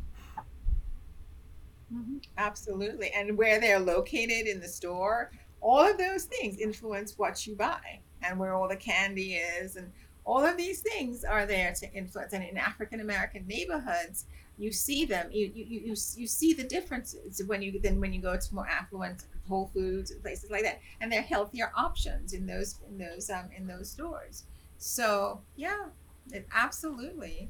Mm-hmm. 1.93 2.17
Absolutely. 2.37 3.11
And 3.11 3.37
where 3.37 3.61
they're 3.61 3.79
located 3.79 4.45
in 4.45 4.59
the 4.59 4.67
store, 4.67 5.31
all 5.61 5.89
of 5.89 5.97
those 5.97 6.25
things 6.25 6.57
influence 6.57 7.17
what 7.17 7.47
you 7.47 7.55
buy 7.55 8.01
and 8.27 8.39
where 8.39 8.53
all 8.53 8.67
the 8.67 8.75
candy 8.75 9.35
is 9.35 9.75
and 9.75 9.91
all 10.25 10.45
of 10.45 10.57
these 10.57 10.81
things 10.81 11.23
are 11.23 11.45
there 11.45 11.73
to 11.73 11.91
influence. 11.93 12.33
And 12.33 12.43
in 12.43 12.57
african 12.57 12.99
american 12.99 13.47
neighborhoods 13.47 14.25
you 14.57 14.71
see 14.71 15.05
them 15.05 15.29
you, 15.31 15.51
you 15.53 15.65
you 15.65 15.95
you 16.15 16.27
see 16.27 16.53
the 16.53 16.63
differences 16.63 17.41
when 17.45 17.61
you 17.61 17.79
then 17.79 17.99
when 17.99 18.11
you 18.11 18.21
go 18.21 18.35
to 18.35 18.55
more 18.55 18.67
affluent 18.67 19.25
whole 19.47 19.69
foods 19.73 20.11
and 20.11 20.21
places 20.21 20.51
like 20.51 20.63
that. 20.63 20.79
And 21.01 21.11
they're 21.11 21.21
healthier 21.21 21.71
options 21.75 22.33
in 22.33 22.45
those 22.45 22.79
in 22.89 22.97
those 22.97 23.29
um 23.29 23.49
in 23.55 23.67
those 23.67 23.89
stores. 23.89 24.43
So 24.77 25.41
yeah 25.55 25.85
it, 26.31 26.47
absolutely. 26.53 27.49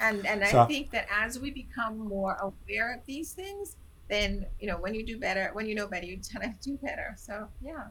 And 0.00 0.26
and 0.26 0.46
so, 0.46 0.60
i 0.60 0.66
think 0.66 0.90
that 0.90 1.06
as 1.12 1.38
we 1.38 1.50
become 1.50 1.98
more 1.98 2.36
aware 2.40 2.94
of 2.94 3.04
these 3.06 3.32
things 3.32 3.76
then 4.08 4.46
you 4.60 4.66
know 4.66 4.76
when 4.78 4.94
you 4.94 5.04
do 5.04 5.18
better 5.18 5.50
when 5.52 5.66
you 5.66 5.74
know 5.74 5.86
better 5.86 6.06
you 6.06 6.16
tend 6.16 6.60
to 6.60 6.70
do 6.70 6.76
better. 6.78 7.14
So 7.16 7.48
yeah 7.62 7.84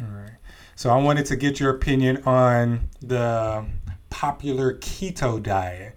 all 0.00 0.08
right. 0.08 0.36
So 0.74 0.90
I 0.90 0.96
wanted 0.96 1.26
to 1.26 1.36
get 1.36 1.60
your 1.60 1.70
opinion 1.70 2.22
on 2.24 2.88
the 3.00 3.64
popular 4.10 4.74
keto 4.74 5.42
diet. 5.42 5.94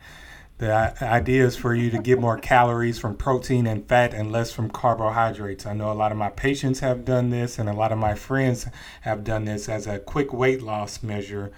The 0.60 1.04
idea 1.04 1.46
is 1.46 1.56
for 1.56 1.76
you 1.76 1.92
to 1.92 2.00
get 2.00 2.20
more 2.20 2.38
calories 2.38 2.98
from 2.98 3.16
protein 3.16 3.68
and 3.68 3.88
fat 3.88 4.14
and 4.14 4.32
less 4.32 4.52
from 4.52 4.72
carbohydrates. 4.72 5.68
I 5.68 5.74
know 5.74 5.92
a 5.92 5.94
lot 5.94 6.12
of 6.12 6.18
my 6.18 6.30
patients 6.30 6.80
have 6.80 7.06
done 7.06 7.30
this, 7.30 7.60
and 7.60 7.70
a 7.70 7.74
lot 7.74 7.92
of 7.92 8.00
my 8.00 8.16
friends 8.16 8.68
have 9.02 9.24
done 9.24 9.46
this 9.46 9.70
as 9.70 9.86
a 9.86 10.00
quick 10.00 10.34
weight 10.34 10.64
loss 10.64 11.04
measure 11.04 11.52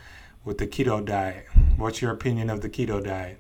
with 0.44 0.58
the 0.58 0.68
keto 0.68 1.04
diet. 1.04 1.46
What's 1.78 2.02
your 2.02 2.12
opinion 2.12 2.50
of 2.50 2.60
the 2.60 2.70
keto 2.70 3.02
diet? 3.02 3.40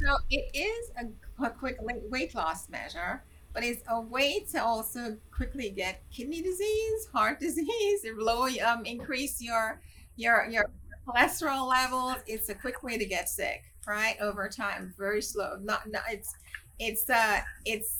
So 0.00 0.16
it 0.28 0.50
is 0.54 0.90
a, 0.98 1.50
quick 1.50 1.78
weight 1.80 2.34
loss 2.34 2.68
measure 2.68 3.22
but 3.52 3.64
it's 3.64 3.82
a 3.88 4.00
way 4.00 4.44
to 4.52 4.62
also 4.62 5.16
quickly 5.30 5.70
get 5.70 6.02
kidney 6.10 6.42
disease, 6.42 7.06
heart 7.12 7.40
disease, 7.40 8.06
low 8.16 8.46
um 8.64 8.84
increase 8.84 9.40
your 9.40 9.80
your 10.16 10.46
your 10.50 10.70
cholesterol 11.06 11.68
levels. 11.68 12.16
It's 12.26 12.48
a 12.48 12.54
quick 12.54 12.82
way 12.82 12.98
to 12.98 13.04
get 13.04 13.28
sick, 13.28 13.64
right? 13.86 14.16
Over 14.20 14.48
time, 14.48 14.94
very 14.98 15.22
slow. 15.22 15.58
Not, 15.62 15.90
not 15.90 16.02
it's 16.10 16.34
it's 16.78 17.08
uh 17.10 17.40
it's 17.64 17.96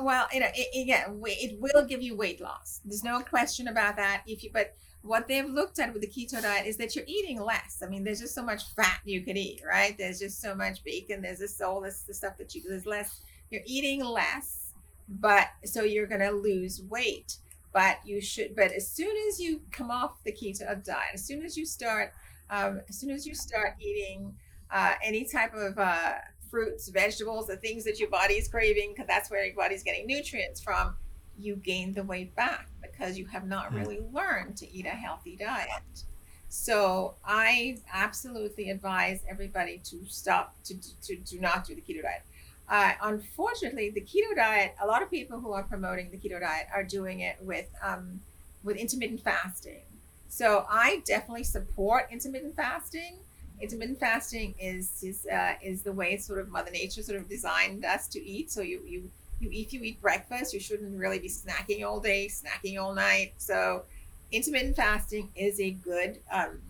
well, 0.00 0.26
you 0.32 0.40
know, 0.40 0.48
it, 0.54 0.82
again, 0.82 1.20
it 1.26 1.58
will 1.60 1.84
give 1.86 2.02
you 2.02 2.16
weight 2.16 2.40
loss. 2.40 2.80
There's 2.84 3.04
no 3.04 3.20
question 3.20 3.68
about 3.68 3.96
that. 3.96 4.22
If 4.26 4.44
you, 4.44 4.50
but 4.52 4.74
what 5.02 5.26
they've 5.26 5.48
looked 5.48 5.78
at 5.78 5.92
with 5.92 6.02
the 6.02 6.08
keto 6.08 6.42
diet 6.42 6.66
is 6.66 6.76
that 6.76 6.94
you're 6.94 7.06
eating 7.06 7.40
less. 7.40 7.82
I 7.82 7.88
mean, 7.88 8.04
there's 8.04 8.20
just 8.20 8.34
so 8.34 8.42
much 8.42 8.62
fat 8.76 9.00
you 9.04 9.22
can 9.22 9.36
eat, 9.36 9.62
right? 9.66 9.96
There's 9.96 10.18
just 10.18 10.40
so 10.40 10.54
much 10.54 10.84
bacon. 10.84 11.22
There's 11.22 11.38
just 11.38 11.62
all 11.62 11.80
this 11.80 12.02
the 12.02 12.12
stuff 12.14 12.36
that 12.36 12.54
you 12.54 12.62
there's 12.68 12.86
less 12.86 13.22
you're 13.50 13.62
eating 13.66 14.04
less, 14.04 14.72
but 15.08 15.48
so 15.64 15.82
you're 15.82 16.06
going 16.06 16.20
to 16.20 16.30
lose 16.30 16.82
weight. 16.88 17.36
But 17.72 17.98
you 18.04 18.20
should, 18.20 18.56
but 18.56 18.72
as 18.72 18.88
soon 18.88 19.14
as 19.28 19.38
you 19.38 19.60
come 19.70 19.92
off 19.92 20.24
the 20.24 20.32
keto 20.32 20.84
diet, 20.84 21.10
as 21.14 21.24
soon 21.24 21.44
as 21.44 21.56
you 21.56 21.64
start, 21.64 22.12
um, 22.48 22.80
as 22.88 22.98
soon 22.98 23.10
as 23.10 23.26
you 23.26 23.34
start 23.34 23.74
eating 23.80 24.34
uh, 24.72 24.94
any 25.04 25.24
type 25.24 25.54
of 25.54 25.78
uh, 25.78 26.14
fruits, 26.50 26.88
vegetables, 26.88 27.46
the 27.46 27.56
things 27.56 27.84
that 27.84 28.00
your 28.00 28.10
body 28.10 28.34
is 28.34 28.48
craving, 28.48 28.92
because 28.92 29.06
that's 29.06 29.30
where 29.30 29.44
your 29.44 29.54
body's 29.54 29.84
getting 29.84 30.06
nutrients 30.06 30.60
from, 30.60 30.96
you 31.38 31.56
gain 31.56 31.92
the 31.92 32.02
weight 32.02 32.34
back 32.34 32.68
because 32.82 33.16
you 33.16 33.26
have 33.26 33.46
not 33.46 33.68
hmm. 33.68 33.78
really 33.78 34.00
learned 34.12 34.56
to 34.56 34.70
eat 34.72 34.86
a 34.86 34.90
healthy 34.90 35.36
diet. 35.36 36.04
So 36.48 37.14
I 37.24 37.78
absolutely 37.92 38.70
advise 38.70 39.22
everybody 39.28 39.80
to 39.84 40.04
stop 40.08 40.56
to, 40.64 40.74
to, 40.74 41.00
to 41.02 41.16
do 41.16 41.38
not 41.38 41.64
do 41.64 41.76
the 41.76 41.80
keto 41.80 42.02
diet. 42.02 42.22
Uh, 42.70 42.92
unfortunately, 43.02 43.90
the 43.90 44.00
keto 44.00 44.34
diet, 44.36 44.76
a 44.80 44.86
lot 44.86 45.02
of 45.02 45.10
people 45.10 45.40
who 45.40 45.52
are 45.52 45.64
promoting 45.64 46.08
the 46.12 46.16
keto 46.16 46.38
diet 46.38 46.68
are 46.72 46.84
doing 46.84 47.20
it 47.20 47.36
with 47.42 47.68
um, 47.82 48.20
with 48.62 48.76
intermittent 48.76 49.20
fasting. 49.20 49.82
So 50.28 50.64
I 50.70 51.02
definitely 51.04 51.42
support 51.42 52.06
intermittent 52.12 52.54
fasting. 52.54 53.16
Intermittent 53.60 53.98
fasting 53.98 54.54
is 54.60 55.02
is 55.02 55.26
uh, 55.26 55.54
is 55.60 55.82
the 55.82 55.92
way 55.92 56.16
sort 56.16 56.38
of 56.38 56.48
Mother 56.48 56.70
Nature 56.70 57.02
sort 57.02 57.18
of 57.18 57.28
designed 57.28 57.84
us 57.84 58.06
to 58.08 58.24
eat. 58.24 58.52
So 58.52 58.60
you 58.60 58.80
you 58.86 59.10
you 59.40 59.50
if 59.50 59.72
you 59.72 59.82
eat 59.82 60.00
breakfast, 60.00 60.54
you 60.54 60.60
shouldn't 60.60 60.96
really 60.96 61.18
be 61.18 61.28
snacking 61.28 61.84
all 61.84 61.98
day, 61.98 62.28
snacking 62.28 62.80
all 62.80 62.94
night. 62.94 63.32
So 63.38 63.82
intermittent 64.30 64.76
fasting 64.76 65.28
is 65.34 65.58
a 65.58 65.72
good 65.72 66.18
um, 66.30 66.60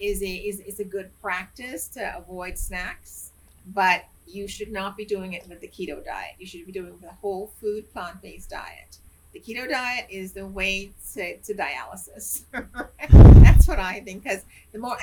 is 0.00 0.20
a 0.20 0.34
is, 0.34 0.58
is 0.58 0.80
a 0.80 0.84
good 0.84 1.10
practice 1.22 1.86
to 1.88 2.16
avoid 2.18 2.58
snacks, 2.58 3.30
but 3.72 4.04
you 4.26 4.48
should 4.48 4.72
not 4.72 4.96
be 4.96 5.04
doing 5.04 5.34
it 5.34 5.46
with 5.48 5.60
the 5.60 5.68
keto 5.68 6.04
diet. 6.04 6.34
You 6.38 6.46
should 6.46 6.66
be 6.66 6.72
doing 6.72 6.98
the 7.00 7.10
whole 7.10 7.52
food 7.60 7.90
plant 7.92 8.22
based 8.22 8.50
diet. 8.50 8.98
The 9.32 9.40
keto 9.40 9.68
diet 9.68 10.06
is 10.10 10.32
the 10.32 10.46
way 10.46 10.92
to, 11.14 11.36
to 11.38 11.54
dialysis. 11.54 12.42
That's 13.42 13.66
what 13.66 13.78
I 13.78 14.00
think 14.00 14.22
because 14.22 14.42
the 14.72 14.78
more 14.78 14.96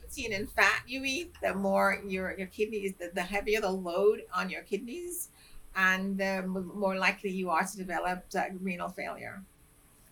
protein 0.00 0.32
and 0.32 0.50
fat 0.50 0.82
you 0.86 1.04
eat, 1.04 1.32
the 1.42 1.54
more 1.54 2.02
your 2.06 2.36
your 2.36 2.48
kidneys, 2.48 2.94
the, 2.98 3.10
the 3.14 3.22
heavier 3.22 3.60
the 3.60 3.70
load 3.70 4.22
on 4.34 4.50
your 4.50 4.62
kidneys, 4.62 5.28
and 5.76 6.18
the 6.18 6.42
more 6.42 6.96
likely 6.96 7.30
you 7.30 7.50
are 7.50 7.64
to 7.64 7.76
develop 7.76 8.24
uh, 8.36 8.44
renal 8.60 8.88
failure. 8.88 9.42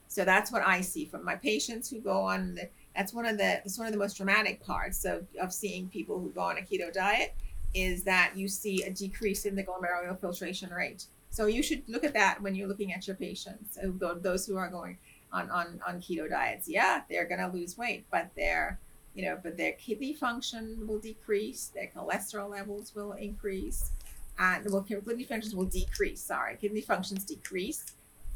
So 0.07 0.25
that's 0.25 0.51
what 0.51 0.63
I 0.67 0.81
see 0.81 1.05
from 1.05 1.25
my 1.25 1.37
patients 1.37 1.91
who 1.91 2.01
go 2.01 2.23
on. 2.23 2.55
The, 2.55 2.69
that's 2.97 3.13
one 3.13 3.27
of 3.27 3.37
the 3.39 3.61
that's 3.65 3.79
one 3.79 3.87
of 3.87 3.93
the 3.93 3.99
most 3.99 4.17
dramatic 4.17 4.65
parts 4.65 5.05
of, 5.05 5.27
of 5.41 5.53
seeing 5.53 5.89
people 5.89 6.19
who 6.21 6.31
go 6.31 6.43
on 6.43 6.59
a 6.59 6.63
keto 6.63 6.93
diet 6.93 7.35
is 7.75 8.03
that 8.05 8.33
you 8.35 8.49
see 8.49 8.83
a 8.83 8.91
decrease 8.91 9.45
in 9.45 9.55
the 9.55 9.63
glomerular 9.63 10.19
filtration 10.21 10.71
rate. 10.71 11.07
So 11.31 11.47
you 11.47 11.63
should 11.63 11.83
look 11.89 12.05
at 12.05 12.15
that 12.15 12.41
when 12.41 12.55
you're 12.55 12.69
looking 12.69 12.93
at 12.93 13.07
your 13.07 13.17
patients, 13.17 13.79
those 14.23 14.47
who 14.47 14.57
are 14.57 14.69
going 14.69 14.99
on, 15.33 15.51
on, 15.51 15.81
on 15.87 16.01
keto 16.01 16.29
diets. 16.29 16.69
Yeah, 16.69 17.03
they're 17.09 17.27
going 17.27 17.41
to 17.41 17.49
lose 17.49 17.77
weight, 17.77 18.07
but 18.11 18.31
their, 18.37 18.79
you 19.15 19.25
know, 19.25 19.39
but 19.43 19.57
their 19.57 19.73
kidney 19.73 20.15
function 20.15 20.87
will 20.87 20.99
decrease, 20.99 21.71
their 21.75 21.91
cholesterol 21.95 22.51
levels 22.51 22.95
will 22.95 23.13
increase, 23.13 23.91
and 24.39 24.65
the 24.65 24.73
well, 24.73 24.83
kidney 24.83 25.25
functions 25.25 25.55
will 25.55 25.67
decrease. 25.67 26.21
Sorry, 26.21 26.57
kidney 26.57 26.81
functions 26.81 27.25
decrease, 27.25 27.85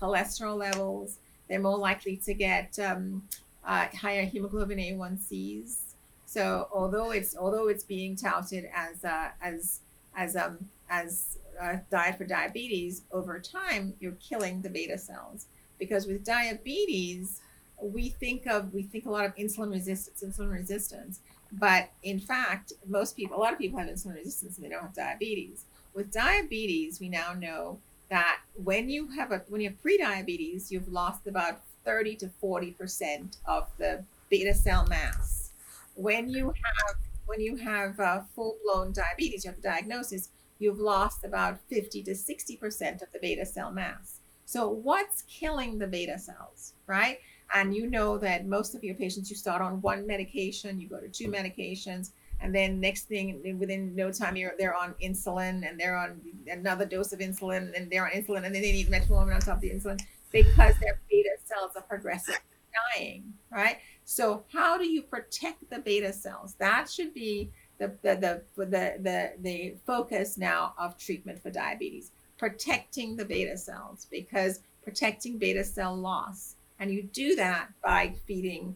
cholesterol 0.01 0.57
levels. 0.59 1.19
They're 1.49 1.61
more 1.61 1.79
likely 1.79 2.17
to 2.19 2.35
get 2.35 2.79
um, 2.79 3.23
uh, 3.65 3.87
higher 3.95 4.25
hemoglobin 4.25 4.79
A1Cs 4.79 5.82
so 6.33 6.67
although 6.73 7.11
it's 7.11 7.37
although 7.37 7.69
it's 7.69 7.85
being 7.85 8.17
touted 8.17 8.65
as 8.75 9.05
uh, 9.05 9.29
as 9.43 9.81
as 10.17 10.35
um 10.35 10.59
as 10.89 11.39
a 11.61 11.77
diet 11.91 12.17
for 12.17 12.25
diabetes, 12.25 13.03
over 13.13 13.39
time 13.39 13.93
you're 14.01 14.13
killing 14.13 14.63
the 14.63 14.71
beta 14.71 14.97
cells. 14.97 15.47
Because 15.79 16.07
with 16.07 16.25
diabetes 16.25 17.41
we 17.83 18.09
think 18.09 18.47
of 18.47 18.73
we 18.73 18.83
think 18.83 19.05
a 19.05 19.11
lot 19.11 19.27
of 19.27 19.37
insulin 19.37 19.71
resistance, 19.73 20.25
insulin 20.25 20.51
resistance, 20.51 21.21
but 21.53 21.91
in 22.03 22.19
fact 22.19 22.73
most 22.87 23.15
people 23.15 23.37
a 23.37 23.41
lot 23.41 23.53
of 23.53 23.59
people 23.59 23.79
have 23.79 23.89
insulin 23.89 24.15
resistance 24.15 24.57
and 24.57 24.65
they 24.65 24.71
don't 24.71 24.83
have 24.83 24.95
diabetes. 24.95 25.65
With 25.93 26.11
diabetes, 26.11 26.99
we 26.99 27.11
now 27.11 27.35
know 27.35 27.79
that 28.09 28.39
when 28.55 28.89
you 28.89 29.09
have 29.09 29.33
a 29.33 29.43
when 29.49 29.61
you 29.61 29.69
have 29.69 29.83
pre-diabetes, 29.83 30.73
you've 30.73 30.91
lost 30.91 31.27
about 31.27 31.61
30 31.85 32.17
to 32.17 32.29
40 32.41 32.71
percent 32.71 33.37
of 33.45 33.69
the 33.77 34.03
beta 34.31 34.55
cell 34.55 34.87
mass 34.87 35.42
when 36.03 36.29
you 36.29 36.47
have 36.47 36.97
when 37.27 37.41
you 37.41 37.57
have 37.57 37.99
uh, 38.01 38.21
full 38.35 38.59
blown 38.65 38.93
diabetes, 38.93 39.45
you 39.45 39.51
have 39.51 39.63
the 39.63 39.69
diagnosis, 39.69 40.31
you've 40.59 40.81
lost 40.81 41.25
about 41.25 41.61
50 41.69 42.03
to 42.03 42.15
60 42.15 42.57
percent 42.57 43.03
of 43.03 43.09
the 43.13 43.19
beta 43.21 43.47
cell 43.47 43.71
mass. 43.71 44.19
So 44.45 44.69
what's 44.69 45.23
killing 45.23 45.79
the 45.79 45.87
beta 45.87 46.19
cells, 46.19 46.75
right? 46.87 47.19
And 47.55 47.75
you 47.75 47.89
know 47.89 48.19
that 48.19 48.47
most 48.47 48.75
of 48.75 48.83
your 48.83 48.97
patients, 48.97 49.31
you 49.31 49.37
start 49.37 49.63
on 49.63 49.81
one 49.81 50.07
medication, 50.07 50.81
you 50.81 50.89
go 50.89 50.99
to 51.01 51.09
two 51.09 51.29
medications, 51.29 52.11
and 52.43 52.55
then 52.55 52.81
next 52.81 53.03
thing 53.05 53.57
within 53.59 53.95
no 53.95 54.11
time 54.11 54.37
you're 54.37 54.55
they're 54.59 54.75
on 54.75 54.95
insulin 55.03 55.69
and 55.69 55.79
they're 55.79 55.97
on 55.97 56.21
another 56.49 56.85
dose 56.85 57.13
of 57.13 57.21
insulin 57.21 57.75
and 57.77 57.91
they're 57.91 58.05
on 58.05 58.11
insulin 58.11 58.45
and 58.45 58.55
then 58.55 58.63
they 58.63 58.73
need 58.73 58.89
metformin 58.89 59.35
on 59.35 59.41
top 59.41 59.57
of 59.57 59.61
the 59.61 59.71
insulin 59.71 60.01
because 60.33 60.75
their 60.81 61.01
beta 61.09 61.31
cells 61.45 61.71
are 61.77 61.83
progressively 61.83 62.41
dying 62.97 63.33
right 63.51 63.79
so 64.05 64.45
how 64.53 64.77
do 64.77 64.87
you 64.87 65.03
protect 65.03 65.69
the 65.71 65.79
beta 65.79 66.13
cells 66.13 66.55
that 66.59 66.89
should 66.91 67.13
be 67.15 67.51
the 67.79 67.89
the 68.03 68.15
the 68.17 68.43
the, 68.57 68.97
the, 69.01 69.33
the 69.41 69.75
focus 69.87 70.39
now 70.39 70.75
of 70.79 70.97
treatment 70.97 71.41
for 71.43 71.51
diabetes 71.51 72.11
protecting 72.39 73.17
the 73.17 73.25
beta 73.25 73.57
cells 73.57 74.07
because 74.11 74.61
protecting 74.83 75.39
beta 75.39 75.65
cell 75.65 75.95
loss 75.95 76.57
and 76.81 76.91
you 76.91 77.03
do 77.03 77.37
that 77.37 77.69
by 77.83 78.13
feeding 78.27 78.75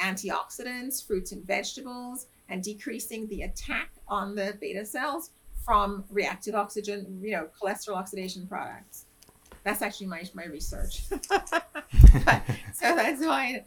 antioxidants 0.00 1.06
fruits 1.06 1.32
and 1.32 1.46
vegetables 1.46 2.26
and 2.48 2.62
decreasing 2.62 3.26
the 3.28 3.42
attack 3.42 3.90
on 4.08 4.34
the 4.34 4.56
beta 4.60 4.84
cells 4.84 5.30
from 5.66 6.04
reactive 6.10 6.54
oxygen, 6.54 7.20
you 7.20 7.32
know, 7.32 7.48
cholesterol 7.60 7.96
oxidation 7.96 8.46
products. 8.46 9.06
That's 9.64 9.82
actually 9.82 10.06
my, 10.06 10.22
my 10.32 10.44
research. 10.44 11.02
so 11.08 11.18
that's 12.80 13.20
why. 13.20 13.64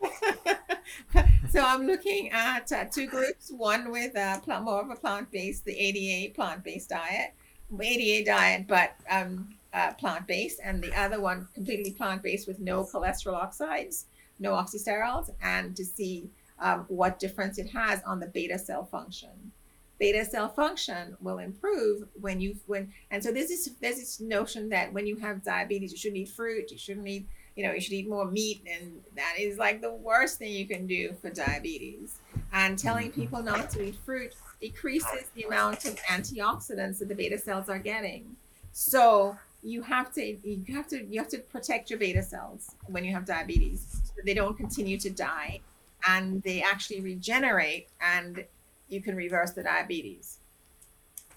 so 1.50 1.60
I'm 1.60 1.86
looking 1.86 2.30
at 2.30 2.70
uh, 2.72 2.84
two 2.84 3.06
groups, 3.06 3.50
one 3.50 3.90
with 3.90 4.16
uh, 4.16 4.40
more 4.62 4.80
of 4.80 4.90
a 4.90 4.96
plant-based, 4.96 5.64
the 5.64 5.76
ADA 5.78 6.34
plant-based 6.34 6.88
diet, 6.88 7.34
ADA 7.80 8.24
diet, 8.24 8.66
but 8.66 8.94
um, 9.08 9.54
uh, 9.72 9.92
plant-based, 9.94 10.60
and 10.62 10.82
the 10.82 10.94
other 10.98 11.20
one 11.20 11.48
completely 11.54 11.92
plant-based 11.92 12.46
with 12.46 12.60
no 12.60 12.84
cholesterol 12.84 13.34
oxides, 13.34 14.06
no 14.38 14.52
oxysterols, 14.52 15.30
and 15.42 15.76
to 15.76 15.84
see 15.84 16.30
um, 16.60 16.84
what 16.88 17.18
difference 17.18 17.58
it 17.58 17.70
has 17.70 18.02
on 18.04 18.20
the 18.20 18.26
beta 18.26 18.58
cell 18.58 18.84
function. 18.84 19.52
Beta 19.98 20.24
cell 20.24 20.48
function 20.48 21.16
will 21.20 21.38
improve 21.38 22.08
when 22.18 22.40
you 22.40 22.56
when 22.66 22.90
and 23.10 23.22
so 23.22 23.30
this 23.30 23.50
is 23.50 23.70
there's 23.82 23.96
this 23.96 24.18
notion 24.18 24.70
that 24.70 24.92
when 24.94 25.06
you 25.06 25.16
have 25.16 25.44
diabetes 25.44 25.92
you 25.92 25.98
shouldn't 25.98 26.16
eat 26.16 26.30
fruit 26.30 26.70
you 26.70 26.78
shouldn't 26.78 27.06
eat 27.06 27.28
you 27.60 27.66
know 27.66 27.72
you 27.72 27.80
should 27.80 27.92
eat 27.92 28.08
more 28.08 28.24
meat 28.24 28.62
and 28.72 29.00
that 29.14 29.34
is 29.38 29.58
like 29.58 29.80
the 29.80 29.92
worst 29.92 30.38
thing 30.38 30.50
you 30.52 30.66
can 30.66 30.86
do 30.86 31.12
for 31.20 31.28
diabetes 31.30 32.16
and 32.52 32.78
telling 32.78 33.10
mm-hmm. 33.10 33.20
people 33.20 33.42
not 33.42 33.68
to 33.70 33.82
eat 33.82 33.96
fruit 34.04 34.34
decreases 34.60 35.28
the 35.34 35.42
amount 35.42 35.84
of 35.84 35.96
antioxidants 36.04 36.98
that 36.98 37.08
the 37.08 37.14
beta 37.14 37.38
cells 37.38 37.68
are 37.68 37.78
getting 37.78 38.36
so 38.72 39.36
you 39.62 39.82
have 39.82 40.12
to 40.12 40.36
you 40.42 40.74
have 40.74 40.88
to 40.88 41.04
you 41.04 41.20
have 41.20 41.28
to 41.28 41.38
protect 41.38 41.90
your 41.90 41.98
beta 41.98 42.22
cells 42.22 42.70
when 42.86 43.04
you 43.04 43.12
have 43.12 43.26
diabetes 43.26 44.00
so 44.04 44.12
they 44.24 44.34
don't 44.34 44.56
continue 44.56 44.98
to 44.98 45.10
die 45.10 45.60
and 46.08 46.42
they 46.42 46.62
actually 46.62 47.00
regenerate 47.00 47.88
and 48.00 48.44
you 48.90 49.00
can 49.00 49.16
reverse 49.16 49.52
the 49.52 49.62
diabetes. 49.62 50.38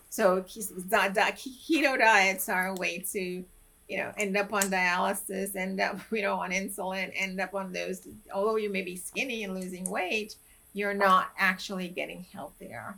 So 0.10 0.42
keto 0.42 1.98
diets 1.98 2.50
are 2.50 2.68
a 2.68 2.76
way 2.76 3.04
to, 3.14 3.44
you 3.88 3.98
know, 3.98 4.12
end 4.18 4.36
up 4.38 4.54
on 4.54 4.64
dialysis, 4.64 5.56
end 5.56 5.80
up, 5.80 6.00
you 6.12 6.22
know, 6.22 6.36
on 6.36 6.52
insulin, 6.52 7.12
end 7.16 7.40
up 7.40 7.54
on 7.54 7.74
those. 7.74 8.08
Although 8.34 8.56
you 8.56 8.72
may 8.72 8.82
be 8.82 8.96
skinny 8.96 9.44
and 9.44 9.54
losing 9.54 9.90
weight, 9.90 10.36
you're 10.74 10.94
not 10.94 11.32
actually 11.38 11.88
getting 11.88 12.26
healthier. 12.34 12.98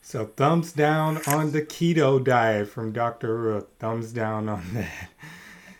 So 0.00 0.26
thumbs 0.26 0.72
down 0.72 1.18
on 1.26 1.50
the 1.50 1.62
keto 1.62 2.22
diet 2.22 2.68
from 2.68 2.92
Dr. 2.92 3.36
Rooke. 3.36 3.76
Thumbs 3.80 4.12
down 4.12 4.48
on 4.48 4.62
that. 4.74 5.10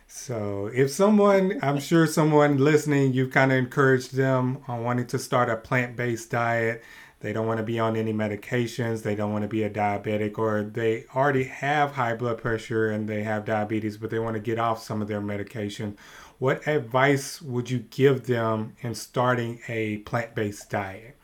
So 0.08 0.68
if 0.74 0.90
someone, 0.90 1.60
I'm 1.62 1.78
sure 1.78 2.06
someone 2.06 2.58
listening, 2.58 3.12
you've 3.12 3.30
kind 3.30 3.52
of 3.52 3.58
encouraged 3.58 4.14
them 4.14 4.64
on 4.66 4.82
wanting 4.82 5.06
to 5.08 5.18
start 5.18 5.48
a 5.48 5.56
plant-based 5.56 6.30
diet. 6.30 6.82
They 7.20 7.32
don't 7.32 7.46
want 7.46 7.58
to 7.58 7.64
be 7.64 7.78
on 7.78 7.96
any 7.96 8.12
medications. 8.12 9.02
They 9.02 9.14
don't 9.14 9.32
want 9.32 9.42
to 9.42 9.48
be 9.48 9.62
a 9.62 9.70
diabetic, 9.70 10.38
or 10.38 10.62
they 10.62 11.06
already 11.14 11.44
have 11.44 11.92
high 11.92 12.14
blood 12.14 12.38
pressure 12.38 12.90
and 12.90 13.08
they 13.08 13.22
have 13.22 13.44
diabetes, 13.46 13.96
but 13.96 14.10
they 14.10 14.18
want 14.18 14.34
to 14.34 14.40
get 14.40 14.58
off 14.58 14.82
some 14.82 15.00
of 15.00 15.08
their 15.08 15.20
medication. 15.20 15.96
What 16.38 16.66
advice 16.66 17.40
would 17.40 17.70
you 17.70 17.78
give 17.78 18.26
them 18.26 18.76
in 18.82 18.94
starting 18.94 19.60
a 19.68 19.98
plant-based 19.98 20.68
diet? 20.68 21.16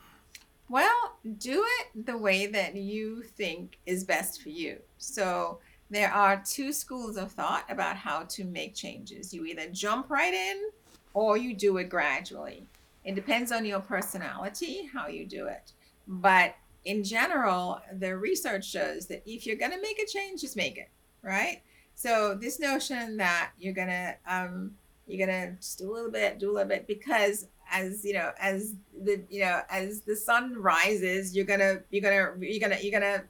Well, 0.67 1.17
do 1.37 1.63
it 1.79 2.05
the 2.05 2.17
way 2.17 2.47
that 2.47 2.75
you 2.75 3.21
think 3.21 3.77
is 3.85 4.03
best 4.03 4.41
for 4.41 4.49
you. 4.49 4.79
So 4.97 5.59
there 5.91 6.11
are 6.11 6.41
two 6.43 6.73
schools 6.73 7.15
of 7.17 7.31
thought 7.31 7.65
about 7.69 7.95
how 7.95 8.23
to 8.23 8.43
make 8.43 8.73
changes. 8.73 9.31
You 9.31 9.45
either 9.45 9.67
jump 9.71 10.09
right 10.09 10.33
in 10.33 10.69
or 11.13 11.37
you 11.37 11.53
do 11.53 11.77
it 11.77 11.89
gradually. 11.89 12.65
It 13.05 13.13
depends 13.13 13.51
on 13.51 13.65
your 13.65 13.81
personality 13.81 14.89
how 14.91 15.07
you 15.07 15.25
do 15.25 15.45
it. 15.45 15.73
But 16.07 16.55
in 16.85 17.03
general, 17.03 17.81
the 17.99 18.17
research 18.17 18.69
shows 18.69 19.05
that 19.07 19.23
if 19.25 19.45
you're 19.45 19.55
going 19.55 19.71
to 19.71 19.81
make 19.81 19.99
a 19.99 20.05
change, 20.05 20.41
just 20.41 20.57
make 20.57 20.77
it, 20.77 20.89
right? 21.21 21.61
So 21.95 22.35
this 22.35 22.59
notion 22.59 23.17
that 23.17 23.51
you're 23.59 23.73
going 23.73 23.87
to 23.87 24.15
um, 24.27 24.71
you're 25.07 25.25
going 25.25 25.51
to 25.51 25.55
just 25.57 25.79
do 25.79 25.91
a 25.91 25.93
little 25.93 26.11
bit, 26.11 26.39
do 26.39 26.51
a 26.51 26.53
little 26.53 26.69
bit 26.69 26.87
because 26.87 27.47
as 27.71 28.03
you 28.05 28.13
know 28.13 28.31
as 28.39 28.75
the 29.03 29.21
you 29.29 29.41
know 29.41 29.61
as 29.69 30.01
the 30.01 30.15
sun 30.15 30.55
rises 30.61 31.35
you're 31.35 31.45
gonna 31.45 31.79
you're 31.89 32.01
gonna 32.01 32.33
you're 32.39 32.59
gonna 32.59 32.79
you're 32.81 32.99
gonna 32.99 33.23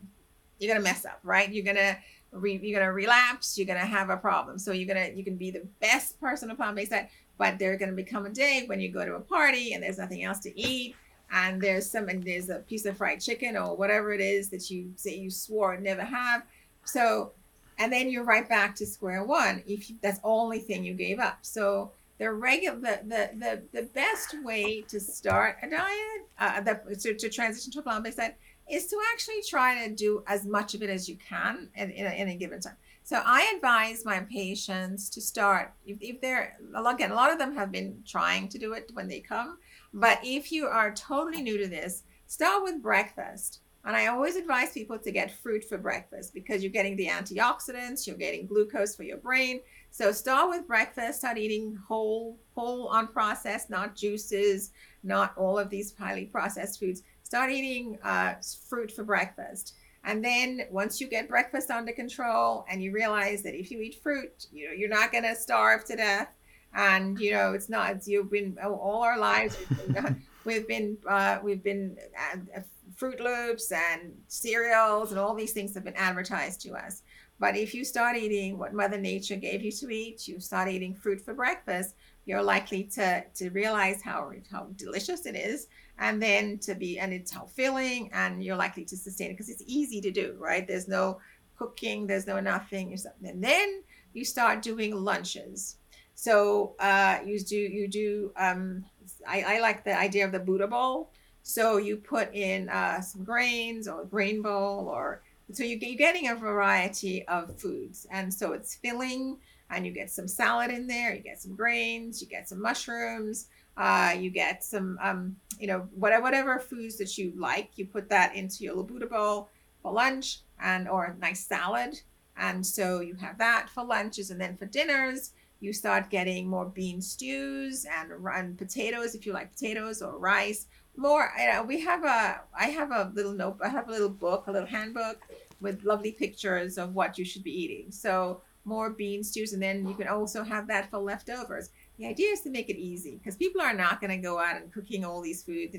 you're 0.60 0.74
gonna 0.74 0.84
mess 0.84 1.06
up 1.06 1.20
right 1.24 1.52
you're 1.54 1.66
gonna 1.66 1.98
re, 2.32 2.60
you're 2.62 2.80
gonna 2.80 2.92
relapse 2.92 3.58
you're 3.58 3.68
gonna 3.68 3.80
have 3.80 4.10
a 4.10 4.18
problem 4.18 4.60
so 4.60 4.72
you're 4.72 4.88
gonna 4.88 5.10
you 5.16 5.24
can 5.24 5.38
be 5.38 5.50
the 5.52 5.66
best 5.80 6.20
person 6.20 6.52
upon 6.52 6.76
base 6.76 6.90
that 6.90 7.10
but 7.38 7.58
there's 7.58 7.80
gonna 7.80 7.94
become 7.94 8.26
a 8.26 8.30
day 8.30 8.64
when 8.68 8.80
you 8.80 8.90
go 8.90 9.06
to 9.06 9.16
a 9.16 9.20
party 9.20 9.74
and 9.74 9.82
there's 9.82 9.98
nothing 9.98 10.24
else 10.24 10.40
to 10.40 10.60
eat 10.60 10.96
and 11.34 11.60
there's 11.60 11.90
some 11.90 12.08
and 12.08 12.24
there's 12.24 12.50
a 12.50 12.60
piece 12.60 12.86
of 12.86 12.96
fried 12.96 13.20
chicken 13.20 13.58
or 13.58 13.76
whatever 13.76 14.14
it 14.14 14.22
is 14.22 14.50
that 14.50 14.70
you 14.70 14.94
say 14.96 15.16
you 15.16 15.30
swore 15.30 15.78
never 15.78 16.04
have 16.04 16.44
so 16.86 17.32
and 17.80 17.92
then 17.92 18.10
you're 18.10 18.24
right 18.24 18.48
back 18.48 18.76
to 18.76 18.86
square 18.86 19.24
one 19.24 19.62
if 19.68 19.90
you, 19.90 19.96
that's 20.02 20.20
the 20.20 20.26
only 20.26 20.60
thing 20.60 20.84
you 20.84 20.94
gave 20.94 21.20
up 21.20 21.40
so 21.42 21.92
the 22.20 22.32
regular 22.32 22.80
the, 22.80 23.00
the 23.06 23.30
the 23.40 23.62
the 23.74 23.88
best 23.88 24.36
way 24.44 24.82
to 24.82 25.00
start 25.00 25.58
a 25.64 25.70
diet 25.70 26.28
uh, 26.40 26.62
the, 26.62 26.96
to, 26.96 27.16
to 27.16 27.30
transition 27.30 27.72
to 27.72 27.80
a 27.80 27.82
plant-based 27.82 28.18
diet 28.18 28.38
is 28.70 28.88
to 28.88 28.98
actually 29.12 29.42
try 29.48 29.86
to 29.86 29.94
do 29.94 30.24
as 30.28 30.46
much 30.46 30.74
of 30.74 30.82
it 30.82 30.90
as 30.90 31.10
you 31.10 31.18
can 31.18 31.70
in, 31.76 31.92
in, 31.92 32.06
a, 32.06 32.10
in 32.12 32.30
a 32.30 32.36
given 32.36 32.62
time. 32.62 32.78
So 33.04 33.22
I 33.26 33.52
advise 33.56 34.06
my 34.06 34.22
patients 34.22 35.10
to 35.10 35.22
start 35.22 35.74
if, 35.86 35.98
if 36.00 36.22
they're 36.22 36.58
again 36.74 37.12
a 37.12 37.16
lot 37.16 37.32
of 37.32 37.38
them 37.38 37.54
have 37.56 37.72
been 37.72 38.02
trying 38.08 38.48
to 38.48 38.58
do 38.58 38.74
it 38.74 38.90
when 38.94 39.10
they 39.10 39.20
come, 39.20 39.58
but 39.94 40.20
if 40.24 40.52
you 40.52 40.68
are 40.68 40.94
totally 40.94 41.42
new 41.42 41.58
to 41.58 41.68
this, 41.68 42.04
start 42.28 42.64
with 42.64 42.82
breakfast. 42.82 43.60
And 43.86 43.98
I 43.98 44.08
always 44.08 44.38
advise 44.38 44.72
people 44.72 44.98
to 44.98 45.12
get 45.12 45.40
fruit 45.42 45.66
for 45.66 45.78
breakfast 45.78 46.34
because 46.34 46.64
you're 46.64 46.72
getting 46.72 46.96
the 46.96 47.08
antioxidants, 47.08 48.08
you're 48.08 48.16
getting 48.16 48.48
glucose 48.48 48.96
for 48.96 49.04
your 49.04 49.18
brain. 49.18 49.60
So 49.92 50.14
start 50.14 50.50
with 50.50 50.66
breakfast, 50.66 51.20
start 51.20 51.38
eating 51.38 51.78
whole, 51.86 52.40
whole 52.56 52.90
unprocessed, 52.92 53.70
not 53.70 53.96
juices, 53.96 54.72
not 55.04 55.38
all 55.38 55.60
of 55.60 55.70
these 55.70 55.94
highly 55.98 56.26
processed 56.26 56.80
foods 56.80 57.04
start 57.34 57.50
eating 57.50 57.98
uh, 58.04 58.36
fruit 58.70 58.92
for 58.92 59.04
breakfast. 59.04 59.74
And 60.04 60.24
then 60.24 60.68
once 60.70 61.02
you 61.02 61.08
get 61.08 61.28
breakfast 61.28 61.72
under 61.72 61.92
control 61.92 62.64
and 62.70 62.84
you 62.84 62.92
realize 62.92 63.42
that 63.42 63.60
if 63.60 63.72
you 63.72 63.82
eat 63.82 64.04
fruit, 64.04 64.46
you 64.52 64.68
know, 64.68 64.72
you're 64.72 64.88
not 64.88 65.12
going 65.12 65.24
to 65.24 65.36
starve 65.36 65.84
to 65.86 65.96
death. 65.96 66.28
And, 66.76 67.20
you 67.20 67.32
know, 67.32 67.54
it's 67.54 67.70
not, 67.70 67.92
it's, 67.92 68.08
you've 68.08 68.32
been 68.32 68.58
all 68.64 69.04
our 69.04 69.18
lives, 69.18 69.58
we've 69.70 69.94
been, 69.94 70.24
we've 70.46 70.68
been, 70.68 70.98
uh, 71.08 71.40
we've 71.44 71.64
been 71.64 71.98
uh, 72.34 72.62
Froot 72.96 73.20
Loops 73.20 73.72
and 73.72 74.14
cereals 74.28 75.12
and 75.12 75.20
all 75.20 75.36
these 75.36 75.54
things 75.54 75.74
have 75.76 75.84
been 75.84 75.96
advertised 75.96 76.62
to 76.62 76.74
us. 76.74 77.04
But 77.40 77.58
if 77.58 77.74
you 77.74 77.84
start 77.84 78.16
eating 78.16 78.58
what 78.58 78.74
Mother 78.74 78.98
Nature 78.98 79.36
gave 79.36 79.64
you 79.64 79.72
to 79.72 79.90
eat, 79.90 80.28
you 80.28 80.40
start 80.40 80.70
eating 80.70 80.94
fruit 80.94 81.20
for 81.20 81.34
breakfast, 81.34 81.96
you're 82.26 82.44
likely 82.44 82.84
to, 82.96 83.24
to 83.36 83.50
realize 83.50 84.02
how, 84.02 84.32
how 84.52 84.68
delicious 84.78 85.26
it 85.26 85.36
is 85.36 85.68
and 86.00 86.22
then 86.22 86.58
to 86.60 86.76
be 86.76 87.00
and 87.00 87.14
it's 87.14 87.32
how 87.32 87.46
filling 87.46 88.10
and 88.14 88.44
you're 88.44 88.56
likely 88.56 88.84
to 88.86 88.98
sustain 88.98 89.30
it 89.30 89.34
because 89.34 89.50
it's 89.50 89.64
easy 89.66 90.02
to 90.02 90.12
do 90.12 90.36
right 90.40 90.68
there's 90.68 90.88
no 90.88 91.20
cooking 91.58 92.08
there's 92.08 92.28
no 92.28 92.40
nothing 92.40 92.98
and 93.24 93.44
then 93.44 93.84
you 94.14 94.26
start 94.26 94.62
doing 94.62 94.96
lunches 94.96 95.78
so 96.16 96.76
uh, 96.80 97.20
you 97.26 97.40
do 97.40 97.58
you 97.58 97.88
do 97.88 98.32
um, 98.38 98.86
I, 99.28 99.58
I 99.58 99.60
like 99.60 99.84
the 99.84 99.98
idea 99.98 100.26
of 100.26 100.32
the 100.32 100.40
buddha 100.40 100.68
bowl. 100.68 101.12
So 101.42 101.78
you 101.78 101.98
put 101.98 102.34
in 102.34 102.70
uh, 102.70 103.02
some 103.02 103.24
grains 103.24 103.88
or 103.88 104.06
grain 104.06 104.42
bowl 104.42 104.88
or 104.88 105.22
so 105.52 105.64
you, 105.64 105.78
you're 105.82 105.98
getting 105.98 106.30
a 106.30 106.36
variety 106.36 107.28
of 107.28 107.60
foods. 107.60 108.08
And 108.12 108.34
so 108.34 108.54
it's 108.54 108.76
filling 108.76 109.38
and 109.70 109.86
you 109.86 109.92
get 109.92 110.10
some 110.10 110.28
salad 110.28 110.72
in 110.72 110.88
there 110.88 111.14
you 111.16 111.22
get 111.22 111.42
some 111.42 111.56
grains 111.56 112.22
you 112.22 112.28
get 112.28 112.48
some 112.50 112.62
mushrooms 112.62 113.48
Uh, 113.76 114.14
you 114.16 114.30
get 114.30 114.64
some, 114.64 115.00
um, 115.02 115.36
you 115.60 115.66
know, 115.66 115.80
whatever, 115.96 116.22
whatever 116.22 116.60
foods 116.60 116.96
that 116.98 117.18
you 117.18 117.34
like, 117.36 117.72
you 117.76 117.86
put 117.88 118.08
that 118.10 118.36
into 118.36 118.64
your 118.64 118.76
Labuta 118.76 119.10
bowl 119.10 119.50
for 119.82 119.92
lunch 119.92 120.42
and 120.60 120.88
or 120.88 121.06
a 121.06 121.18
nice 121.18 121.48
salad. 121.48 122.00
And 122.38 122.64
so 122.64 123.02
you 123.02 123.16
have 123.16 123.38
that 123.40 123.70
for 123.74 123.84
lunches 123.84 124.30
and 124.32 124.40
then 124.40 124.58
for 124.58 124.68
dinners, 124.68 125.34
you 125.64 125.72
start 125.72 126.10
getting 126.10 126.46
more 126.46 126.66
bean 126.66 127.02
stews 127.02 127.86
and, 127.86 128.12
and 128.36 128.58
potatoes 128.58 129.16
if 129.16 129.26
you 129.26 129.32
like 129.32 129.54
potatoes 129.54 130.02
or 130.02 130.18
rice. 130.18 130.68
More, 130.98 131.32
you 131.40 131.52
know, 131.52 131.64
we 131.64 131.80
have 131.80 132.04
a, 132.04 132.42
I 132.54 132.66
have 132.66 132.92
a 132.92 133.12
little 133.16 133.32
note, 133.32 133.60
I 133.64 133.70
have 133.70 133.88
a 133.88 133.92
little 133.92 134.10
book, 134.10 134.48
a 134.48 134.52
little 134.52 134.68
handbook 134.68 135.22
with 135.62 135.86
lovely 135.86 136.12
pictures 136.12 136.78
of 136.78 136.94
what 136.94 137.18
you 137.18 137.24
should 137.24 137.44
be 137.44 137.58
eating. 137.64 137.92
So 137.92 138.42
more 138.66 138.90
bean 138.90 139.24
stews, 139.24 139.54
and 139.54 139.62
then 139.62 139.88
you 139.88 139.94
can 139.94 140.08
also 140.08 140.44
have 140.44 140.68
that 140.68 140.90
for 140.90 140.98
leftovers. 140.98 141.70
The 141.98 142.08
idea 142.08 142.32
is 142.32 142.42
to 142.42 142.50
make 142.50 142.70
it 142.70 142.78
easy 142.78 143.18
because 143.18 143.36
people 143.36 143.62
are 143.62 143.74
not 143.74 144.02
going 144.02 144.12
to 144.12 144.18
go 144.18 144.40
out 144.40 144.58
and 144.58 144.72
cooking 144.72 145.06
all 145.06 145.22
these 145.22 145.44
foods. 145.44 145.76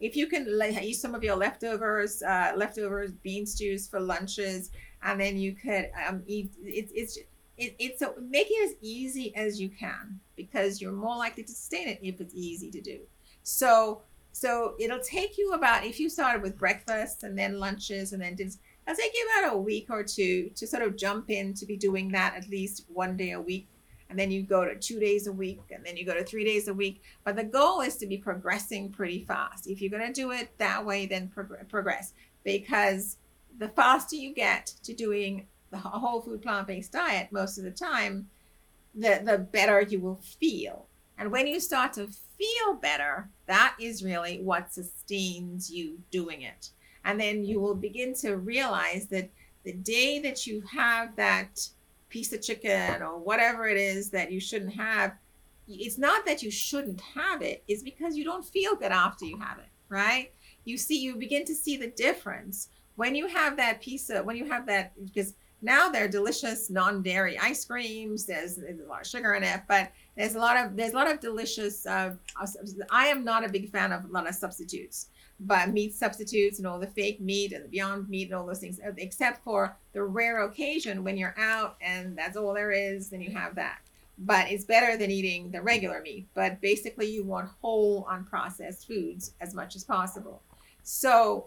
If 0.00 0.16
you 0.16 0.26
can 0.26 0.46
use 0.82 1.00
some 1.00 1.14
of 1.14 1.22
your 1.22 1.36
leftovers, 1.36 2.22
uh, 2.22 2.52
leftovers 2.56 3.12
bean 3.12 3.44
stews 3.46 3.86
for 3.88 4.00
lunches, 4.00 4.70
and 5.02 5.20
then 5.20 5.36
you 5.36 5.52
could 5.54 5.90
um, 6.06 6.22
eat. 6.26 6.50
It, 6.64 6.90
it's 6.94 7.18
it, 7.58 7.74
it's 7.78 8.00
so 8.00 8.14
make 8.20 8.48
it 8.50 8.70
as 8.70 8.76
easy 8.80 9.34
as 9.36 9.60
you 9.60 9.68
can 9.68 10.20
because 10.36 10.80
you're 10.80 10.92
more 10.92 11.16
likely 11.16 11.42
to 11.42 11.50
sustain 11.50 11.88
it 11.88 11.98
if 12.02 12.20
it's 12.20 12.34
easy 12.34 12.70
to 12.70 12.80
do. 12.80 13.00
So 13.42 14.02
so 14.32 14.74
it'll 14.78 15.00
take 15.00 15.36
you 15.36 15.52
about 15.52 15.84
if 15.84 15.98
you 15.98 16.08
started 16.08 16.42
with 16.42 16.56
breakfast 16.56 17.24
and 17.24 17.36
then 17.36 17.58
lunches 17.58 18.12
and 18.12 18.22
then 18.22 18.34
dinners. 18.36 18.58
It'll 18.86 18.96
take 18.96 19.12
you 19.12 19.28
about 19.38 19.54
a 19.54 19.58
week 19.58 19.88
or 19.90 20.02
two 20.02 20.50
to 20.54 20.66
sort 20.66 20.82
of 20.82 20.96
jump 20.96 21.30
in 21.30 21.52
to 21.54 21.66
be 21.66 21.76
doing 21.76 22.10
that 22.12 22.34
at 22.34 22.48
least 22.48 22.86
one 22.88 23.16
day 23.16 23.32
a 23.32 23.40
week 23.40 23.68
and 24.10 24.18
then 24.18 24.30
you 24.30 24.42
go 24.42 24.64
to 24.64 24.74
two 24.76 24.98
days 24.98 25.26
a 25.26 25.32
week 25.32 25.60
and 25.70 25.84
then 25.84 25.96
you 25.96 26.04
go 26.04 26.14
to 26.14 26.24
three 26.24 26.44
days 26.44 26.68
a 26.68 26.74
week 26.74 27.02
but 27.24 27.36
the 27.36 27.44
goal 27.44 27.80
is 27.80 27.96
to 27.96 28.06
be 28.06 28.16
progressing 28.16 28.90
pretty 28.90 29.20
fast 29.24 29.66
if 29.66 29.80
you're 29.80 29.90
going 29.90 30.06
to 30.06 30.12
do 30.12 30.30
it 30.30 30.48
that 30.58 30.84
way 30.84 31.06
then 31.06 31.28
prog- 31.28 31.68
progress 31.68 32.14
because 32.44 33.18
the 33.58 33.68
faster 33.68 34.16
you 34.16 34.32
get 34.32 34.72
to 34.82 34.94
doing 34.94 35.46
the 35.70 35.78
whole 35.78 36.20
food 36.20 36.42
plant-based 36.42 36.92
diet 36.92 37.28
most 37.30 37.58
of 37.58 37.64
the 37.64 37.70
time 37.70 38.28
the 38.94 39.20
the 39.24 39.38
better 39.38 39.82
you 39.82 40.00
will 40.00 40.20
feel. 40.40 40.86
And 41.18 41.32
when 41.32 41.46
you 41.46 41.60
start 41.60 41.92
to 41.94 42.06
feel 42.06 42.74
better 42.80 43.28
that 43.46 43.74
is 43.80 44.04
really 44.04 44.40
what 44.40 44.72
sustains 44.72 45.70
you 45.70 45.98
doing 46.10 46.42
it. 46.42 46.70
And 47.04 47.20
then 47.20 47.44
you 47.44 47.60
will 47.60 47.74
begin 47.74 48.14
to 48.16 48.36
realize 48.36 49.06
that 49.06 49.30
the 49.64 49.72
day 49.72 50.18
that 50.20 50.46
you 50.46 50.62
have 50.62 51.16
that 51.16 51.68
piece 52.08 52.32
of 52.32 52.42
chicken 52.42 53.02
or 53.02 53.18
whatever 53.18 53.68
it 53.68 53.76
is 53.76 54.10
that 54.10 54.32
you 54.32 54.40
shouldn't 54.40 54.74
have 54.74 55.12
it's 55.70 55.98
not 55.98 56.24
that 56.24 56.42
you 56.42 56.50
shouldn't 56.50 57.00
have 57.00 57.42
it 57.42 57.62
it's 57.68 57.82
because 57.82 58.16
you 58.16 58.24
don't 58.24 58.44
feel 58.44 58.74
good 58.74 58.92
after 58.92 59.26
you 59.26 59.38
have 59.38 59.58
it 59.58 59.68
right? 59.88 60.32
You 60.64 60.76
see 60.76 60.98
you 60.98 61.16
begin 61.16 61.44
to 61.46 61.54
see 61.54 61.76
the 61.76 61.88
difference. 61.88 62.68
When 62.96 63.14
you 63.14 63.26
have 63.28 63.56
that 63.56 63.80
piece 63.80 64.10
of 64.10 64.24
when 64.24 64.36
you 64.36 64.46
have 64.46 64.66
that 64.66 64.92
because 65.04 65.34
now 65.60 65.88
they're 65.88 66.08
delicious 66.08 66.70
non-dairy 66.70 67.38
ice 67.38 67.64
creams 67.64 68.26
there's, 68.26 68.56
there's, 68.56 68.80
a 68.80 68.88
lot 68.88 69.00
of 69.00 69.06
sugar 69.06 69.34
in 69.34 69.42
it 69.42 69.60
but 69.68 69.90
there's 70.16 70.34
a 70.34 70.38
lot 70.38 70.56
of 70.56 70.76
there's 70.76 70.92
a 70.92 70.96
lot 70.96 71.10
of 71.10 71.20
delicious 71.20 71.86
uh, 71.86 72.14
i 72.90 73.06
am 73.06 73.24
not 73.24 73.44
a 73.44 73.48
big 73.48 73.70
fan 73.70 73.92
of 73.92 74.04
a 74.04 74.08
lot 74.08 74.28
of 74.28 74.34
substitutes 74.34 75.08
but 75.40 75.72
meat 75.72 75.94
substitutes 75.94 76.58
and 76.58 76.66
all 76.66 76.78
the 76.78 76.86
fake 76.86 77.20
meat 77.20 77.52
and 77.52 77.64
the 77.64 77.68
beyond 77.68 78.08
meat 78.08 78.24
and 78.24 78.34
all 78.34 78.46
those 78.46 78.58
things, 78.58 78.80
except 78.96 79.44
for 79.44 79.76
the 79.92 80.02
rare 80.02 80.44
occasion 80.44 81.04
when 81.04 81.16
you're 81.16 81.34
out 81.38 81.76
and 81.80 82.16
that's 82.18 82.36
all 82.36 82.54
there 82.54 82.72
is, 82.72 83.10
then 83.10 83.20
you 83.20 83.30
have 83.30 83.54
that. 83.54 83.78
But 84.18 84.50
it's 84.50 84.64
better 84.64 84.96
than 84.96 85.12
eating 85.12 85.52
the 85.52 85.62
regular 85.62 86.00
meat. 86.00 86.26
But 86.34 86.60
basically, 86.60 87.06
you 87.06 87.22
want 87.22 87.50
whole, 87.62 88.04
unprocessed 88.06 88.84
foods 88.84 89.34
as 89.40 89.54
much 89.54 89.76
as 89.76 89.84
possible. 89.84 90.42
So 90.82 91.46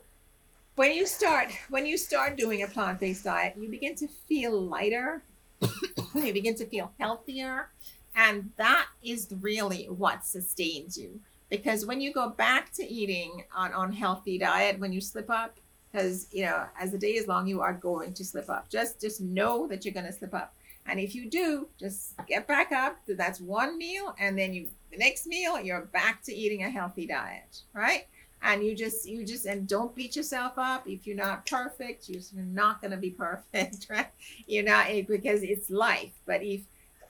when 0.75 0.93
you 0.93 1.05
start 1.05 1.51
when 1.69 1.85
you 1.85 1.97
start 1.97 2.37
doing 2.37 2.63
a 2.63 2.67
plant-based 2.67 3.23
diet, 3.23 3.55
you 3.59 3.69
begin 3.69 3.95
to 3.95 4.07
feel 4.07 4.59
lighter. 4.59 5.23
you 6.15 6.33
begin 6.33 6.55
to 6.55 6.65
feel 6.65 6.91
healthier, 6.99 7.69
and 8.15 8.51
that 8.57 8.87
is 9.03 9.27
really 9.41 9.85
what 9.85 10.25
sustains 10.25 10.97
you. 10.97 11.19
Because 11.49 11.85
when 11.85 11.99
you 12.01 12.13
go 12.13 12.29
back 12.29 12.71
to 12.73 12.87
eating 12.87 13.43
on 13.55 13.73
on 13.73 13.91
healthy 13.91 14.37
diet 14.37 14.79
when 14.79 14.91
you 14.91 15.01
slip 15.01 15.29
up 15.29 15.57
because 15.91 16.27
you 16.31 16.45
know 16.45 16.65
as 16.79 16.91
the 16.91 16.97
day 16.97 17.15
is 17.15 17.27
long 17.27 17.45
you 17.45 17.61
are 17.61 17.73
going 17.73 18.13
to 18.13 18.25
slip 18.25 18.49
up. 18.49 18.69
Just 18.69 19.01
just 19.01 19.21
know 19.21 19.67
that 19.67 19.83
you're 19.83 19.93
going 19.93 20.05
to 20.05 20.13
slip 20.13 20.33
up. 20.33 20.53
And 20.87 20.99
if 20.99 21.13
you 21.13 21.29
do 21.29 21.67
just 21.79 22.15
get 22.27 22.47
back 22.47 22.71
up 22.71 22.97
that's 23.07 23.39
one 23.39 23.77
meal 23.77 24.15
and 24.19 24.37
then 24.37 24.53
you 24.53 24.69
the 24.91 24.97
next 24.97 25.27
meal 25.27 25.59
you're 25.59 25.81
back 25.81 26.23
to 26.23 26.33
eating 26.33 26.63
a 26.63 26.69
healthy 26.69 27.05
diet 27.05 27.61
right 27.73 28.07
and 28.43 28.63
you 28.63 28.75
just 28.75 29.07
you 29.07 29.25
just 29.25 29.45
and 29.45 29.67
don't 29.67 29.95
beat 29.95 30.15
yourself 30.15 30.53
up. 30.57 30.87
If 30.87 31.05
you're 31.05 31.15
not 31.15 31.45
perfect 31.45 32.09
you're 32.09 32.21
not 32.35 32.81
going 32.81 32.91
to 32.91 32.97
be 32.97 33.09
perfect 33.25 33.87
right? 33.89 34.07
You're 34.47 34.63
not 34.63 34.87
because 35.07 35.43
it's 35.43 35.69
life. 35.69 36.11
But 36.25 36.43
if 36.43 36.61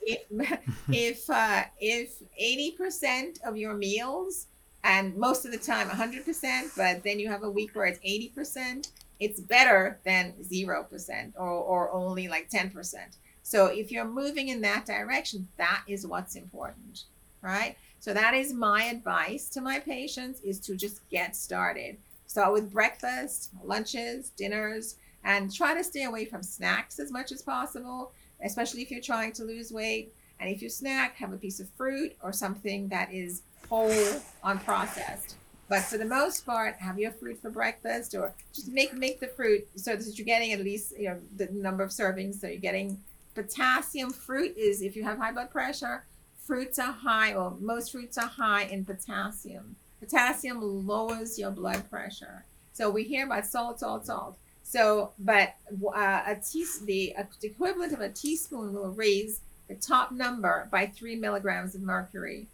if 0.02 0.60
if 0.90 1.30
uh, 1.30 1.64
if 1.80 2.22
80% 2.42 3.42
of 3.44 3.58
your 3.58 3.74
meals 3.74 4.48
and 4.84 5.16
most 5.16 5.46
of 5.46 5.52
the 5.52 5.58
time 5.58 5.90
100% 5.90 6.76
but 6.76 7.04
then 7.04 7.20
you 7.20 7.30
have 7.30 7.44
a 7.44 7.50
week 7.50 7.76
where 7.76 7.86
it's 7.86 8.00
80% 8.00 8.90
it's 9.20 9.40
better 9.40 10.00
than 10.04 10.34
0% 10.42 11.34
or, 11.36 11.48
or 11.48 11.92
only 11.92 12.28
like 12.28 12.50
10% 12.50 12.96
so 13.44 13.68
if 13.68 13.92
you're 13.92 14.06
moving 14.06 14.48
in 14.50 14.62
that 14.62 14.86
direction 14.86 15.48
that 15.58 15.84
is 15.88 16.08
what's 16.08 16.36
important 16.36 17.04
right 17.42 17.76
so 18.02 18.14
that 18.14 18.34
is 18.34 18.52
my 18.52 18.84
advice 18.84 19.48
to 19.48 19.62
my 19.62 19.80
patients 19.80 20.42
is 20.42 20.60
to 20.60 20.76
just 20.76 21.08
get 21.10 21.36
started 21.36 21.96
start 22.28 22.52
with 22.52 22.72
breakfast 22.72 23.52
lunches 23.64 24.32
dinners 24.32 24.96
and 25.24 25.54
try 25.54 25.74
to 25.74 25.84
stay 25.84 26.04
away 26.04 26.26
from 26.26 26.44
snacks 26.44 27.00
as 27.00 27.12
much 27.12 27.32
as 27.32 27.42
possible 27.42 28.12
especially 28.44 28.82
if 28.82 28.92
you're 28.92 29.02
trying 29.02 29.32
to 29.34 29.44
lose 29.44 29.72
weight. 29.72 30.14
And 30.40 30.50
if 30.50 30.62
you 30.62 30.70
snack, 30.70 31.16
have 31.18 31.34
a 31.34 31.38
piece 31.38 31.60
of 31.60 31.70
fruit 31.70 32.16
or 32.22 32.34
something 32.34 32.88
that 32.90 33.14
is 33.14 33.44
whole, 33.70 34.22
unprocessed. 34.44 35.36
But 35.70 35.84
for 35.84 35.98
the 35.98 36.06
most 36.06 36.46
part, 36.46 36.76
have 36.76 37.00
your 37.00 37.12
fruit 37.12 37.42
for 37.42 37.50
breakfast 37.50 38.14
or 38.14 38.34
just 38.54 38.68
make 38.68 38.94
make 38.94 39.20
the 39.20 39.28
fruit 39.28 39.66
so 39.76 39.96
that 39.96 40.18
you're 40.18 40.26
getting 40.26 40.52
at 40.52 40.60
least 40.60 40.94
you 41.00 41.10
know 41.10 41.20
the 41.38 41.48
number 41.52 41.84
of 41.84 41.92
servings. 41.92 42.42
So 42.42 42.48
you're 42.48 42.58
getting 42.58 43.00
potassium. 43.36 44.10
Fruit 44.10 44.58
is 44.58 44.82
if 44.82 44.98
you 44.98 45.04
have 45.04 45.18
high 45.18 45.32
blood 45.32 45.50
pressure, 45.50 46.04
fruits 46.52 46.78
are 46.80 46.92
high 46.92 47.34
or 47.34 47.56
most 47.62 47.94
fruits 47.94 48.18
are 48.18 48.28
high 48.28 48.64
in 48.64 48.84
potassium. 48.84 49.74
Potassium 50.02 50.60
lowers 50.86 51.40
your 51.40 51.50
blood 51.50 51.90
pressure. 51.90 52.44
So 52.74 52.90
we 52.90 53.06
hear 53.06 53.26
about 53.26 53.46
salt, 53.46 53.80
salt, 53.80 54.06
salt. 54.06 54.38
So, 54.62 55.14
but 55.18 55.54
uh, 55.96 56.24
a 56.28 56.36
tea, 56.46 56.66
the, 56.84 57.16
uh, 57.18 57.24
the 57.40 57.48
equivalent 57.48 57.94
of 57.94 58.02
a 58.02 58.10
teaspoon 58.10 58.74
will 58.74 58.90
raise 58.90 59.40
the 59.70 59.76
top 59.76 60.12
number 60.12 60.68
by 60.70 60.88
three 60.88 61.16
milligrams 61.16 61.74
of 61.74 61.84
mercury. 61.84 62.48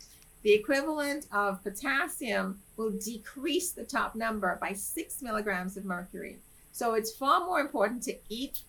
The 0.44 0.54
equivalent 0.54 1.26
of 1.32 1.64
potassium 1.64 2.60
will 2.76 2.92
decrease 2.92 3.72
the 3.72 3.84
top 3.84 4.14
number 4.14 4.60
by 4.62 4.74
six 4.74 5.24
milligrams 5.24 5.76
of 5.76 5.86
mercury. 5.86 6.38
So 6.72 6.94
it's 6.94 7.16
far 7.16 7.40
more 7.48 7.60
important 7.60 8.04
to 8.04 8.16
eat 8.30 8.60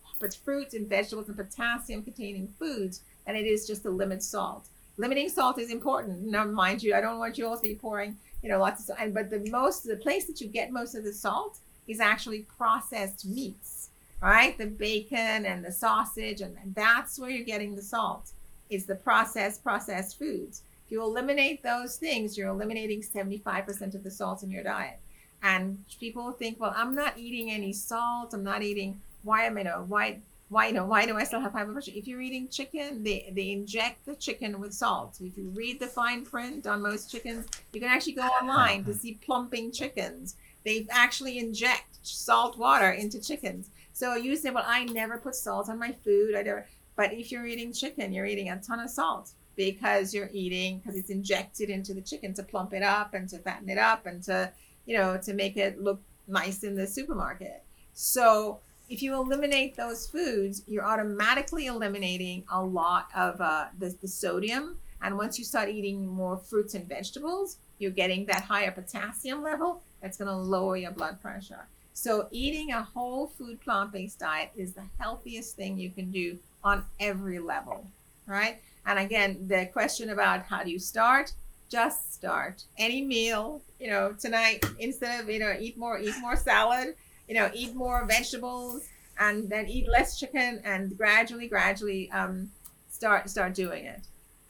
fruits 0.43 0.73
and 0.73 0.89
vegetables 0.89 1.27
and 1.27 1.37
potassium 1.37 2.01
containing 2.01 2.47
foods 2.57 3.01
than 3.27 3.35
it 3.35 3.45
is 3.45 3.67
just 3.67 3.83
to 3.83 3.91
limit 3.91 4.23
salt. 4.23 4.65
Limiting 4.99 5.29
salt 5.29 5.57
is 5.57 5.71
important. 5.71 6.27
Now, 6.27 6.43
mind 6.43 6.83
you, 6.83 6.93
I 6.93 6.99
don't 6.99 7.19
want 7.19 7.37
you 7.37 7.47
all 7.47 7.55
to 7.55 7.61
be 7.61 7.73
pouring, 7.73 8.17
you 8.43 8.49
know, 8.49 8.59
lots 8.59 8.81
of 8.81 8.87
salt. 8.87 8.99
And 9.01 9.13
but 9.13 9.29
the 9.29 9.49
most, 9.49 9.87
the 9.87 9.95
place 9.95 10.25
that 10.25 10.41
you 10.41 10.47
get 10.47 10.73
most 10.73 10.93
of 10.93 11.05
the 11.05 11.13
salt 11.13 11.57
is 11.87 12.01
actually 12.01 12.45
processed 12.57 13.25
meats, 13.25 13.91
right? 14.21 14.57
The 14.57 14.65
bacon 14.65 15.45
and 15.45 15.63
the 15.63 15.71
sausage, 15.71 16.41
and, 16.41 16.57
that's 16.75 17.17
where 17.17 17.29
you're 17.29 17.45
getting 17.45 17.77
the 17.77 17.81
salt, 17.81 18.31
is 18.69 18.85
the 18.85 18.95
processed, 18.95 19.63
processed 19.63 20.19
foods. 20.19 20.63
If 20.85 20.91
you 20.91 21.01
eliminate 21.01 21.63
those 21.63 21.95
things, 21.95 22.37
you're 22.37 22.49
eliminating 22.49 23.01
75% 23.01 23.95
of 23.95 24.03
the 24.03 24.11
salt 24.11 24.43
in 24.43 24.51
your 24.51 24.63
diet. 24.63 24.99
And 25.41 25.81
people 25.97 26.33
think, 26.33 26.59
well, 26.59 26.73
I'm 26.75 26.93
not 26.93 27.17
eating 27.17 27.51
any 27.51 27.71
salt. 27.71 28.33
I'm 28.33 28.43
not 28.43 28.63
eating, 28.63 28.99
why 29.23 29.45
am 29.45 29.57
I, 29.57 29.61
know, 29.61 29.85
why, 29.87 30.19
why, 30.49 30.67
you 30.67 30.73
know, 30.73 30.85
why 30.85 31.05
do 31.05 31.15
I 31.15 31.23
still 31.23 31.39
have 31.39 31.53
high 31.53 31.63
blood 31.63 31.73
pressure? 31.73 31.91
If 31.93 32.07
you're 32.07 32.21
eating 32.21 32.47
chicken, 32.47 33.03
they, 33.03 33.31
they 33.35 33.51
inject 33.51 34.05
the 34.05 34.15
chicken 34.15 34.59
with 34.59 34.73
salt. 34.73 35.17
If 35.21 35.37
you 35.37 35.49
read 35.49 35.79
the 35.79 35.87
fine 35.87 36.25
print 36.25 36.67
on 36.67 36.81
most 36.81 37.11
chickens, 37.11 37.45
you 37.71 37.79
can 37.79 37.89
actually 37.89 38.13
go 38.13 38.23
online 38.23 38.83
to 38.85 38.91
uh-huh. 38.91 38.99
see 38.99 39.19
plumping 39.21 39.71
chickens 39.71 40.35
they 40.63 40.85
actually 40.89 41.39
inject 41.39 41.97
salt 42.03 42.57
water 42.57 42.91
into 42.91 43.19
chickens. 43.21 43.69
So 43.93 44.15
you 44.15 44.35
say, 44.35 44.49
well, 44.49 44.65
I 44.67 44.85
never 44.85 45.17
put 45.17 45.35
salt 45.35 45.69
on 45.69 45.79
my 45.79 45.91
food. 45.91 46.35
I 46.35 46.43
never. 46.43 46.65
But 46.95 47.13
if 47.13 47.31
you're 47.31 47.45
eating 47.45 47.73
chicken, 47.73 48.13
you're 48.13 48.25
eating 48.25 48.49
a 48.49 48.59
ton 48.59 48.79
of 48.79 48.89
salt 48.89 49.31
because 49.55 50.13
you're 50.13 50.29
eating 50.33 50.79
because 50.79 50.95
it's 50.97 51.09
injected 51.09 51.69
into 51.69 51.93
the 51.93 52.01
chicken 52.01 52.33
to 52.33 52.43
plump 52.43 52.73
it 52.73 52.83
up 52.83 53.13
and 53.13 53.27
to 53.29 53.39
fatten 53.39 53.69
it 53.69 53.77
up 53.77 54.05
and 54.05 54.21
to, 54.23 54.51
you 54.85 54.97
know, 54.97 55.17
to 55.17 55.33
make 55.33 55.57
it 55.57 55.81
look 55.81 56.01
nice 56.27 56.63
in 56.63 56.75
the 56.75 56.87
supermarket. 56.87 57.63
So 57.93 58.59
if 58.89 59.03
you 59.03 59.13
eliminate 59.13 59.75
those 59.75 60.07
foods, 60.07 60.63
you're 60.67 60.85
automatically 60.85 61.67
eliminating 61.67 62.43
a 62.51 62.61
lot 62.61 63.09
of 63.15 63.39
uh, 63.39 63.65
the, 63.77 63.95
the 64.01 64.07
sodium 64.07 64.77
And 65.01 65.15
once 65.15 65.37
you 65.37 65.45
start 65.45 65.69
eating 65.69 66.07
more 66.07 66.37
fruits 66.37 66.73
and 66.73 66.87
vegetables, 66.87 67.57
you're 67.77 67.91
getting 67.91 68.25
that 68.25 68.43
higher 68.43 68.71
potassium 68.71 69.43
level 69.43 69.81
that's 70.01 70.17
going 70.17 70.27
to 70.27 70.35
lower 70.35 70.75
your 70.75 70.91
blood 70.91 71.21
pressure. 71.21 71.67
So, 71.93 72.27
eating 72.31 72.71
a 72.71 72.83
whole 72.83 73.27
food 73.27 73.59
plant 73.61 73.91
based 73.91 74.19
diet 74.19 74.51
is 74.55 74.73
the 74.73 74.83
healthiest 74.99 75.55
thing 75.55 75.77
you 75.77 75.89
can 75.89 76.11
do 76.11 76.37
on 76.63 76.83
every 76.99 77.39
level, 77.39 77.85
right? 78.25 78.61
And 78.85 78.99
again, 78.99 79.47
the 79.47 79.65
question 79.71 80.09
about 80.09 80.45
how 80.45 80.63
do 80.63 80.71
you 80.71 80.79
start? 80.79 81.33
Just 81.69 82.13
start 82.13 82.63
any 82.77 83.01
meal, 83.01 83.61
you 83.79 83.89
know, 83.89 84.15
tonight 84.17 84.63
instead 84.79 85.21
of, 85.21 85.29
you 85.29 85.39
know, 85.39 85.55
eat 85.59 85.77
more, 85.77 85.99
eat 85.99 86.15
more 86.21 86.35
salad, 86.35 86.95
you 87.29 87.35
know, 87.35 87.49
eat 87.53 87.75
more 87.75 88.05
vegetables 88.05 88.89
and 89.19 89.47
then 89.49 89.67
eat 89.67 89.87
less 89.87 90.19
chicken 90.19 90.59
and 90.65 90.97
gradually, 90.97 91.47
gradually 91.47 92.11
um, 92.11 92.49
start, 92.89 93.29
start 93.29 93.53
doing 93.53 93.85
it. 93.85 94.01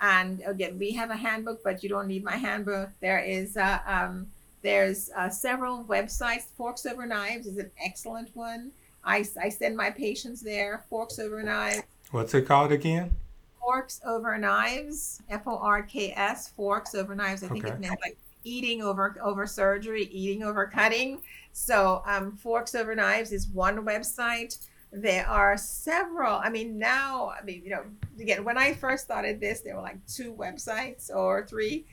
And 0.02 0.42
again, 0.46 0.80
we 0.80 0.92
have 0.94 1.10
a 1.10 1.16
handbook, 1.16 1.62
but 1.62 1.84
you 1.84 1.90
don't 1.90 2.08
need 2.08 2.24
my 2.24 2.38
handbook. 2.38 2.90
There 3.02 3.20
is, 3.20 3.58
uh, 3.58 3.80
um, 3.86 4.28
there's 4.62 5.10
uh, 5.16 5.30
several 5.30 5.84
websites. 5.84 6.44
Forks 6.56 6.86
Over 6.86 7.06
Knives 7.06 7.48
is 7.48 7.58
an 7.58 7.70
excellent 7.84 8.34
one. 8.34 8.72
I, 9.04 9.26
I 9.42 9.50
send 9.50 9.76
my 9.76 9.90
patients 9.90 10.42
there. 10.42 10.86
Forks 10.90 11.20
Over 11.20 11.44
Knives. 11.44 11.84
What's 12.12 12.34
it 12.34 12.44
called 12.44 12.72
again? 12.72 13.12
Forks 13.60 14.00
Over 14.06 14.38
Knives. 14.38 15.22
F 15.30 15.48
O 15.48 15.58
R 15.58 15.84
K 15.84 16.14
S. 16.16 16.50
Forks 16.50 16.96
Over 16.96 17.14
Knives. 17.14 17.44
I 17.44 17.50
think 17.50 17.66
Okay. 17.66 17.74
it 17.74 17.80
meant 17.82 18.00
like 18.02 18.18
eating 18.46 18.82
over 18.82 19.18
over 19.22 19.46
surgery, 19.46 20.06
eating 20.06 20.44
over 20.44 20.66
cutting. 20.66 21.22
So 21.60 22.02
um, 22.06 22.32
Forks 22.38 22.74
Over 22.74 22.96
Knives 22.96 23.34
is 23.34 23.50
one 23.50 23.86
website. 23.86 24.58
There 24.94 25.28
are 25.28 25.58
several. 25.58 26.36
I 26.36 26.50
mean, 26.50 26.80
now, 26.80 27.34
I 27.38 27.44
mean, 27.44 27.62
you 27.66 27.70
know, 27.72 27.84
again, 28.18 28.46
when 28.46 28.58
I 28.58 28.74
first 28.74 29.04
started 29.04 29.42
this, 29.42 29.60
there 29.60 29.76
were 29.76 29.82
like 29.82 30.04
two 30.08 30.34
websites 30.34 31.14
or 31.14 31.46
three. 31.46 31.86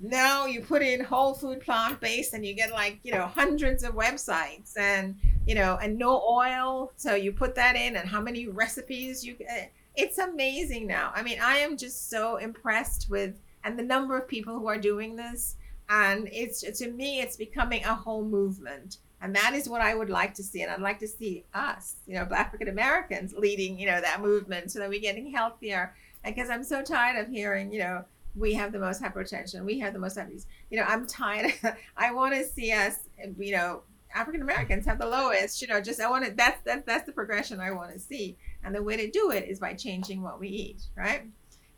Now 0.00 0.46
you 0.46 0.62
put 0.62 0.80
in 0.80 1.04
whole 1.04 1.34
food 1.34 1.60
plant 1.60 2.00
based 2.00 2.32
and 2.32 2.44
you 2.44 2.54
get 2.54 2.72
like, 2.72 2.98
you 3.02 3.12
know, 3.12 3.26
hundreds 3.26 3.84
of 3.84 3.94
websites 3.94 4.76
and, 4.78 5.14
you 5.46 5.54
know, 5.54 5.78
and 5.80 5.98
no 5.98 6.22
oil. 6.22 6.90
So 6.96 7.14
you 7.14 7.32
put 7.32 7.54
that 7.56 7.76
in 7.76 7.96
and 7.96 8.08
how 8.08 8.22
many 8.22 8.48
recipes 8.48 9.22
you 9.24 9.34
get. 9.34 9.72
It's 9.94 10.16
amazing 10.16 10.86
now. 10.86 11.12
I 11.14 11.22
mean, 11.22 11.38
I 11.38 11.58
am 11.58 11.76
just 11.76 12.08
so 12.08 12.38
impressed 12.38 13.08
with, 13.10 13.38
and 13.62 13.78
the 13.78 13.82
number 13.82 14.16
of 14.16 14.26
people 14.26 14.58
who 14.58 14.68
are 14.68 14.78
doing 14.78 15.16
this. 15.16 15.56
And 15.90 16.28
it's, 16.32 16.62
to 16.78 16.90
me, 16.90 17.20
it's 17.20 17.36
becoming 17.36 17.84
a 17.84 17.94
whole 17.94 18.24
movement. 18.24 18.98
And 19.20 19.34
that 19.34 19.54
is 19.54 19.68
what 19.68 19.82
I 19.82 19.94
would 19.94 20.08
like 20.08 20.32
to 20.34 20.42
see. 20.42 20.62
And 20.62 20.70
I'd 20.70 20.80
like 20.80 21.00
to 21.00 21.08
see 21.08 21.44
us, 21.52 21.96
you 22.06 22.14
know, 22.14 22.26
African 22.34 22.68
Americans 22.68 23.34
leading, 23.36 23.78
you 23.78 23.86
know, 23.86 24.00
that 24.00 24.22
movement 24.22 24.70
so 24.70 24.78
that 24.78 24.88
we're 24.88 25.00
getting 25.00 25.30
healthier. 25.30 25.94
Because 26.24 26.48
I'm 26.48 26.64
so 26.64 26.82
tired 26.82 27.18
of 27.18 27.30
hearing, 27.30 27.72
you 27.72 27.80
know, 27.80 28.04
we 28.36 28.54
have 28.54 28.72
the 28.72 28.78
most 28.78 29.02
hypertension, 29.02 29.64
we 29.64 29.80
have 29.80 29.92
the 29.92 29.98
most 29.98 30.14
diabetes. 30.14 30.46
You 30.70 30.78
know, 30.78 30.84
I'm 30.86 31.06
tired. 31.06 31.52
I 31.96 32.12
want 32.12 32.34
to 32.34 32.44
see 32.44 32.72
us, 32.72 33.00
you 33.38 33.52
know, 33.52 33.82
African 34.14 34.42
Americans 34.42 34.86
have 34.86 34.98
the 34.98 35.06
lowest. 35.06 35.60
You 35.60 35.68
know, 35.68 35.80
just 35.80 36.00
I 36.00 36.08
want 36.08 36.24
to. 36.24 36.30
That's 36.32 36.60
that's 36.64 36.84
that's 36.84 37.06
the 37.06 37.12
progression 37.12 37.60
I 37.60 37.70
want 37.72 37.92
to 37.92 37.98
see. 37.98 38.36
And 38.64 38.74
the 38.74 38.82
way 38.82 38.96
to 38.96 39.10
do 39.10 39.30
it 39.30 39.48
is 39.48 39.58
by 39.58 39.74
changing 39.74 40.22
what 40.22 40.40
we 40.40 40.48
eat, 40.48 40.82
right? 40.96 41.22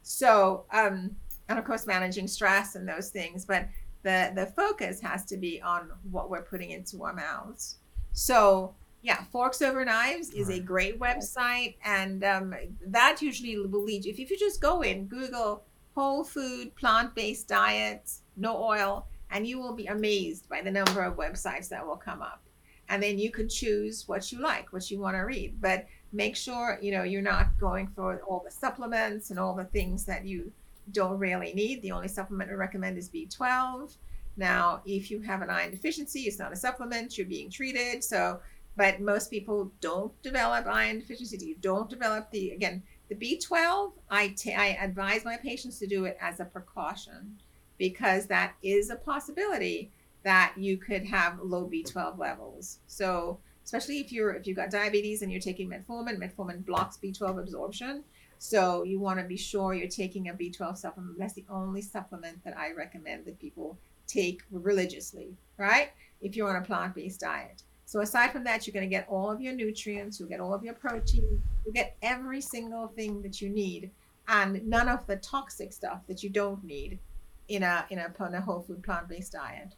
So, 0.02 0.64
um, 0.72 1.16
and 1.48 1.58
of 1.58 1.64
course, 1.64 1.86
managing 1.86 2.28
stress 2.28 2.74
and 2.74 2.88
those 2.88 3.10
things. 3.10 3.44
But 3.44 3.68
the 4.02 4.32
the 4.34 4.46
focus 4.46 5.00
has 5.00 5.24
to 5.26 5.36
be 5.36 5.60
on 5.62 5.90
what 6.10 6.30
we're 6.30 6.42
putting 6.42 6.70
into 6.70 7.04
our 7.04 7.12
mouths. 7.12 7.76
So 8.12 8.74
yeah, 9.02 9.24
Forks 9.32 9.62
Over 9.62 9.84
Knives 9.84 10.30
is 10.30 10.48
a 10.48 10.60
great 10.60 11.00
website, 11.00 11.74
and 11.84 12.22
um, 12.22 12.54
that 12.86 13.20
usually 13.20 13.58
will 13.58 13.82
lead 13.82 14.04
you. 14.04 14.12
If, 14.12 14.20
if 14.20 14.30
you 14.30 14.38
just 14.38 14.60
go 14.60 14.82
in, 14.82 15.06
Google 15.06 15.64
whole 15.94 16.24
food, 16.24 16.74
plant 16.76 17.14
based 17.14 17.48
diets, 17.48 18.22
no 18.36 18.56
oil, 18.62 19.06
and 19.30 19.46
you 19.46 19.58
will 19.58 19.74
be 19.74 19.86
amazed 19.86 20.48
by 20.48 20.62
the 20.62 20.70
number 20.70 21.02
of 21.02 21.16
websites 21.16 21.68
that 21.68 21.86
will 21.86 21.96
come 21.96 22.22
up. 22.22 22.42
And 22.88 23.02
then 23.02 23.18
you 23.18 23.30
can 23.30 23.48
choose 23.48 24.06
what 24.06 24.32
you 24.32 24.40
like, 24.40 24.72
what 24.72 24.90
you 24.90 24.98
want 24.98 25.16
to 25.16 25.20
read. 25.20 25.60
But 25.60 25.86
make 26.12 26.36
sure 26.36 26.78
you 26.82 26.92
know 26.92 27.02
you're 27.02 27.22
not 27.22 27.58
going 27.58 27.88
for 27.88 28.22
all 28.22 28.42
the 28.44 28.50
supplements 28.50 29.30
and 29.30 29.38
all 29.38 29.54
the 29.54 29.64
things 29.64 30.04
that 30.04 30.24
you 30.24 30.52
don't 30.90 31.18
really 31.18 31.52
need. 31.54 31.82
The 31.82 31.92
only 31.92 32.08
supplement 32.08 32.50
I 32.50 32.54
recommend 32.54 32.98
is 32.98 33.08
B12. 33.08 33.96
Now, 34.36 34.82
if 34.86 35.10
you 35.10 35.20
have 35.20 35.42
an 35.42 35.50
iron 35.50 35.70
deficiency, 35.70 36.22
it's 36.22 36.38
not 36.38 36.52
a 36.52 36.56
supplement, 36.56 37.16
you're 37.16 37.26
being 37.26 37.50
treated. 37.50 38.02
So, 38.02 38.40
but 38.76 39.00
most 39.00 39.30
people 39.30 39.70
don't 39.80 40.20
develop 40.22 40.66
iron 40.66 41.00
deficiency. 41.00 41.44
You 41.44 41.56
don't 41.60 41.90
develop 41.90 42.30
the, 42.30 42.50
again, 42.50 42.82
the 43.08 43.36
B12, 43.36 43.92
I 44.10 44.28
ta- 44.28 44.58
I 44.58 44.78
advise 44.80 45.24
my 45.24 45.36
patients 45.36 45.78
to 45.80 45.86
do 45.86 46.06
it 46.06 46.16
as 46.20 46.40
a 46.40 46.46
precaution 46.46 47.38
because 47.78 48.26
that 48.26 48.54
is 48.62 48.90
a 48.90 48.96
possibility 48.96 49.90
that 50.24 50.54
you 50.56 50.76
could 50.76 51.04
have 51.04 51.40
low 51.40 51.68
B12 51.68 52.18
levels. 52.18 52.78
So, 52.86 53.38
especially 53.64 54.00
if 54.00 54.12
you're 54.12 54.32
if 54.32 54.46
you've 54.46 54.56
got 54.56 54.70
diabetes 54.70 55.22
and 55.22 55.30
you're 55.30 55.40
taking 55.40 55.68
metformin, 55.68 56.16
metformin 56.18 56.64
blocks 56.64 56.98
B12 57.02 57.40
absorption. 57.40 58.04
So 58.42 58.82
you 58.82 58.98
want 58.98 59.20
to 59.20 59.24
be 59.24 59.36
sure 59.36 59.72
you're 59.72 59.86
taking 59.86 60.28
a 60.28 60.34
B12 60.34 60.76
supplement. 60.76 61.16
That's 61.16 61.32
the 61.32 61.44
only 61.48 61.80
supplement 61.80 62.42
that 62.42 62.58
I 62.58 62.72
recommend 62.72 63.24
that 63.26 63.38
people 63.38 63.78
take 64.08 64.42
religiously, 64.50 65.36
right? 65.58 65.90
If 66.20 66.34
you're 66.34 66.50
on 66.50 66.60
a 66.60 66.66
plant-based 66.66 67.20
diet. 67.20 67.62
So 67.86 68.00
aside 68.00 68.32
from 68.32 68.42
that, 68.42 68.66
you're 68.66 68.72
going 68.74 68.84
to 68.84 68.90
get 68.90 69.06
all 69.08 69.30
of 69.30 69.40
your 69.40 69.52
nutrients, 69.52 70.18
you'll 70.18 70.28
get 70.28 70.40
all 70.40 70.52
of 70.52 70.64
your 70.64 70.74
protein, 70.74 71.40
you'll 71.64 71.72
get 71.72 71.96
every 72.02 72.40
single 72.40 72.88
thing 72.88 73.22
that 73.22 73.40
you 73.40 73.48
need, 73.48 73.92
and 74.26 74.66
none 74.66 74.88
of 74.88 75.06
the 75.06 75.16
toxic 75.18 75.72
stuff 75.72 76.00
that 76.08 76.24
you 76.24 76.28
don't 76.28 76.64
need 76.64 76.98
in 77.46 77.62
a 77.62 77.86
in 77.90 78.00
a, 78.00 78.12
in 78.26 78.34
a 78.34 78.40
whole 78.40 78.62
food 78.62 78.82
plant-based 78.82 79.30
diet. 79.30 79.76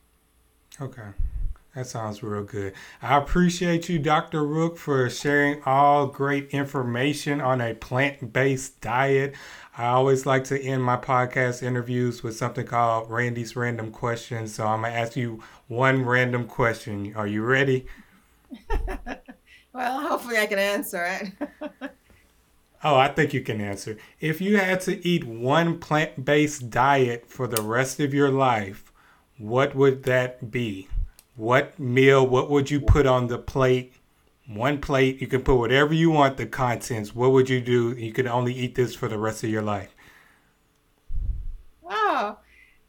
Okay. 0.81 1.11
That 1.75 1.87
sounds 1.89 2.22
real 2.22 2.45
good. 2.45 2.72
I 3.03 3.16
appreciate 3.16 3.89
you, 3.89 3.99
Dr. 3.99 4.45
Rooke, 4.45 4.79
for 4.79 5.11
sharing 5.11 5.61
all 5.64 6.07
great 6.07 6.51
information 6.51 7.41
on 7.41 7.61
a 7.61 7.75
plant 7.75 8.33
based 8.33 8.81
diet. 8.81 9.35
I 9.77 9.87
always 9.87 10.25
like 10.25 10.45
to 10.45 10.61
end 10.61 10.85
my 10.85 10.97
podcast 10.97 11.62
interviews 11.64 12.22
with 12.22 12.37
something 12.37 12.64
called 12.66 13.11
Randy's 13.11 13.57
Random 13.57 13.91
Questions. 13.91 14.55
So 14.55 14.66
I'm 14.66 14.83
going 14.83 14.93
to 14.93 14.99
ask 14.99 15.16
you 15.16 15.43
one 15.66 16.05
random 16.05 16.47
question. 16.47 17.12
Are 17.16 17.27
you 17.27 17.43
ready? 17.43 17.87
Well, 19.75 20.01
hopefully 20.03 20.39
I 20.39 20.47
can 20.47 20.61
answer 20.61 21.05
it. 21.05 21.51
Oh, 22.87 22.97
I 22.97 23.09
think 23.09 23.33
you 23.33 23.41
can 23.41 23.62
answer. 23.62 23.97
If 24.20 24.43
you 24.43 24.59
had 24.59 24.83
to 24.83 25.09
eat 25.09 25.25
one 25.25 25.79
plant 25.79 26.22
based 26.22 26.68
diet 26.68 27.25
for 27.27 27.47
the 27.47 27.62
rest 27.62 27.99
of 27.99 28.12
your 28.12 28.31
life, 28.31 28.93
what 29.39 29.75
would 29.75 30.03
that 30.03 30.51
be? 30.51 30.89
What 31.37 31.78
meal, 31.78 32.26
what 32.26 32.49
would 32.51 32.70
you 32.70 32.80
put 32.80 33.07
on 33.07 33.26
the 33.26 33.39
plate? 33.39 33.95
One 34.47 34.80
plate, 34.80 35.20
you 35.20 35.26
can 35.26 35.43
put 35.43 35.57
whatever 35.57 35.93
you 35.93 36.11
want, 36.11 36.37
the 36.37 36.47
contents. 36.47 37.14
What 37.14 37.32
would 37.32 37.49
you 37.49 37.61
do? 37.61 37.93
You 37.93 38.12
can 38.12 38.28
only 38.28 38.55
eat 38.55 38.74
this 38.74 38.95
for 38.95 39.09
the 39.09 39.18
rest 39.18 39.43
of 39.43 39.51
your 39.51 39.62
life. 39.62 39.95
Oh, 41.89 42.39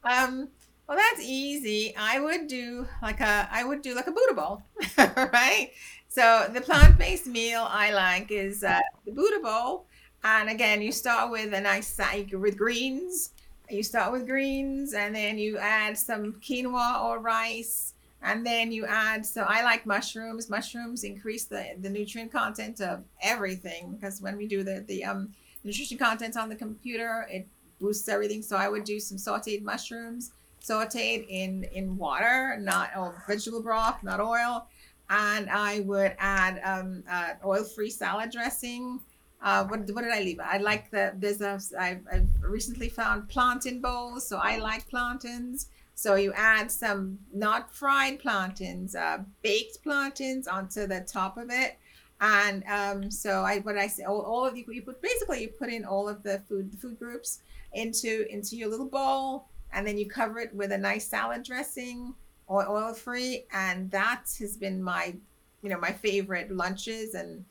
um, 0.04 0.48
well, 0.88 0.96
that's 0.96 1.20
easy. 1.22 1.94
I 1.96 2.20
would 2.20 2.46
do 2.46 2.86
like 3.02 3.20
a, 3.20 3.48
I 3.50 3.64
would 3.64 3.82
do 3.82 3.94
like 3.94 4.06
a 4.06 4.12
Buddha 4.12 4.34
bowl, 4.34 4.62
right? 5.32 5.70
So 6.08 6.48
the 6.52 6.60
plant-based 6.60 7.26
meal 7.26 7.66
I 7.68 7.92
like 7.92 8.30
is 8.30 8.62
uh, 8.62 8.80
the 9.04 9.12
Buddha 9.12 9.40
bowl, 9.42 9.86
and 10.22 10.48
again, 10.48 10.80
you 10.80 10.92
start 10.92 11.30
with 11.30 11.52
a 11.52 11.60
nice 11.60 11.88
side 11.88 12.32
with 12.32 12.56
greens. 12.56 13.30
You 13.68 13.82
start 13.82 14.12
with 14.12 14.26
greens, 14.26 14.94
and 14.94 15.14
then 15.14 15.38
you 15.38 15.58
add 15.58 15.98
some 15.98 16.34
quinoa 16.34 17.02
or 17.02 17.18
rice, 17.18 17.94
and 18.22 18.46
then 18.46 18.72
you 18.72 18.86
add. 18.86 19.24
So 19.24 19.42
I 19.42 19.62
like 19.62 19.86
mushrooms. 19.86 20.48
Mushrooms 20.50 21.04
increase 21.04 21.44
the 21.44 21.76
the 21.80 21.90
nutrient 21.90 22.32
content 22.32 22.80
of 22.80 23.04
everything 23.22 23.92
because 23.94 24.20
when 24.20 24.36
we 24.36 24.46
do 24.46 24.62
the 24.62 24.84
the 24.86 25.04
um 25.04 25.32
nutrition 25.64 25.98
content 25.98 26.36
on 26.36 26.48
the 26.48 26.56
computer, 26.56 27.26
it 27.30 27.46
boosts 27.80 28.08
everything. 28.08 28.42
So 28.42 28.56
I 28.56 28.68
would 28.68 28.84
do 28.84 28.98
some 29.00 29.18
sauteed 29.18 29.62
mushrooms, 29.62 30.32
sauteed 30.62 31.26
in 31.28 31.64
in 31.64 31.96
water, 31.96 32.58
not 32.60 32.90
oh, 32.96 33.14
vegetable 33.26 33.62
broth, 33.62 34.02
not 34.02 34.20
oil, 34.20 34.66
and 35.10 35.48
I 35.50 35.80
would 35.80 36.14
add 36.18 36.60
um, 36.64 37.04
uh, 37.10 37.34
oil-free 37.44 37.90
salad 37.90 38.30
dressing. 38.30 39.00
Uh, 39.42 39.64
what, 39.66 39.80
what 39.90 40.02
did 40.02 40.12
I 40.12 40.20
leave? 40.20 40.40
I 40.40 40.56
like 40.58 40.90
the 40.90 41.12
there's 41.16 41.40
a 41.40 41.60
I've, 41.78 42.00
I've 42.10 42.28
recently 42.42 42.88
found 42.88 43.28
plantain 43.28 43.80
bowls, 43.80 44.26
so 44.26 44.38
I 44.38 44.56
like 44.56 44.88
plantains. 44.88 45.68
So 45.96 46.16
you 46.16 46.34
add 46.34 46.70
some 46.70 47.18
not 47.32 47.74
fried 47.74 48.18
plantains, 48.18 48.94
uh, 48.94 49.20
baked 49.42 49.82
plantains 49.82 50.46
onto 50.46 50.86
the 50.86 51.00
top 51.00 51.38
of 51.38 51.48
it. 51.50 51.78
And 52.20 52.62
um, 52.68 53.10
so 53.10 53.42
I 53.42 53.60
what 53.60 53.78
I 53.78 53.86
say 53.86 54.04
all, 54.04 54.20
all 54.20 54.44
of 54.46 54.56
you 54.56 54.64
you 54.68 54.82
put 54.82 55.00
basically 55.00 55.40
you 55.42 55.48
put 55.48 55.70
in 55.70 55.84
all 55.86 56.06
of 56.06 56.22
the 56.22 56.40
food 56.48 56.70
the 56.70 56.76
food 56.76 56.98
groups 56.98 57.40
into 57.72 58.26
into 58.32 58.56
your 58.56 58.68
little 58.68 58.88
bowl 58.88 59.48
and 59.72 59.86
then 59.86 59.98
you 59.98 60.08
cover 60.08 60.38
it 60.38 60.54
with 60.54 60.72
a 60.72 60.78
nice 60.78 61.06
salad 61.06 61.42
dressing 61.42 62.14
oil 62.50 62.94
free 62.94 63.44
and 63.52 63.90
that 63.90 64.24
has 64.38 64.56
been 64.56 64.82
my 64.82 65.14
you 65.62 65.68
know 65.68 65.78
my 65.78 65.92
favorite 65.92 66.50
lunches 66.50 67.12
and 67.14 67.44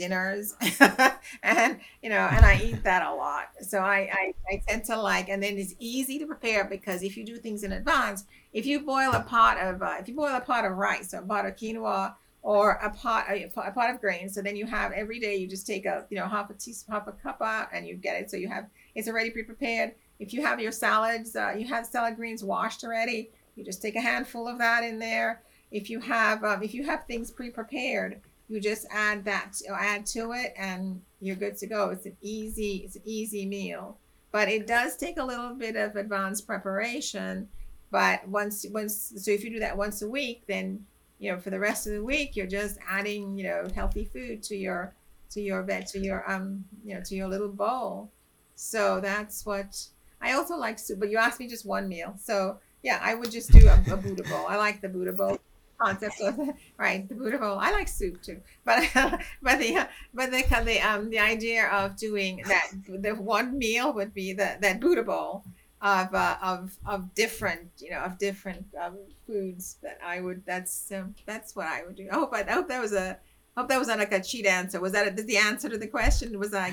dinners 0.00 0.54
and 1.42 1.78
you 2.02 2.08
know 2.08 2.26
and 2.34 2.44
i 2.46 2.58
eat 2.64 2.82
that 2.84 3.02
a 3.06 3.14
lot. 3.14 3.50
So 3.60 3.78
I, 3.80 4.10
I 4.12 4.34
i 4.50 4.62
tend 4.66 4.84
to 4.84 4.96
like 5.00 5.28
and 5.28 5.42
then 5.42 5.58
it's 5.58 5.74
easy 5.78 6.18
to 6.18 6.26
prepare 6.26 6.64
because 6.64 7.02
if 7.02 7.16
you 7.16 7.24
do 7.24 7.36
things 7.36 7.64
in 7.64 7.72
advance 7.72 8.24
if 8.54 8.64
you 8.64 8.80
boil 8.80 9.12
a 9.12 9.20
pot 9.20 9.58
of 9.58 9.82
uh, 9.82 9.96
if 10.00 10.08
you 10.08 10.14
boil 10.14 10.34
a 10.34 10.40
pot 10.40 10.64
of 10.64 10.72
rice 10.72 11.12
or 11.12 11.18
a 11.18 11.26
pot 11.26 11.44
of 11.44 11.54
quinoa 11.56 12.14
or 12.42 12.72
a 12.82 12.90
pot 12.90 13.26
a, 13.28 13.44
a 13.44 13.70
pot 13.72 13.90
of 13.90 14.00
grains 14.00 14.34
so 14.34 14.40
then 14.40 14.56
you 14.56 14.64
have 14.64 14.92
every 14.92 15.20
day 15.20 15.36
you 15.36 15.46
just 15.46 15.66
take 15.66 15.84
a 15.84 16.06
you 16.08 16.18
know 16.18 16.26
half 16.26 16.48
a 16.48 16.54
teaspoon 16.54 16.94
half 16.94 17.06
a 17.06 17.12
cup 17.12 17.42
out 17.42 17.68
and 17.74 17.86
you 17.86 17.94
get 17.94 18.20
it. 18.20 18.30
So 18.30 18.38
you 18.38 18.48
have 18.48 18.66
it's 18.94 19.08
already 19.08 19.30
pre-prepared. 19.30 19.92
If 20.18 20.32
you 20.32 20.42
have 20.42 20.60
your 20.60 20.72
salads 20.72 21.36
uh, 21.36 21.54
you 21.58 21.66
have 21.68 21.84
salad 21.84 22.16
greens 22.16 22.42
washed 22.42 22.84
already 22.84 23.30
you 23.54 23.64
just 23.64 23.82
take 23.82 23.96
a 23.96 24.00
handful 24.00 24.48
of 24.48 24.56
that 24.58 24.82
in 24.84 24.98
there. 24.98 25.42
If 25.70 25.90
you 25.90 26.00
have 26.00 26.42
um, 26.42 26.62
if 26.62 26.72
you 26.72 26.84
have 26.84 27.04
things 27.04 27.30
pre-prepared 27.30 28.20
you 28.50 28.60
just 28.60 28.84
add 28.90 29.24
that 29.24 29.62
add 29.72 30.04
to 30.04 30.32
it 30.32 30.52
and 30.56 31.00
you're 31.20 31.36
good 31.36 31.56
to 31.58 31.66
go. 31.68 31.90
It's 31.90 32.04
an 32.04 32.16
easy 32.20 32.82
it's 32.84 32.96
an 32.96 33.02
easy 33.04 33.46
meal. 33.46 33.96
But 34.32 34.48
it 34.48 34.66
does 34.66 34.96
take 34.96 35.18
a 35.18 35.24
little 35.24 35.54
bit 35.54 35.76
of 35.76 35.96
advanced 35.96 36.46
preparation 36.46 37.48
but 37.92 38.26
once 38.28 38.66
once 38.70 39.12
so 39.16 39.30
if 39.30 39.42
you 39.44 39.50
do 39.50 39.60
that 39.60 39.76
once 39.76 40.02
a 40.02 40.08
week 40.08 40.42
then 40.46 40.84
you 41.18 41.30
know 41.30 41.38
for 41.38 41.50
the 41.50 41.58
rest 41.58 41.86
of 41.86 41.92
the 41.92 42.04
week 42.04 42.36
you're 42.36 42.46
just 42.46 42.78
adding 42.88 43.36
you 43.36 43.44
know 43.44 43.66
healthy 43.74 44.04
food 44.04 44.42
to 44.44 44.56
your 44.56 44.94
to 45.28 45.40
your 45.40 45.62
bed 45.62 45.86
to 45.86 45.98
your 45.98 46.28
um 46.30 46.64
you 46.84 46.94
know 46.94 47.00
to 47.02 47.14
your 47.14 47.28
little 47.28 47.48
bowl. 47.48 48.10
So 48.56 49.00
that's 49.00 49.46
what 49.46 49.80
i 50.20 50.32
also 50.32 50.56
like 50.56 50.78
soup 50.78 51.00
but 51.00 51.10
you 51.10 51.18
asked 51.18 51.40
me 51.40 51.46
just 51.46 51.64
one 51.66 51.88
meal. 51.88 52.14
So 52.18 52.58
yeah 52.82 52.98
i 53.02 53.14
would 53.14 53.30
just 53.30 53.52
do 53.52 53.68
a, 53.68 53.74
a 53.92 53.96
buddha 53.96 54.24
bowl. 54.24 54.46
I 54.48 54.56
like 54.56 54.80
the 54.80 54.88
buddha 54.88 55.12
bowl 55.12 55.38
concept 55.80 56.20
of 56.20 56.38
right 56.76 57.08
the 57.08 57.14
Buddha 57.14 57.38
bowl. 57.38 57.58
I 57.58 57.72
like 57.72 57.88
soup 57.88 58.22
too, 58.22 58.40
but 58.64 58.88
but 59.42 59.58
the 59.58 59.88
but 60.14 60.30
the 60.30 60.44
the 60.64 60.80
um 60.80 61.10
the 61.10 61.18
idea 61.18 61.68
of 61.68 61.96
doing 61.96 62.42
that 62.46 62.70
the 62.88 63.14
one 63.14 63.58
meal 63.58 63.92
would 63.92 64.14
be 64.14 64.32
the 64.32 64.56
that 64.60 64.80
Buddha 64.80 65.02
bowl 65.02 65.44
of 65.82 66.14
uh, 66.14 66.36
of 66.42 66.76
of 66.86 67.14
different 67.14 67.70
you 67.78 67.90
know 67.90 68.00
of 68.00 68.18
different 68.18 68.66
um, 68.80 68.98
foods 69.26 69.76
that 69.82 69.98
I 70.04 70.20
would 70.20 70.44
that's 70.44 70.92
um, 70.92 71.14
that's 71.26 71.56
what 71.56 71.66
I 71.66 71.84
would 71.84 71.96
do. 71.96 72.08
I 72.10 72.14
hope 72.16 72.30
I, 72.34 72.42
I 72.42 72.52
hope 72.52 72.68
that 72.68 72.80
was 72.80 72.92
a 72.92 73.18
I 73.56 73.60
hope 73.60 73.68
that 73.68 73.78
was 73.78 73.88
not 73.88 73.98
like 73.98 74.12
a 74.12 74.22
cheat 74.22 74.46
answer. 74.46 74.80
Was 74.80 74.92
that 74.92 75.18
a, 75.18 75.22
the 75.22 75.36
answer 75.36 75.68
to 75.68 75.78
the 75.78 75.86
question? 75.86 76.38
Was 76.38 76.54
I? 76.54 76.68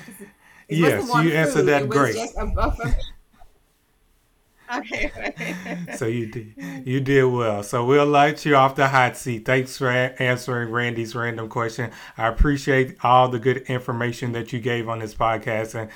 It 0.67 0.77
yes, 0.77 1.07
you 1.23 1.31
answered 1.31 1.63
that 1.63 1.87
great. 1.87 2.15
A, 2.15 2.41
a, 2.41 2.95
Okay. 4.75 5.11
so 5.95 6.05
you 6.05 6.27
did 6.27 6.53
you 6.85 6.99
did 6.99 7.23
well. 7.23 7.63
So 7.63 7.85
we'll 7.85 8.05
light 8.05 8.45
you 8.45 8.55
off 8.55 8.75
the 8.75 8.87
hot 8.87 9.17
seat. 9.17 9.45
Thanks 9.45 9.77
for 9.77 9.89
answering 9.89 10.71
Randy's 10.71 11.15
random 11.15 11.49
question. 11.49 11.91
I 12.17 12.27
appreciate 12.27 12.97
all 13.03 13.29
the 13.29 13.39
good 13.39 13.57
information 13.67 14.31
that 14.33 14.51
you 14.51 14.59
gave 14.59 14.89
on 14.89 14.99
this 14.99 15.13
podcast, 15.13 15.75
and 15.75 15.89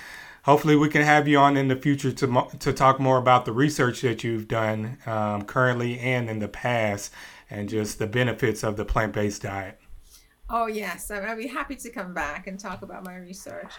hopefully 0.43 0.76
we 0.76 0.89
can 0.89 1.01
have 1.01 1.28
you 1.28 1.38
on 1.38 1.57
in 1.57 1.67
the 1.67 1.76
future 1.76 2.11
to 2.11 2.47
to 2.59 2.74
talk 2.74 2.99
more 2.99 3.17
about 3.17 3.45
the 3.45 3.51
research 3.51 4.01
that 4.01 4.24
you've 4.24 4.47
done 4.47 4.97
um, 5.05 5.43
currently 5.43 5.99
and 5.99 6.30
in 6.30 6.39
the 6.39 6.47
past, 6.47 7.11
and 7.49 7.69
just 7.69 7.99
the 7.99 8.07
benefits 8.07 8.63
of 8.63 8.78
the 8.78 8.86
plant 8.86 9.13
based 9.13 9.41
diet. 9.43 9.80
Oh 10.49 10.67
yes, 10.67 11.09
I'd 11.09 11.38
be 11.38 11.47
happy 11.47 11.76
to 11.76 11.89
come 11.89 12.13
back 12.13 12.47
and 12.47 12.59
talk 12.59 12.82
about 12.82 13.05
my 13.05 13.15
research. 13.15 13.72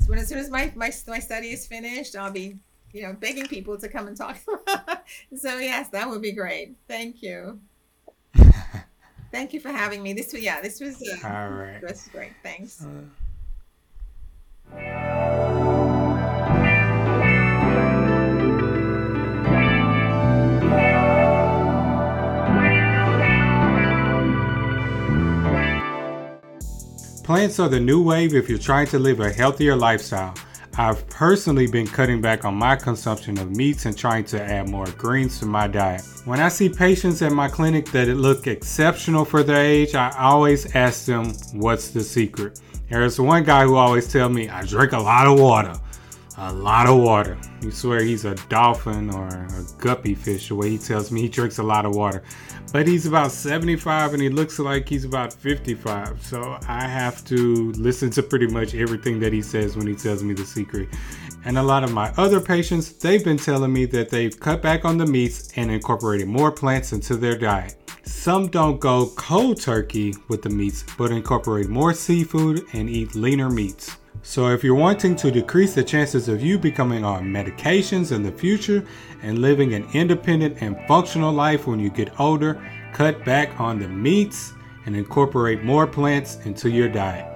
So 0.00 0.10
when 0.10 0.18
as 0.18 0.28
soon 0.28 0.38
as 0.38 0.50
my 0.50 0.72
my 0.76 0.92
my 1.08 1.18
study 1.18 1.50
is 1.50 1.66
finished, 1.66 2.14
I'll 2.14 2.30
be 2.30 2.58
you 2.92 3.02
know, 3.02 3.12
begging 3.12 3.46
people 3.46 3.78
to 3.78 3.88
come 3.88 4.06
and 4.06 4.16
talk. 4.16 4.38
so 5.36 5.58
yes, 5.58 5.88
that 5.90 6.08
would 6.08 6.22
be 6.22 6.32
great. 6.32 6.76
Thank 6.88 7.22
you. 7.22 7.60
Thank 9.32 9.52
you 9.52 9.60
for 9.60 9.70
having 9.70 10.02
me. 10.02 10.12
This 10.12 10.32
was 10.32 10.42
yeah, 10.42 10.60
this 10.60 10.80
was 10.80 11.00
uh, 11.02 11.28
all 11.28 11.50
right. 11.50 11.80
This 11.80 12.04
was 12.04 12.08
great. 12.12 12.32
Thanks. 12.42 12.84
Uh, 12.84 13.02
Plants 27.24 27.60
are 27.60 27.68
the 27.68 27.78
new 27.78 28.02
wave 28.02 28.34
if 28.34 28.48
you're 28.48 28.58
trying 28.58 28.88
to 28.88 28.98
live 28.98 29.20
a 29.20 29.30
healthier 29.30 29.76
lifestyle. 29.76 30.34
I've 30.78 31.06
personally 31.08 31.66
been 31.66 31.86
cutting 31.86 32.20
back 32.20 32.44
on 32.44 32.54
my 32.54 32.76
consumption 32.76 33.38
of 33.38 33.54
meats 33.54 33.86
and 33.86 33.96
trying 33.96 34.24
to 34.26 34.42
add 34.42 34.68
more 34.68 34.86
greens 34.96 35.38
to 35.40 35.46
my 35.46 35.66
diet. 35.66 36.02
When 36.24 36.40
I 36.40 36.48
see 36.48 36.68
patients 36.68 37.22
at 37.22 37.32
my 37.32 37.48
clinic 37.48 37.90
that 37.90 38.08
look 38.08 38.46
exceptional 38.46 39.24
for 39.24 39.42
their 39.42 39.64
age, 39.64 39.94
I 39.94 40.10
always 40.18 40.74
ask 40.74 41.06
them, 41.06 41.32
what's 41.52 41.88
the 41.90 42.02
secret? 42.02 42.60
There's 42.88 43.20
one 43.20 43.44
guy 43.44 43.64
who 43.64 43.76
always 43.76 44.10
tell 44.10 44.28
me, 44.28 44.48
I 44.48 44.62
drink 44.62 44.92
a 44.92 44.98
lot 44.98 45.26
of 45.26 45.38
water. 45.38 45.74
A 46.42 46.54
lot 46.54 46.88
of 46.88 46.98
water. 46.98 47.36
You 47.60 47.70
swear 47.70 48.02
he's 48.02 48.24
a 48.24 48.34
dolphin 48.48 49.10
or 49.10 49.26
a 49.28 49.64
guppy 49.76 50.14
fish, 50.14 50.48
the 50.48 50.54
way 50.54 50.70
he 50.70 50.78
tells 50.78 51.12
me 51.12 51.20
he 51.20 51.28
drinks 51.28 51.58
a 51.58 51.62
lot 51.62 51.84
of 51.84 51.94
water. 51.94 52.22
But 52.72 52.88
he's 52.88 53.04
about 53.04 53.30
75 53.30 54.14
and 54.14 54.22
he 54.22 54.30
looks 54.30 54.58
like 54.58 54.88
he's 54.88 55.04
about 55.04 55.34
55. 55.34 56.24
So 56.24 56.56
I 56.66 56.88
have 56.88 57.22
to 57.26 57.72
listen 57.72 58.08
to 58.12 58.22
pretty 58.22 58.46
much 58.46 58.74
everything 58.74 59.20
that 59.20 59.34
he 59.34 59.42
says 59.42 59.76
when 59.76 59.86
he 59.86 59.94
tells 59.94 60.22
me 60.22 60.32
the 60.32 60.46
secret. 60.46 60.88
And 61.44 61.58
a 61.58 61.62
lot 61.62 61.84
of 61.84 61.92
my 61.92 62.10
other 62.16 62.40
patients, 62.40 62.90
they've 62.90 63.22
been 63.22 63.36
telling 63.36 63.70
me 63.74 63.84
that 63.86 64.08
they've 64.08 64.40
cut 64.40 64.62
back 64.62 64.86
on 64.86 64.96
the 64.96 65.04
meats 65.06 65.52
and 65.56 65.70
incorporated 65.70 66.26
more 66.26 66.50
plants 66.50 66.94
into 66.94 67.16
their 67.16 67.36
diet. 67.36 67.76
Some 68.04 68.48
don't 68.48 68.80
go 68.80 69.10
cold 69.14 69.60
turkey 69.60 70.14
with 70.28 70.40
the 70.40 70.48
meats, 70.48 70.86
but 70.96 71.10
incorporate 71.10 71.68
more 71.68 71.92
seafood 71.92 72.64
and 72.72 72.88
eat 72.88 73.14
leaner 73.14 73.50
meats. 73.50 73.98
So, 74.30 74.46
if 74.50 74.62
you're 74.62 74.76
wanting 74.76 75.16
to 75.16 75.30
decrease 75.32 75.74
the 75.74 75.82
chances 75.82 76.28
of 76.28 76.40
you 76.40 76.56
becoming 76.56 77.04
on 77.04 77.24
medications 77.24 78.12
in 78.12 78.22
the 78.22 78.30
future 78.30 78.86
and 79.22 79.40
living 79.40 79.74
an 79.74 79.88
independent 79.92 80.58
and 80.60 80.78
functional 80.86 81.32
life 81.32 81.66
when 81.66 81.80
you 81.80 81.90
get 81.90 82.20
older, 82.20 82.62
cut 82.92 83.24
back 83.24 83.58
on 83.58 83.80
the 83.80 83.88
meats 83.88 84.52
and 84.86 84.94
incorporate 84.94 85.64
more 85.64 85.84
plants 85.84 86.38
into 86.44 86.70
your 86.70 86.88
diet. 86.88 87.26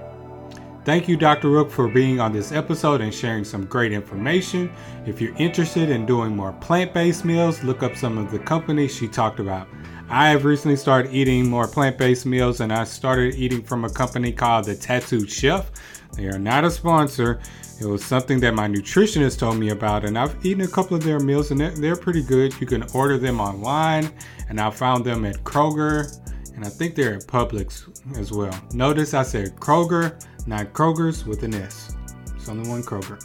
Thank 0.85 1.09
you, 1.09 1.17
Dr. 1.17 1.49
Rooke, 1.51 1.73
for 1.73 1.89
being 1.89 2.21
on 2.21 2.33
this 2.33 2.53
episode 2.53 3.01
and 3.01 3.13
sharing 3.13 3.43
some 3.43 3.65
great 3.65 3.91
information. 3.91 4.71
If 5.05 5.21
you're 5.21 5.35
interested 5.35 5.91
in 5.91 6.07
doing 6.07 6.37
more 6.37 6.53
plant 6.53 6.95
based 6.95 7.25
meals, 7.25 7.65
look 7.65 7.83
up 7.83 7.97
some 7.97 8.19
of 8.19 8.31
the 8.31 8.39
companies 8.39 8.95
she 8.95 9.09
talked 9.09 9.41
about. 9.41 9.67
I 10.09 10.29
have 10.29 10.45
recently 10.45 10.77
started 10.77 11.13
eating 11.13 11.49
more 11.49 11.67
plant 11.67 11.97
based 11.99 12.27
meals 12.27 12.61
and 12.61 12.73
I 12.73 12.85
started 12.85 13.35
eating 13.35 13.63
from 13.63 13.85
a 13.85 13.91
company 13.91 14.33
called 14.33 14.67
The 14.67 14.75
Tattooed 14.75 15.31
Chef. 15.31 15.71
They 16.15 16.27
are 16.27 16.39
not 16.39 16.65
a 16.65 16.71
sponsor. 16.71 17.41
It 17.81 17.87
was 17.87 18.05
something 18.05 18.39
that 18.41 18.55
my 18.55 18.69
nutritionist 18.69 19.41
told 19.41 19.59
me 19.59 19.71
about, 19.71 20.05
and 20.05 20.17
I've 20.17 20.47
eaten 20.47 20.63
a 20.63 20.69
couple 20.69 20.97
of 20.97 21.03
their 21.03 21.19
meals, 21.19 21.51
and 21.51 21.59
they're, 21.59 21.73
they're 21.73 21.97
pretty 21.97 22.23
good. 22.23 22.59
You 22.61 22.69
can 22.69 22.85
order 22.95 23.19
them 23.19 23.41
online, 23.41 24.13
and 24.49 24.61
I 24.61 24.71
found 24.71 25.05
them 25.05 25.25
at 25.25 25.43
Kroger, 25.43 26.17
and 26.55 26.65
I 26.65 26.69
think 26.69 26.95
they're 26.95 27.15
at 27.15 27.27
Publix 27.27 28.17
as 28.17 28.31
well. 28.31 28.57
Notice 28.73 29.13
I 29.13 29.25
said 29.25 29.57
Kroger, 29.57 30.25
not 30.47 30.73
Kroger's 30.73 31.25
with 31.25 31.43
an 31.43 31.55
S. 31.55 31.97
It's 32.37 32.49
only 32.49 32.69
one 32.69 32.85
Kroger. 32.85 33.21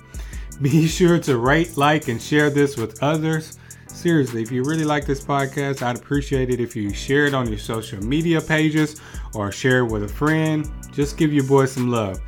Be 0.64 0.88
sure 0.88 1.20
to 1.20 1.38
rate, 1.38 1.78
like, 1.78 2.08
and 2.08 2.20
share 2.20 2.50
this 2.50 2.76
with 2.76 3.04
others. 3.04 3.59
Seriously, 4.00 4.42
if 4.42 4.50
you 4.50 4.64
really 4.64 4.86
like 4.86 5.06
this 5.06 5.22
podcast, 5.22 5.82
I'd 5.82 5.98
appreciate 5.98 6.50
it 6.50 6.62
if 6.62 6.74
you 6.74 6.94
share 6.94 7.26
it 7.26 7.34
on 7.34 7.50
your 7.50 7.58
social 7.58 8.02
media 8.02 8.40
pages 8.40 9.02
or 9.34 9.52
share 9.52 9.80
it 9.80 9.92
with 9.92 10.04
a 10.04 10.08
friend. 10.08 10.72
Just 10.94 11.18
give 11.18 11.34
your 11.34 11.44
boy 11.44 11.66
some 11.66 11.92
love. 11.92 12.22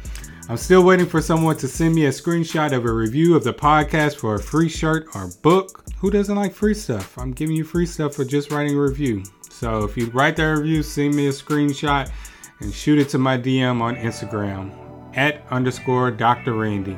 I'm 0.49 0.57
still 0.57 0.83
waiting 0.83 1.05
for 1.05 1.21
someone 1.21 1.55
to 1.55 1.69
send 1.69 1.95
me 1.95 2.07
a 2.07 2.09
screenshot 2.09 2.73
of 2.73 2.83
a 2.83 2.93
review 2.93 3.37
of 3.37 3.45
the 3.45 3.53
podcast 3.53 4.17
for 4.17 4.35
a 4.35 4.39
free 4.39 4.67
shirt 4.67 5.07
or 5.15 5.29
book. 5.43 5.85
Who 5.95 6.11
doesn't 6.11 6.35
like 6.35 6.53
free 6.53 6.73
stuff? 6.73 7.17
I'm 7.17 7.31
giving 7.31 7.55
you 7.55 7.63
free 7.63 7.85
stuff 7.85 8.15
for 8.15 8.25
just 8.25 8.51
writing 8.51 8.75
a 8.75 8.81
review. 8.81 9.23
So 9.49 9.85
if 9.85 9.95
you 9.95 10.07
write 10.07 10.35
that 10.35 10.43
review, 10.43 10.83
send 10.83 11.15
me 11.15 11.27
a 11.27 11.31
screenshot 11.31 12.11
and 12.59 12.73
shoot 12.73 12.99
it 12.99 13.07
to 13.11 13.17
my 13.17 13.37
DM 13.37 13.79
on 13.79 13.95
Instagram 13.95 14.73
at 15.15 15.45
underscore 15.49 16.11
Dr. 16.11 16.51
Randy. 16.51 16.97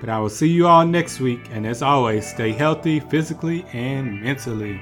But 0.00 0.08
I 0.08 0.18
will 0.18 0.30
see 0.30 0.48
you 0.48 0.66
all 0.66 0.86
next 0.86 1.20
week, 1.20 1.48
and 1.52 1.66
as 1.66 1.82
always, 1.82 2.26
stay 2.26 2.52
healthy 2.52 3.00
physically 3.00 3.64
and 3.72 4.22
mentally. 4.22 4.80